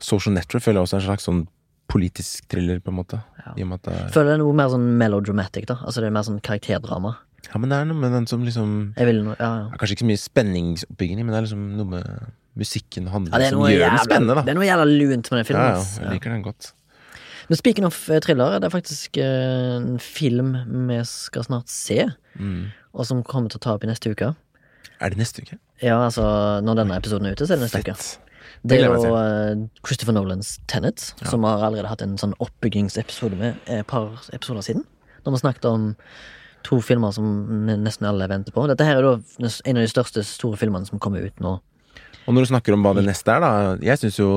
[0.00, 1.42] Social Network føler jeg også er en slags sånn
[1.90, 3.20] politisk thriller, på en måte.
[3.44, 3.52] Ja.
[3.58, 5.80] I og med at det er Føler det er noe mer sånn melodramatic, da.
[5.84, 7.16] Altså det er mer sånn karakterdrama.
[7.50, 9.78] Ja, men det er noe med den som liksom Jeg vil noe, ja, ja.
[9.80, 12.28] Kanskje ikke så mye spenningsoppbygging men det er liksom noe med
[12.60, 14.42] musikken og ja som gjør gjør den spennende, da.
[14.44, 15.64] det er noe jævla lunt med den filmen.
[15.64, 16.12] Ja, ja, jeg Ja.
[16.14, 16.72] liker den godt.
[17.50, 20.52] Men speaking of eh, thriller, det er faktisk eh, en film
[20.88, 22.06] vi skal snart se,
[22.38, 22.68] Mm.
[22.94, 24.28] og som kommer til å ta opp i neste uke.
[25.02, 25.56] Er det neste uke?
[25.82, 26.22] Ja, altså
[26.62, 27.96] når denne episoden er ute, så er det neste uke.
[28.70, 33.58] Det er jo eh, Christopher Nolans Tenet, som har allerede hatt en sånn oppbyggingsepisode med
[33.66, 34.84] et par episoder siden.
[35.24, 35.90] Da vi snakket om
[36.62, 37.26] to filmer som
[37.66, 38.66] nesten alle venter på.
[38.70, 41.56] Dette her er da en av de største store filmene som kommer ut nå.
[42.28, 44.30] Og når du snakker om hva det neste er, da Jeg syns jo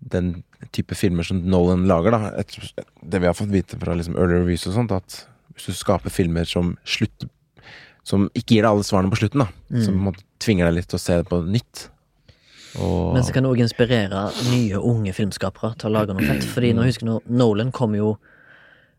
[0.00, 0.38] den
[0.74, 2.56] type filmer som Nolan lager, da et,
[3.02, 5.20] Det vi har fått vite fra liksom early reviews og sånt, at
[5.54, 7.30] hvis du skaper filmer som slutter
[8.06, 9.48] Som ikke gir deg alle svarene på slutten, da.
[9.84, 11.88] Som på en måte tvinger deg litt til å se det på nytt.
[12.80, 16.46] Og Men så kan det òg inspirere nye, unge filmskapere til å lage noe fett.
[16.54, 18.14] Fordi jeg husker når Nolan kom jo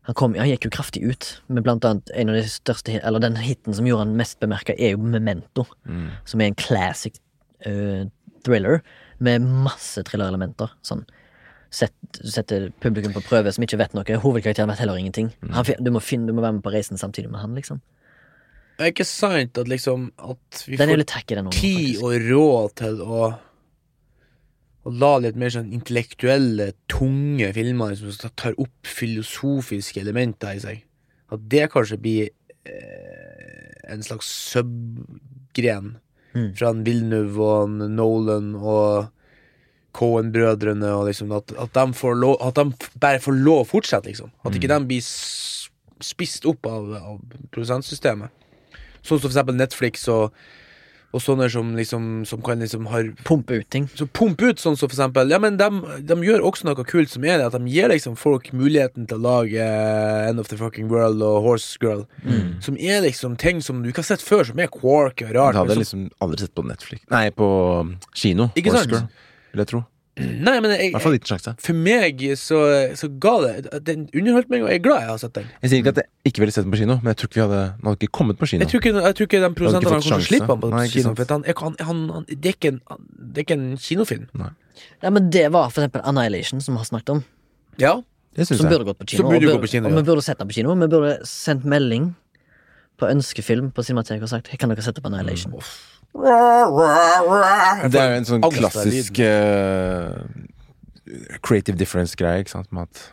[0.06, 3.22] han, kom, han gikk jo kraftig ut med blant annet en av de største Eller
[3.22, 5.66] den hiten som gjorde han mest bemerka, er jo Memento.
[6.24, 7.18] Som er en classic
[7.66, 8.06] uh,
[8.46, 8.80] thriller
[9.18, 10.70] med masse thrillerelementer.
[10.86, 11.04] Sånn
[11.70, 14.18] setter publikum på prøve som ikke vet noe.
[14.24, 15.30] Hovedkarakteren vet heller ingenting.
[15.54, 17.80] Han, du, må finne, du må være med på reisen samtidig med han, liksom.
[18.78, 23.18] Det er ikke sant at liksom At vi Den får tid og råd til å
[24.80, 30.78] Å la litt mer sånn intellektuelle, tunge filmer som tar opp filosofiske elementer i seg.
[31.28, 32.30] At det kanskje blir
[32.64, 35.98] eh, en slags subgren
[36.30, 36.52] Mm.
[36.54, 39.08] fra en Villeneuve og en Nolan og
[39.96, 42.70] Cohen-brødrene, og liksom at, at de får lov At de
[43.02, 44.30] bare får lov å fortsette, liksom.
[44.44, 45.02] At ikke de blir
[46.00, 47.18] spist opp av, av
[47.52, 48.32] produsentsystemet.
[49.02, 50.34] Sånn som for eksempel Netflix og,
[51.10, 53.86] og sånne som liksom Som kan liksom har Pumpe ut ting.
[53.96, 55.68] Så pumpe ut sånn som for eksempel Ja, men de,
[56.06, 59.16] de gjør også noe kult som er det At de gir liksom folk muligheten til
[59.18, 59.64] å lage
[60.28, 62.04] End of the Fucking World og Horse Girl
[62.60, 65.56] Som er liksom ting som du ikke har sett før Som er quark og rart.
[65.56, 67.48] rart hadde jeg som, liksom aldri sett på Netflix Nei, på
[68.14, 68.50] kino.
[68.54, 68.94] Ikke Horse sant?
[69.00, 69.82] Girl, Vil jeg tro.
[70.20, 71.52] Nei, men I jeg, hvert fall liten sjanse.
[71.62, 72.58] for meg så,
[72.98, 75.70] så ga det Den underholdt meg Og jeg er glad jeg har sett den Jeg
[75.70, 77.44] sier ikke at jeg ikke ville sett den på kino, men jeg tror ikke vi
[77.44, 78.64] hadde Den hadde ikke kommet på kino.
[78.64, 80.28] Jeg tror ikke, jeg tror ikke den produsenten hadde sjanse.
[80.28, 81.14] slippe han på Nei, kino.
[81.16, 82.80] For han, han, han, han, det, er ikke en,
[83.30, 86.90] det er ikke en kinofilm Ja, men det var for eksempel Annihilation, som vi har
[86.90, 87.22] snakket om.
[87.80, 87.94] Ja
[88.36, 88.66] Som jeg.
[88.66, 89.30] burde gått på kino.
[89.30, 90.02] Burde og gå på kino, og ja.
[90.02, 90.74] vi burde sett den på kino.
[90.74, 92.12] Vi burde sendt melding
[93.00, 95.54] på ønskefilm på Cinemateket og sagt Kan dere sette på Annihilation?
[97.90, 100.24] Det er jo en sånn klassisk uh,
[101.46, 103.04] creative difference-greie, ikke sant, med at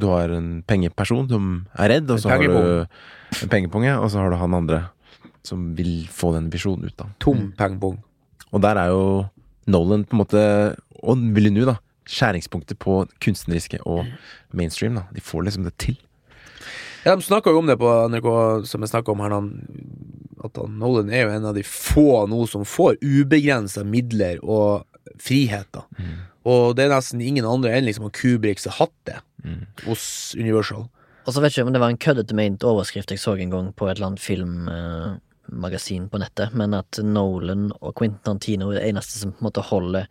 [0.00, 4.22] du har en pengeperson som er redd, og så har du en pengepunge, og så
[4.22, 4.84] har du han andre
[5.46, 7.08] som vil få den visjonen ut, da.
[7.22, 7.96] Tom pengepung
[8.52, 9.24] Og der er jo
[9.66, 10.42] Nolan på en måte,
[11.02, 11.76] og Villeneuve, da,
[12.06, 14.06] skjæringspunktet på kunstneriske og
[14.54, 15.06] mainstream, da.
[15.14, 15.98] De får liksom det til.
[17.04, 18.28] Ja, De snakka jo om det på NRK,
[18.70, 19.36] som jeg snakka om her,
[20.44, 24.84] at han, Nolan er jo en av de få nå som får ubegrensa midler og
[25.22, 25.86] friheter.
[26.48, 29.18] Og det er nesten ingen andre enn liksom Kubrick som har hatt det
[29.86, 30.88] hos Universal.
[31.22, 33.52] Og så vet jeg ikke om det var en køddete meint overskrift jeg så en
[33.52, 34.24] gang på et eller annet
[35.46, 39.48] filmmagasin på nettet, men at Nolan og Quentin Tarantino er det eneste som på en
[39.48, 40.06] måte holder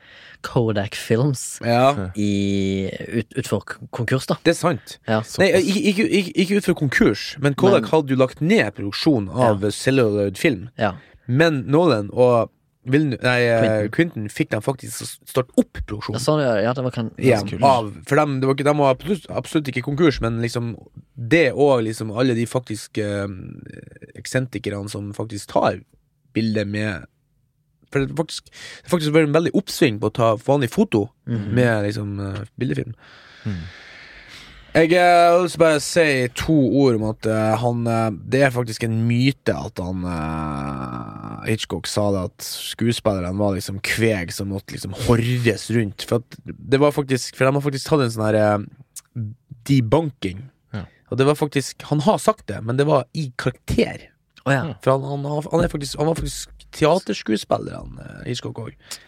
[0.45, 2.89] Kodak Films Ja, i,
[3.21, 4.35] ut, utfor k- konkurs, da.
[4.43, 4.97] det er sant.
[5.07, 5.21] Ja.
[5.39, 8.73] Nei, ikke, ikke, ikke, ikke ut for konkurs, men Kodak Men- hadde jo lagt ned
[8.75, 10.69] produksjonen av celluloid film.
[10.77, 10.93] ja.
[11.27, 12.49] Men Nolan og
[12.83, 13.91] Villeneuve, nei, Quinten Quentin.
[13.93, 16.41] Quentin fikk dem faktisk starte opp produksjonen.
[16.41, 17.11] ja, ja, det var kan,
[17.61, 20.71] av For dem, det var de var absolutt, absolutt ikke konkurs, men liksom
[21.15, 23.27] det og liksom alle de faktiske eh,
[24.17, 25.81] eksentrikerne som faktisk tar
[26.33, 27.05] bilder med
[27.91, 31.53] For det faktisk, det faktisk vært en veldig oppsving på å ta vanlig foto Mhm.
[31.53, 32.95] med liksom eh, bildefilm.
[33.45, 33.61] Mhm.
[34.71, 36.03] Jeg eh, vil bare si
[36.39, 40.05] to ord om at eh, han eh, Det er faktisk en myte at han
[41.43, 46.05] Hitchcock sa det at skuespillerne var liksom kveg som måtte liksom horres rundt.
[46.07, 49.27] For at det var faktisk For de har faktisk tatt en sånn her eh,
[49.67, 50.45] debunking.
[50.71, 50.85] Ja.
[51.11, 54.07] Og det var faktisk Han har sagt det, men det var i karakter.
[54.45, 54.63] Oh, ja.
[54.81, 59.01] For han, han, han, er faktisk, han var faktisk teaterskuespiller, han Hitchcock òg.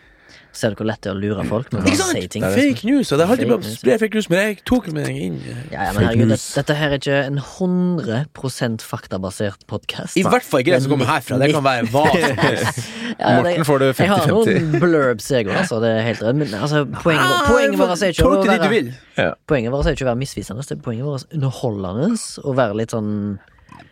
[0.54, 2.18] Ser du hvor lett det er å lure folk med Ikke å sant?
[2.20, 2.44] si ting?
[2.46, 3.10] Det Fake news.
[3.12, 5.38] Og det er alltid bra spre fake news, men jeg tok meg inn.
[5.72, 10.18] Ja, ja, men herregud, dette, dette her er ikke en 100% faktabasert podkast.
[10.20, 11.40] I hvert fall ikke det som kommer herfra.
[11.42, 12.82] Det kan være hva som helst.
[13.24, 14.34] Morten får det Jeg har 50-50.
[14.34, 15.80] noen blurbs, jeg òg, altså.
[15.84, 16.38] Det er helt rett.
[16.44, 19.32] Men altså, poenget, vår- poenget vårt er ikke å du være.
[19.50, 20.66] Poenget vårt er ikke å være misvisende.
[20.70, 22.12] Det er poenget vårt underholdende
[22.44, 23.12] og være litt sånn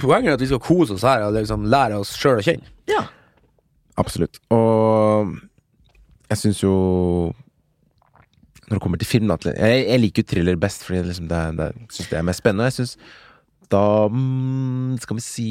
[0.01, 2.69] Poenget er at vi skal kose oss her og liksom lære oss sjøl å kjenne.
[2.89, 3.01] Ja.
[4.01, 4.37] Absolutt.
[4.53, 5.33] Og
[6.31, 6.71] jeg syns jo
[8.69, 11.41] Når det kommer til film da, Jeg, jeg liker jo thriller best, fordi liksom det,
[11.59, 12.69] det, synes det er mest spennende.
[12.71, 12.95] Jeg synes
[13.71, 13.81] da
[14.11, 15.47] mm, Skal vi si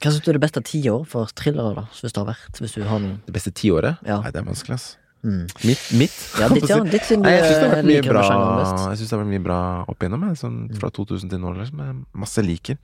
[0.00, 1.86] Hva syns du er det beste tiår for thrillere, da?
[1.92, 4.00] Hvis det har vært Hvis du har noen Det beste tiåret?
[4.04, 4.20] Ja.
[4.24, 4.90] Nei, det er vanskelig, ass.
[5.24, 5.46] Mm.
[5.64, 5.84] Mitt?
[5.96, 8.24] mitt Ja, ditt, ja, ditt Nei, jeg syns det har vært mye bra.
[8.28, 10.26] Jeg synes det har vært mye bra opp igjennom.
[10.28, 11.80] jeg, Sånn, fra 2000 til nå, liksom.
[11.80, 12.76] Jeg- Masse liker.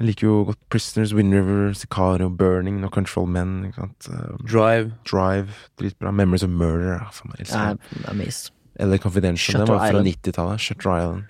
[0.00, 3.66] Jeg liker jo godt Prisoners, Wind River, Sicario, Burning, No Control Men.
[3.68, 4.08] Ikke sant?
[4.08, 4.94] Eh, Drive.
[5.10, 6.10] Drive, dritbra.
[6.10, 6.94] Memories of Murder.
[7.02, 8.06] Ah, faen, jeg elsker Ja, den.
[8.08, 8.50] Amazed.
[9.02, 9.60] Confidential.
[9.60, 10.60] Den var fra 90-tallet.
[10.64, 11.24] Shutter Island.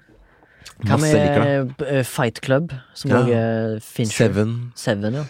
[0.85, 1.77] Hva Masse jeg liker det.
[1.81, 3.17] med eh, Fight Club, som Ja.
[3.19, 4.17] også er Fincher?
[4.29, 4.55] Seven.
[4.77, 5.25] Seven, ja.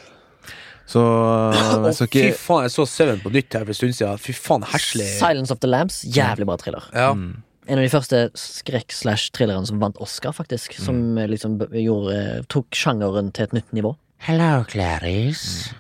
[0.91, 3.95] Så Å, så ikke fy faen, jeg så Seven på nytt her for en stund
[3.95, 4.19] siden.
[4.19, 5.07] Fy faen, herselig.
[5.19, 6.87] Silence of the Lambs, jævlig bra thriller.
[6.93, 7.13] Ja.
[7.15, 7.37] mm.
[7.69, 10.79] En av de første skrekk-slash-thrillerne som vant Oscar, faktisk.
[10.81, 12.17] Som eh, liksom gjorde,
[12.53, 13.95] tok sjangeren til et nytt nivå.
[14.25, 15.75] Hello, Clarice.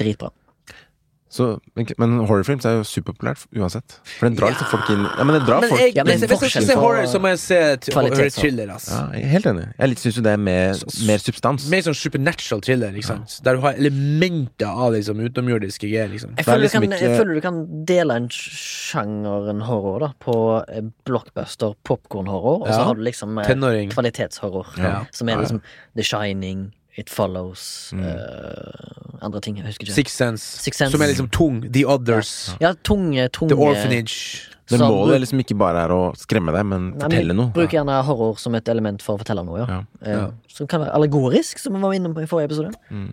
[0.00, 0.32] Dritbra.
[1.28, 3.96] Så, men- men horrorfilms er jo superpopulært uansett.
[4.04, 6.18] For den drar liksom folk inn Ja, men den drar Men folk jeg, Ja, men
[6.20, 8.70] hvis jeg skal se horror, så må jeg se thriller.
[8.72, 8.92] Altså.
[8.94, 9.64] Ja, jeg er helt enig.
[9.78, 10.78] Jeg syns jo det er mer,
[11.08, 11.66] mer substans.
[11.68, 13.40] Mer sånn supernatural thriller, ikke sant?
[13.44, 16.08] Der du har elementer av liksom utenomjordiske greier.
[16.14, 16.36] Liksom.
[16.38, 19.98] Jeg er føler, liksom du kan, ikke- jeg føler du kan dele en sjangeren horror
[20.06, 20.36] da på
[20.68, 24.66] eh, blockbuster, popkorn-horror, og så har du liksom eh, kvalitetshorror.
[24.78, 25.04] Ja.
[25.12, 25.42] Som er Ja, ja.
[25.42, 25.60] liksom
[25.96, 28.04] The Shining, It Follows, Mm.
[28.08, 28.14] uh,
[29.22, 29.56] andre ting.
[29.60, 29.92] Jeg husker ikke.
[29.94, 30.92] Six Sense, Sixth Sense.
[30.96, 31.60] som er liksom tung.
[31.72, 32.54] The Others.
[32.60, 34.48] Ja, tunge, tunge The Orphanage.
[34.68, 37.34] Men Så målet er liksom ikke bare er å skremme deg, men Nei, men fortelle
[37.38, 37.50] noe.
[37.54, 39.66] Bruk gjerne horror som et element for å fortelle noe, ja.
[39.68, 39.80] Ja.
[40.02, 40.24] Eh, Ja.
[40.50, 42.74] Som kan være allegorisk, som vi var inne på i forrige episode.
[42.90, 43.06] Here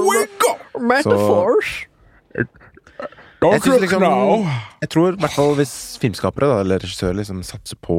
[0.00, 0.54] we go!
[0.80, 1.86] Metaphors.
[2.34, 2.46] Jeg,
[3.62, 4.02] synes liksom,
[4.80, 7.96] jeg tror i hvert fall hvis filmskapere da, eller regissører liksom satser på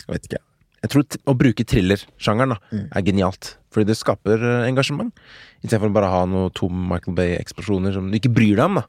[0.00, 0.40] Jeg vet ikke.
[0.82, 2.88] Jeg tror t å bruke thrillersjangeren da, Mm.
[2.94, 3.56] er genialt.
[3.74, 5.12] Fordi det skaper eh, engasjement.
[5.64, 8.74] Istedenfor bare å ha noe tom Michael Bay-eksplosjoner som du ikke bryr deg om.
[8.74, 8.86] da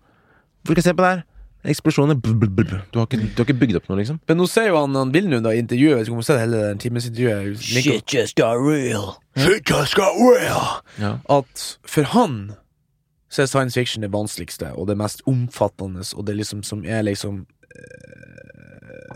[0.65, 1.23] Du kan se på det her.
[1.65, 2.77] Eksplosjoner bl bl bl bl.
[2.93, 4.19] Du, har ikke, du har ikke bygd opp noe, liksom.
[4.29, 6.23] Men nå ser jo han, han Vilnu da i intervjuet, jeg vet ikke om du
[6.23, 9.17] har sett hele den timesintervjuet Shit just got real.
[9.35, 10.79] Shit just got real!
[11.01, 11.17] Ja.
[11.27, 12.53] At for han
[13.29, 17.03] så er science fiction det vanskeligste og det mest omfattende, og det liksom som er
[17.03, 17.43] liksom
[17.75, 19.15] eh,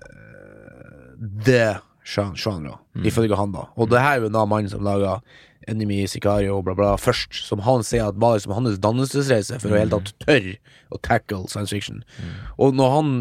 [1.46, 3.06] Det sjan- mm.
[3.06, 3.68] ifølge han, da.
[3.76, 5.20] Og det her er jo da mannen som laga
[5.68, 9.78] Enemy, Sicario, bla, bla, først, som han sier at var liksom hans dannelsesreise for å
[9.78, 10.58] i hele tatt tørre
[10.92, 12.04] å tackle science fiction.
[12.60, 13.14] Og når han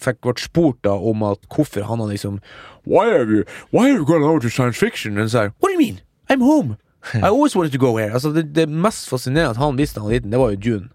[0.00, 2.40] fikk vært spurt da om at hvorfor han har liksom
[2.84, 5.18] Why are you, why are you going over to science fiction?
[5.18, 6.00] And sier What do you mean?
[6.28, 6.76] I'm home.
[7.14, 8.12] I always wanted to go here.
[8.12, 10.56] Altså Det, det mest fascinerende at han visste da han var liten, det var jo
[10.56, 10.88] Dune.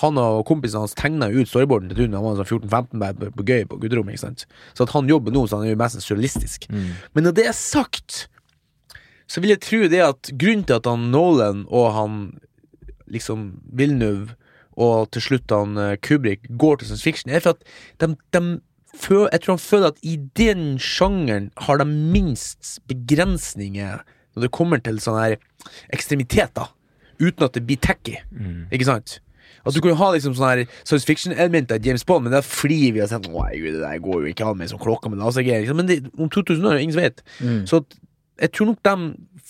[0.00, 3.14] Han og kompisene hans tegna ut storyboarden til Dune da han var sånn 14-15 bare
[3.18, 4.14] på, på gøy på gutterommet.
[4.16, 4.44] ikke sant?
[4.74, 6.68] Så at han jobber nå, så han er jo mest surrealistisk.
[7.14, 8.26] Men når det er sagt,
[9.30, 12.16] så vil jeg tro det at grunnen til at han Nolan og han
[13.10, 14.36] liksom Villeneuve
[14.80, 17.64] og til slutt han eh, Kubrick går til science fiction, er for at
[18.00, 18.42] de, de
[18.96, 24.00] fø- Jeg tror han føler at i den sjangeren har de minst begrensninger
[24.36, 25.36] når det kommer til sånne her
[25.92, 26.70] ekstremiteter,
[27.20, 28.14] uten at det blir tacky.
[28.72, 29.18] Ikke sant?
[29.64, 32.94] At du kan ha liksom sånne her science fiction-elementer i James Bond, men da flirer
[32.96, 35.20] vi og sier Å, herregud, det der går jo ikke an med sånn klokka med
[35.20, 35.64] lasergreier.
[35.66, 35.76] liksom.
[35.82, 37.24] Men det, om 2000 år er det ingen som vet.
[37.68, 37.82] Så
[38.40, 38.96] jeg tror nok de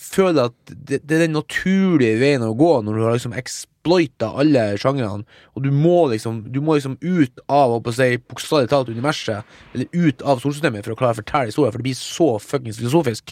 [0.01, 4.31] føler at det, det er den naturlige veien å gå når du har liksom exploita
[4.41, 5.23] alle sjangrene,
[5.55, 10.21] og du må liksom Du må liksom ut av si, bokstavelig talt universet, eller ut
[10.27, 13.31] av solsystemet for å klare å fortelle historien, for det blir så fuckings filosofisk.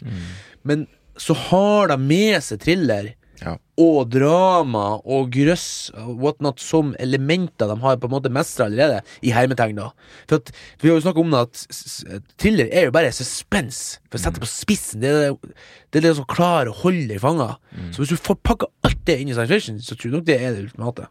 [0.64, 0.88] Men
[1.20, 3.54] så har de med seg thriller Ja.
[3.80, 9.32] og drama og grøss whatnot som elementer de har på en måte mestra allerede, i
[9.32, 9.92] hermetegn, da.
[10.28, 10.52] For at,
[10.82, 14.40] Vi har jo snakket om det at thriller er jo bare suspens, for å sette
[14.40, 15.00] det på spissen.
[15.04, 15.56] Det er det,
[15.92, 17.54] det, er det som klarer å holde deg fanga.
[17.94, 20.28] Så hvis du får pakka alt det inn i science fiction, så tror jeg nok
[20.28, 21.08] det er det ultimate.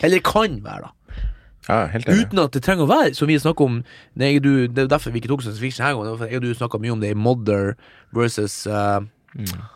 [0.00, 0.94] Eller det kan være, da.
[1.68, 1.86] Ja.
[1.92, 3.82] Uten at det trenger å være, som vi snakker om
[4.18, 6.80] er, du, det er derfor vi ikke tok science fiction her Jeg og du snakka
[6.82, 7.76] mye om det i Mother
[8.16, 9.04] versus uh,
[9.36, 9.68] uh,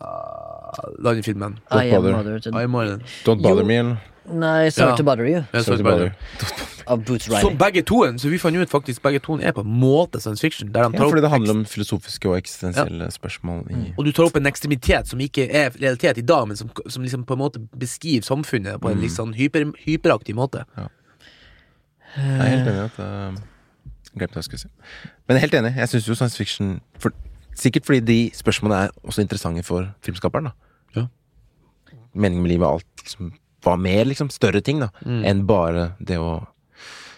[0.00, 1.58] den filmen.
[1.70, 2.40] I am bother.
[2.58, 3.02] I am Marlon.
[3.24, 3.66] Don't bother Jo.
[3.66, 3.96] me, eller?
[4.26, 4.96] Nei, Sorry Ja.
[4.96, 5.34] to bother you.
[5.52, 6.14] Ja, Sorry sorry, to bare- bother.
[6.86, 7.56] Av Boots Som Riley.
[7.56, 10.68] begge toen, så vi fant ut faktisk begge toen er på en måte science fiction.
[10.72, 14.04] Der de Ja, tar fordi opp det handler om filosofiske og eksistensielle spørsmål i Og
[14.04, 17.24] du tar opp en ekstremitet som ikke er realitet i dag, men som, som liksom
[17.24, 20.64] på en måte beskriver samfunnet på en litt sånn hyper, hyperaktiv måte.
[22.16, 23.40] Jeg er helt enig i at uh,
[24.16, 24.68] Glemte hva jeg skulle si.
[25.26, 25.76] Men jeg er helt enig.
[25.76, 27.10] Jeg syns jo science fiction for,
[27.54, 30.50] Sikkert fordi de spørsmålene er også interessante for filmskaperen.
[30.50, 31.06] da Ja.
[32.14, 33.32] Meningen med livet og alt liksom,
[33.64, 36.46] var mer liksom større ting da enn bare det å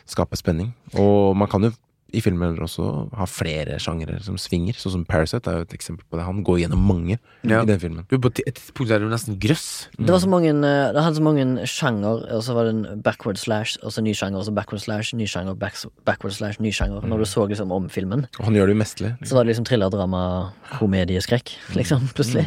[0.07, 0.75] skape spenning.
[0.95, 1.73] Og man kan jo
[2.15, 2.85] i filmer også
[3.19, 6.27] har flere sjangere som svinger, sånn som Parasite er jo et eksempel på det.
[6.29, 7.63] Han går gjennom mange Ja.
[7.63, 8.07] i den filmen.
[8.09, 9.89] Du er på et tidspunkt er det nesten grøss.
[9.99, 13.03] Det var så mange eh, Det hadde så mange sjanger, og så var det en
[13.03, 15.55] backward slash, og så ny sjanger, og så backward slash, ny sjanger,
[16.05, 17.03] backward slash, ny sjanger.
[17.03, 19.13] Når du så liksom om filmen, Og han gjør det jo mesterlig.
[19.27, 21.21] så var det liksom thriller, drama, komedie,
[21.75, 22.47] liksom, plutselig.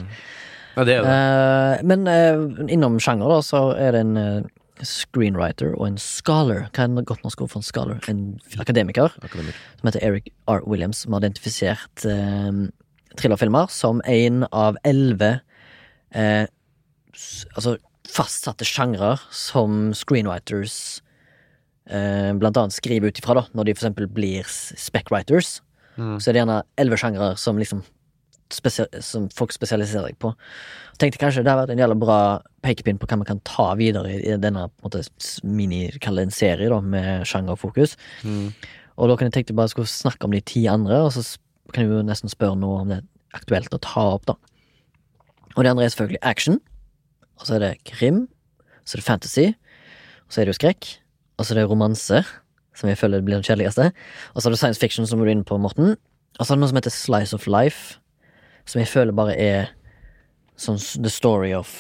[0.78, 1.12] Ja, det er det.
[1.12, 4.42] Uh, men uh, innom sjanger, da, så er det en eh,
[4.86, 6.68] screenwriter og en scholar.
[6.74, 8.00] Hva er en godt norsk ord for en scholar?
[8.12, 9.60] En akademiker Akademiker.
[9.80, 10.64] som heter Eric R.
[10.66, 12.64] Williams, som har identifisert eh,
[13.20, 15.40] thrillerfilmer som en av elleve
[16.16, 16.46] eh,
[17.56, 17.78] altså
[18.10, 21.02] fastsatte sjangre som screenwriters
[21.90, 24.86] eh, blant annet skriver ut ifra, da, når de for eksempel blir specwriters.
[24.88, 25.58] spec-writers.
[26.00, 27.84] Så er det gjerne elleve sjangre som liksom
[28.54, 30.34] som folk spesialiserer seg på.
[31.00, 32.20] Tenkte kanskje det har vært en jævla bra
[32.66, 36.34] pekepinn på hva man kan ta videre i denne på en mini, kall det en
[36.36, 37.96] serie da, med sjangerfokus.
[39.00, 41.24] Og da kan jeg tenke bare skulle snakke om de ti andre, og så
[41.72, 43.08] kan jeg jo nesten spørre noe om det er
[43.38, 44.36] aktuelt å ta opp, da.
[45.56, 46.60] Og det andre er selvfølgelig action,
[47.40, 48.28] og så er det krim,
[48.84, 49.48] så er det fantasy,
[50.26, 50.92] og så er det jo skrekk,
[51.38, 52.24] og så er det romanse,
[52.76, 53.92] som jeg føler blir den kjedeligste,
[54.34, 55.96] og så er det science fiction, som du er inne på, Morten,
[56.40, 58.00] og så er det noe som heter Slice of Life,
[58.70, 59.72] som jeg føler bare er
[60.60, 61.72] sånn the story of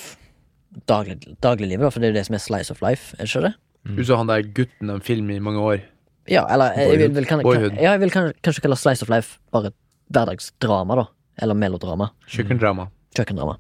[0.89, 3.31] daglig, dagliglivet, da, for det er jo det som er Slice of Life, er det
[3.31, 3.53] ikke det?
[3.97, 5.83] Du sa han der gutten av film i mange år.
[6.29, 9.11] Ja, eller jeg vil, vil, kan, kan, ja, jeg vil kan, kanskje kalle Slice of
[9.11, 9.71] Life bare
[10.13, 11.07] hverdagsdrama, da.
[11.39, 12.09] Eller melodrama.
[12.29, 12.89] Kjøkkendrama.
[13.17, 13.55] Kjøkkendrama.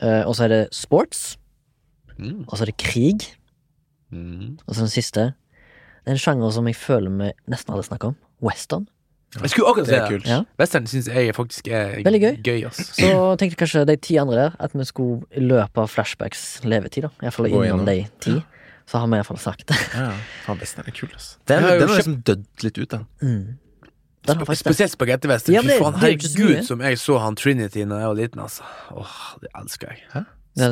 [0.00, 1.36] Uh, og så er det sports.
[2.16, 2.46] Mm.
[2.46, 3.26] Og så er det krig.
[4.10, 4.56] Mm.
[4.64, 5.26] Og så den siste.
[6.02, 8.18] Det er en sjanger som jeg føler vi nesten alle snakker om.
[8.42, 8.88] Western.
[9.36, 10.26] Jeg skulle akkurat si Det er kult.
[10.26, 10.38] Ja.
[10.58, 12.36] Western syns jeg faktisk er Veldig gøy.
[12.42, 12.78] gøy ass.
[12.96, 16.60] Så tenkte jeg kanskje de ti andre der, at vi skulle i løpet av Flashbacks
[16.64, 17.10] levetid, da.
[17.22, 17.86] Iallfall innom gjennom.
[17.86, 18.42] de ti.
[18.88, 19.76] Så har vi iallfall sagt det.
[19.94, 20.12] Ja,
[20.46, 21.36] faen, Western er kul, ass.
[21.46, 23.06] Den, jo den har kjøpt- liksom dødd litt ut, den.
[23.20, 23.58] Mm.
[24.28, 24.56] Den Sp.
[24.64, 25.52] Spesielt spagettivester.
[25.52, 28.14] Ja, Fy det- faen, er så herregud, som jeg så han Trinity da jeg var
[28.16, 28.62] liten, altså.
[28.96, 29.98] Åh, det elsker jeg.
[30.14, 30.24] Hæ?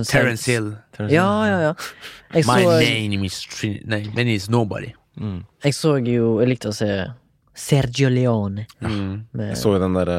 [0.09, 0.77] Terence Hill.
[0.99, 1.73] Ja, ja, ja.
[2.35, 2.65] Jeg så, My
[3.15, 4.93] name is Trinity Nei, my name is Nobody.
[5.21, 5.45] Mm.
[5.65, 6.89] jeg så jo Jeg likte å se
[7.57, 8.67] Sergio Leone.
[8.83, 8.89] Ja.
[9.33, 10.19] Med, Jeg så jo den derre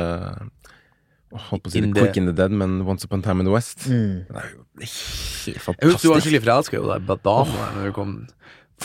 [1.37, 3.23] Holdt på å si In det, the- Quick in the Dead, men Once Upon a
[3.27, 3.85] Time in the West.
[3.89, 4.25] mm.
[4.29, 7.51] Det er jo helt Jeg husker du var skikkelig forelska i hun da oh.
[7.75, 8.13] når du kom.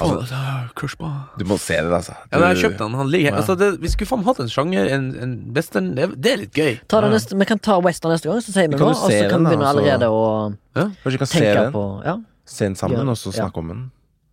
[0.01, 0.39] Altså,
[0.75, 1.09] crush på
[1.39, 2.15] Du må se det, altså.
[2.33, 2.95] Ja, jeg kjøpte den.
[2.97, 3.35] Han ligger.
[3.35, 3.37] Ja.
[3.43, 5.91] Altså, det, vi skulle faen hatt en sjanger, en, en western.
[5.99, 6.79] Det, det er litt gøy.
[6.89, 7.15] Ta det Ja.
[7.19, 8.89] neste, vi kan ta Western neste gang, så sier vi noe.
[8.89, 10.23] Og så kan vi begynne da, så- allerede å
[10.75, 12.17] Kanskje vi kan se tenke den, på Ja,
[12.47, 13.11] se den sammen, Ja.
[13.13, 13.45] og så Ja.
[13.45, 13.83] snakke om den.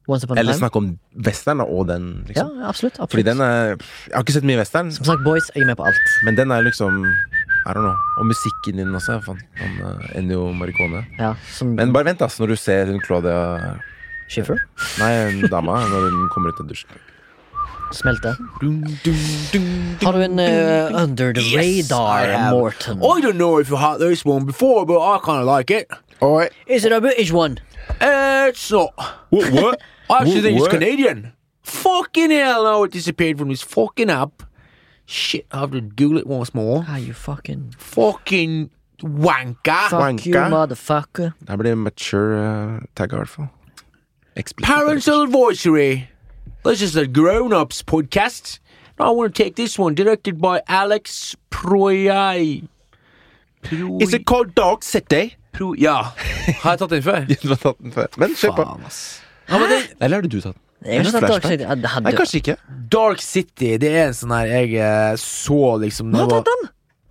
[0.09, 0.87] Once Upon a Eller snakke om
[1.25, 2.49] western og den, Ja, liksom.
[2.65, 2.95] absolutt.
[2.99, 3.11] absolutt.
[3.13, 5.77] Fordi den er Jeg har ikke sett mye western, Som sagt, boys, jeg er med
[5.77, 6.09] på alt.
[6.25, 7.03] men den er liksom
[7.67, 7.95] I don't know.
[8.17, 9.17] Og musikken din også.
[9.17, 11.05] er fan- Han uh, Ennio Maricone.
[11.19, 13.77] Ja, som Men bare vent, ass, når du ser hun Claudia
[14.29, 14.57] Schiffer.
[14.99, 16.89] Nei, dama, når hun kommer ut av dusjen.
[17.91, 18.35] Smelte.
[18.61, 19.15] Dun, dun,
[19.51, 22.99] dun, Har du en uh, Under the Yes, Radar, Morten?
[22.99, 23.17] Morton?
[23.17, 25.87] I don't know if you had this one before, but I kind of like it.
[26.21, 26.47] Oi.
[26.67, 27.57] Is it a British one?
[28.01, 28.93] It's not.
[29.29, 29.51] What?
[29.53, 29.81] what?
[30.09, 30.71] I actually think it's What?
[30.71, 31.33] Canadian.
[31.63, 34.43] Fucking hell, now it disappeared from this fucking app.
[35.05, 36.83] Shit, I have to Google it once more.
[36.87, 38.69] Ah, you fucking Fucking
[39.01, 39.89] wanker.
[39.89, 40.49] Fuck you, Wanka.
[40.49, 41.33] motherfucker.
[41.39, 43.49] Det her blir mature uh, tagga, i hvert fall.
[44.35, 44.73] Explicit.
[44.75, 46.09] Parental advisory.
[46.63, 48.59] This is a grown-ups podcast.
[48.99, 52.67] I want to take this one, directed by Alex Proyai.
[53.63, 55.35] Proy- Is it called Dog City?
[55.55, 55.97] Pro ja.
[56.61, 57.27] Har jeg tatt den før?
[57.43, 58.09] Du har tatt den før.
[58.21, 58.65] Men kjør på.
[58.65, 59.03] Faen, ass.
[59.49, 60.65] Ja, men det, Eller har du tatt den?
[60.85, 61.63] Jeg har tatt Dark City.
[61.65, 62.57] Ja, det Nei, hadde kanskje ikke.
[62.93, 66.69] Dark City, det er en sånn her jeg eh, så liksom Vi har tatt den!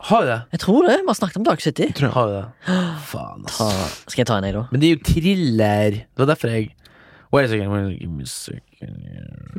[0.09, 0.39] Har du det?
[0.55, 0.97] Jeg tror det.
[1.03, 1.89] Vi har snakket om Dark City.
[2.15, 2.77] Har jeg det?
[3.11, 3.59] Faen, ass.
[3.59, 3.69] Ta,
[4.07, 4.65] skal jeg ta en, jeg, da?
[4.73, 5.99] Men det er jo thriller.
[6.07, 6.75] Det var derfor jeg
[7.31, 8.63] Wait a second, wait, give me a second.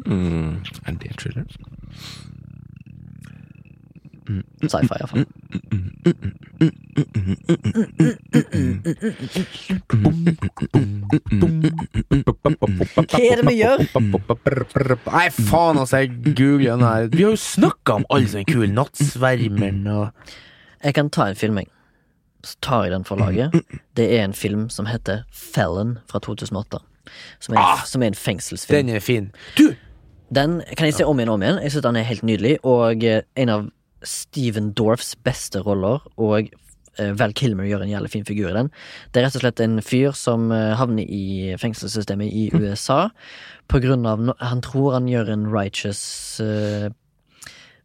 [0.07, 0.63] Mm.
[0.87, 1.45] Er det thriller?
[4.29, 5.25] Sci-fi, iallfall.
[11.89, 13.83] Hva er det vi gjør?
[15.09, 16.01] Nei, faen, altså.
[16.03, 17.07] Jeg googler den her.
[17.13, 18.69] Vi har jo snakka om alle er kule.
[18.75, 20.35] Nattsvermeren og
[20.83, 21.59] Jeg kan ta en film.
[22.45, 23.51] Så tar jeg den for laget.
[23.99, 26.79] Det er en film som heter Felon fra 2008.
[27.39, 27.83] Som er, Ah!
[27.85, 28.77] som er en fengselsfilm.
[28.87, 29.31] Den er fin.
[29.57, 29.73] Du!
[30.33, 31.59] Den kan jeg se om igjen og om igjen.
[31.63, 32.57] Jeg synes den er helt nydelig.
[32.63, 33.65] Og eh, en av
[34.03, 36.49] Steven Dorffs beste roller, og
[36.99, 38.71] eh, Val Kilmer gjør en jævlig fin figur i den.
[39.11, 43.07] Det er rett og slett en fyr som eh, havner i fengselssystemet i USA
[43.69, 46.89] på grunn av no Han tror han gjør en righteous eh,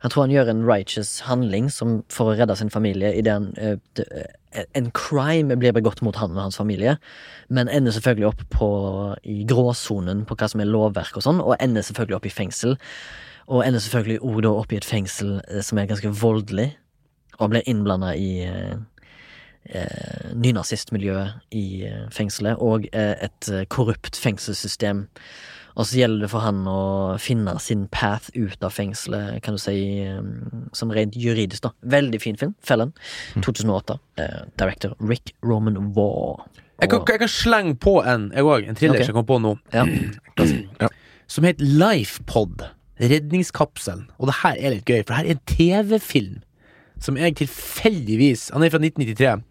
[0.05, 3.53] Han tror han gjør en righteous handling som, for å redde sin familie idet han
[4.75, 6.97] En crime blir begått mot han og hans familie,
[7.51, 8.69] men ender selvfølgelig opp på,
[9.27, 12.77] i gråsonen på hva som er lovverk og sånn, og ender selvfølgelig opp i fengsel.
[13.47, 16.71] Og ender selvfølgelig òg da opp i et fengsel eh, som er ganske voldelig,
[17.39, 18.77] og blir innblanda i eh,
[19.71, 25.09] eh, nynazistmiljøet i eh, fengselet, og et korrupt fengselssystem.
[25.75, 26.81] Og så gjelder det for han å
[27.19, 29.77] finne sin path ut av fengselet, kan du si,
[30.79, 31.73] sånn rent juridisk, da.
[31.97, 32.53] Veldig fin film.
[32.63, 32.93] Fellen.
[33.43, 33.99] 2008.
[34.23, 36.47] Eh, director Rick Roman Waugh.
[36.79, 38.69] Jeg kan, jeg kan slenge på en, jeg òg.
[38.69, 39.11] En thriller okay.
[39.11, 39.57] jeg kom på nå.
[39.75, 39.85] Ja.
[40.83, 40.91] Ja.
[41.35, 42.67] Som heter Lifepod.
[43.01, 44.09] Redningskapselen.
[44.19, 46.43] Og det her er litt gøy, for det her er en TV-film
[47.03, 49.43] som jeg tilfeldigvis Han er fra 1993.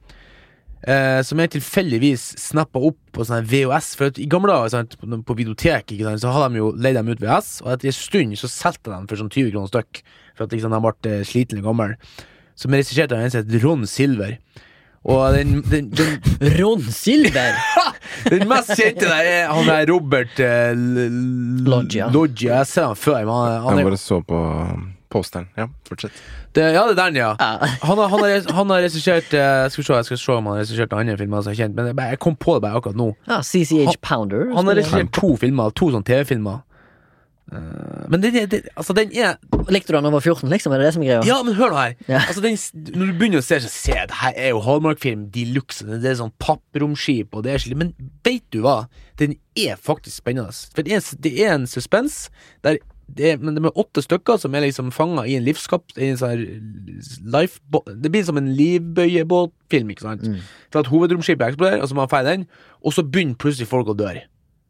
[0.83, 3.93] Eh, som jeg tilfeldigvis snappa opp på sånn VHS.
[3.99, 6.97] For I gamle dager sant, på, på videotek ikke sant, så hadde de jo leid
[6.99, 10.03] dem ut VHS, og etter en stund så solgte de for sånn 20 kroner stykk.
[10.33, 11.93] For at liksom de ble eh, slitne og gamle.
[12.59, 14.35] Som regisserte regissert av en som het Ron Silver.
[15.03, 16.19] Og den, den, den,
[16.59, 17.57] Ron Silver!
[18.31, 20.71] den mest kjente der er han der Robert eh,
[21.67, 22.07] Loggia.
[22.13, 22.61] Loggia.
[22.61, 24.39] Jeg ser han før, men han, han Jeg er bare så på
[25.13, 25.49] posteren.
[25.59, 26.15] Ja, fortsett.
[26.55, 27.33] det, Ja, det er den, ja.
[27.37, 30.47] Han har, han har, han har regissert eh, Skal vi se, jeg skal se om
[30.49, 32.63] han har regissert andre filmer som er kjent, men jeg, bare- jeg kom på det
[32.65, 33.09] bare akkurat nå.
[33.27, 34.47] Ah, CCH Pounder.
[34.55, 36.63] Han har regissert to filmer, to sånne TV-filmer.
[37.53, 39.35] Eh, men det, det, det, altså den er
[39.71, 40.73] Likte du den da du var 14, liksom?
[40.73, 41.25] Er det det som er greia?
[41.27, 41.93] Ja, men hør nå her.
[42.09, 42.23] Ja.
[42.27, 42.57] Altså, den,
[42.97, 45.85] når du begynner å se, så se det her er jo Hallmark-film de luxe.
[45.87, 47.79] Det er sånn pappromskip, og det er slik.
[47.79, 47.93] Men
[48.27, 48.83] veit du hva?
[49.21, 50.51] Den er faktisk spennende.
[50.75, 52.25] For det er, det er en suspens
[52.65, 52.81] der
[53.13, 56.07] det er, men det er åtte stykker som er liksom fanga i en livskap i
[56.13, 56.43] en sånn
[57.33, 57.59] life,
[57.99, 60.23] Det blir som en livbøyebåtfilm, ikke sant?
[60.25, 60.39] Mm.
[60.73, 62.45] For at hovedromskipet eksploderer, og så må man feie den,
[62.81, 64.13] og så begynner plutselig folk å dø.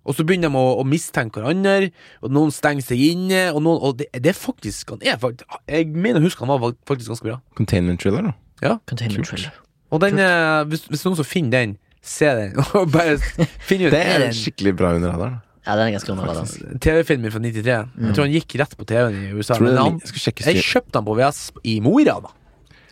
[0.03, 1.91] Og så begynner de å, å mistenke hverandre,
[2.23, 5.47] og noen stenger seg inne, og, noen, og det, det er faktisk Han er faktisk
[5.71, 7.39] Jeg mener å huske han var faktisk ganske bra.
[7.59, 8.75] Containment thriller, da.
[8.89, 9.55] Containment thriller.
[9.93, 12.59] Og den, eh, hvis, hvis noen som finner den, se den.
[12.79, 13.17] Og bare
[13.63, 15.41] finn ut Det er skikkelig bra under radaren.
[15.63, 16.77] Ja, den er ganske underholdende.
[16.83, 17.67] TV-filmen fra 93.
[17.71, 19.55] Jeg tror han gikk rett på TV-en i USA.
[19.63, 21.39] Men han, jeg jeg kjøpte den på VS
[21.71, 22.33] i Mo i Rana.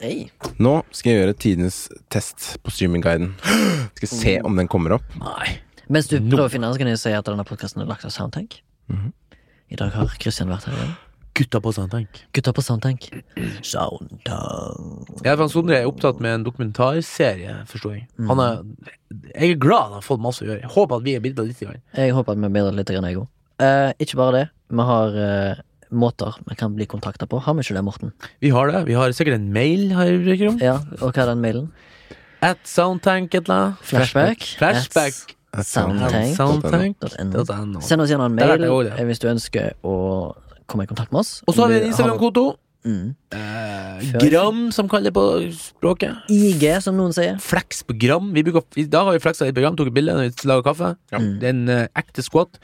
[0.02, 0.30] Hey.
[0.58, 3.36] Nå skal jeg gjøre tidenes test på streamingguiden.
[4.00, 5.20] Skal se om den kommer opp.
[5.20, 5.60] Nei.
[5.92, 8.08] Mens du prøver å finne den, så kan jeg si at denne podkasten er lagt
[8.08, 8.62] av Soundtank.
[8.92, 9.12] Mhm.
[9.72, 10.96] I dag har Christian vært her igjen.
[11.34, 12.18] Gutta på Soundtank.
[12.36, 13.06] Gutta på Soundtank.
[13.64, 15.22] Soundtank.
[15.24, 18.08] Ja, for han Sondre er opptatt med en dokumentarserie, forstår jeg.
[18.20, 18.28] Mm.
[18.34, 18.60] Han er,
[19.32, 20.66] jeg er glad han har fått masse å gjøre.
[20.66, 21.64] Jeg håper at vi er bidratt litt.
[21.64, 21.80] Grann.
[21.96, 23.30] Jeg håper at vi bedrer litt, grann, jeg òg.
[23.64, 24.46] Eh, ikke bare det.
[24.76, 25.64] Vi har eh,
[26.04, 27.40] måter vi kan bli kontakta på.
[27.46, 28.14] Har vi ikke det, Morten?
[28.44, 28.86] Vi har det.
[28.92, 30.40] Vi har sikkert en mail her, det.
[30.60, 31.72] Ja, og hva er den mailen?
[32.44, 33.86] At Soundtank et eller annet.
[33.88, 34.52] Flashback.
[34.60, 35.38] Flashback.
[35.52, 36.36] At Soundtank.
[36.38, 36.98] Soundtank.
[37.28, 37.44] .no.
[37.66, 37.82] .no.
[37.84, 39.00] Send oss gjerne en mail det også, det.
[39.00, 39.96] eh, hvis du ønsker å
[40.72, 41.42] komme i kontakt med oss.
[41.48, 42.46] Og så har vi en Instagram-konto.
[42.82, 43.12] Mm.
[43.38, 46.24] Eh, gram, som kaller det på språket.
[46.32, 47.36] IG, som noen sier.
[47.44, 48.32] Flex på gram.
[48.34, 50.50] Vi bruker, I dag har vi fleksa litt på gram, tok et bilde når vi
[50.50, 50.96] laga kaffe.
[51.14, 51.20] Ja.
[51.20, 52.58] Det er en uh, ekte squat.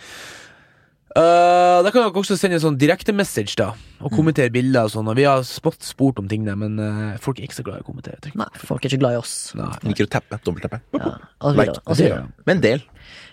[1.18, 3.72] Uh, da kan dere også sende en sånn direkte-message da
[4.06, 4.85] og kommentere bilder.
[4.85, 7.65] og sånn Og Vi har spott, spurt om tingene, men uh, folk er ikke så
[7.65, 8.19] glad i å kommentere.
[8.22, 8.38] tror jeg.
[8.44, 9.34] Nei, folk er ikke glad i oss.
[9.57, 9.72] Nei.
[9.89, 10.38] Liker å tappe.
[10.45, 10.80] Dobbelttappe.
[10.94, 11.15] Ja,
[11.57, 11.80] Like.
[11.89, 12.27] Det jeg.
[12.45, 12.84] Men del.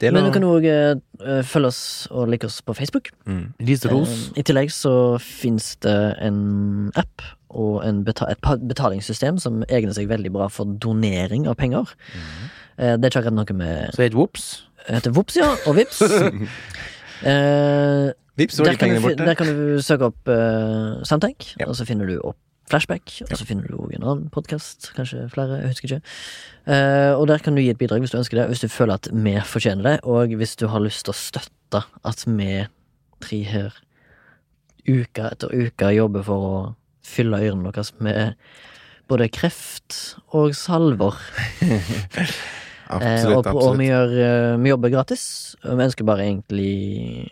[0.00, 0.64] del Men du kan òg
[1.44, 3.10] følge oss og like oss på Facebook.
[3.28, 3.44] mm.
[3.60, 7.22] Eh, I tillegg så fins det en app
[7.54, 11.92] og en beta et betalingssystem som egner seg veldig bra for donering av penger.
[12.78, 14.64] Eh, Det er ikke akkurat noe med Så heter Vops.
[14.88, 16.00] heter Vops, ja, og Vips.
[17.22, 19.26] Eh, Vips, var der, de kan du, borte.
[19.28, 21.68] der kan du søke opp uh, Soundtank, Ja.
[21.70, 22.36] og så finner du opp
[22.66, 26.14] Flashback, og så finner du en annen podkast, kanskje flere, jeg husker ikke.
[26.66, 28.94] Uh, og der kan du gi et bidrag hvis du ønsker det, hvis du føler
[28.96, 32.64] at vi fortjener det, og hvis du har lyst til å støtte at vi
[33.20, 33.76] tre her
[34.88, 36.56] uke etter uke jobber for å
[37.04, 38.34] fylle ørene deres med
[39.12, 41.20] både kreft og salver.
[42.84, 43.36] Eh, Absolutt.
[43.38, 45.24] og, på- og vi, gjør, eh, vi jobber gratis,
[45.64, 47.30] vi ønsker bare egentlig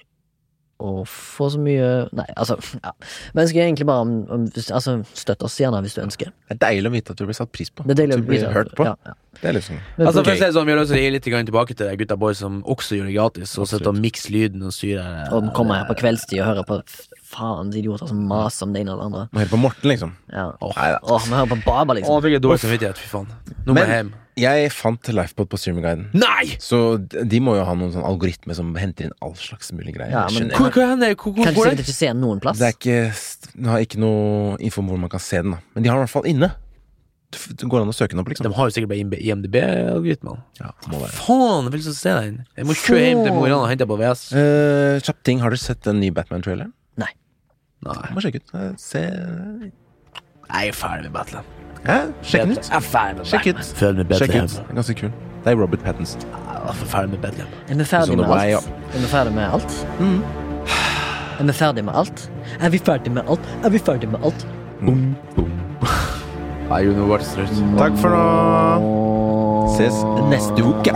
[0.83, 2.91] å få så mye Nei, altså ja.
[3.37, 6.33] Vi ønsker egentlig bare om, om Altså, støtt oss gjerne hvis du ønsker.
[6.49, 7.85] Det er deilig å vite at du blir satt pris på.
[7.87, 8.87] Det er deilig å du blir hørt på.
[8.89, 9.15] Ja, ja.
[9.39, 11.13] Det er liksom Altså, for å si det sånn, Vi har lyst til å gi
[11.15, 13.55] litt tilbake til de gutta boys som også gjør det gratis.
[13.63, 15.31] Og sitter og mikser lyden og styrer.
[15.33, 16.81] og kommer her på kveldstid og hører på
[17.33, 19.23] faens idioter som maser om det ene og det andre.
[19.33, 20.17] Må høre på Morten, liksom.
[20.33, 20.51] Ja.
[20.61, 20.99] Åh, Nei da.
[21.07, 22.19] Åh, vi hører på Baba, Å, liksom.
[22.19, 22.99] jeg fikk jeg dårlig samvittighet.
[23.07, 23.33] Fy faen.
[23.67, 24.13] Nå må jeg hjem.
[24.41, 26.07] Jeg fant Lifepod på streamingguiden.
[26.17, 26.55] Nei!
[26.63, 29.93] Så de de må jo ha noen sånn algoritme som henter inn all slags mulig
[29.97, 30.15] greier.
[30.15, 30.53] Ja, men-.
[30.57, 32.61] Hvor, hvor, hvor, hvor, Kan er sikkert ikke se den noen plass.
[32.61, 32.99] Det er ikke
[33.59, 35.63] Den har ikke noe info om hvor man kan se den, da.
[35.77, 36.53] Men de har den i hvert fall inne.
[37.33, 38.53] Det går an å søke den opp, De liksom.
[38.57, 40.43] har jo sikkert bare IMDb-algoritmene.
[40.61, 40.73] Ja.
[41.17, 42.43] Faen, jeg vil så se den.
[42.61, 44.27] Jeg må kjøre hjem til Mo i Rana og hente på VS.
[44.37, 46.75] Uh, Kjapp ting, har du sett den nye Batman-traileren?
[47.01, 47.13] Nei.
[48.15, 48.53] Må sjekke ut.
[48.55, 51.72] Eh, Se Jeg er ferdig med Batman.
[51.87, 51.99] Hæ?
[52.23, 52.69] Sjekk den ut.
[52.69, 53.65] Jeg er ferdig med Sjekk ut.
[53.81, 54.57] Følg med Sjekk ut.
[54.57, 55.13] Den er ganske kul.
[55.45, 56.21] Det er Robert Pattinson.
[56.23, 57.25] Jeg er ferdig med.
[57.69, 58.69] Er vi ferdig Sånn med alt?
[58.95, 59.87] Er vi ferdig med alt?
[59.99, 60.23] Mhm.
[61.41, 62.31] Er vi ferdig med alt?
[62.61, 63.41] Er vi ferdig med alt?
[63.65, 64.47] Er vi ferdig med alt?
[64.81, 65.51] Boom, boom.
[66.71, 66.85] Nei.
[67.79, 68.23] Takk for nå.
[69.75, 69.99] Ses
[70.31, 70.95] neste uke.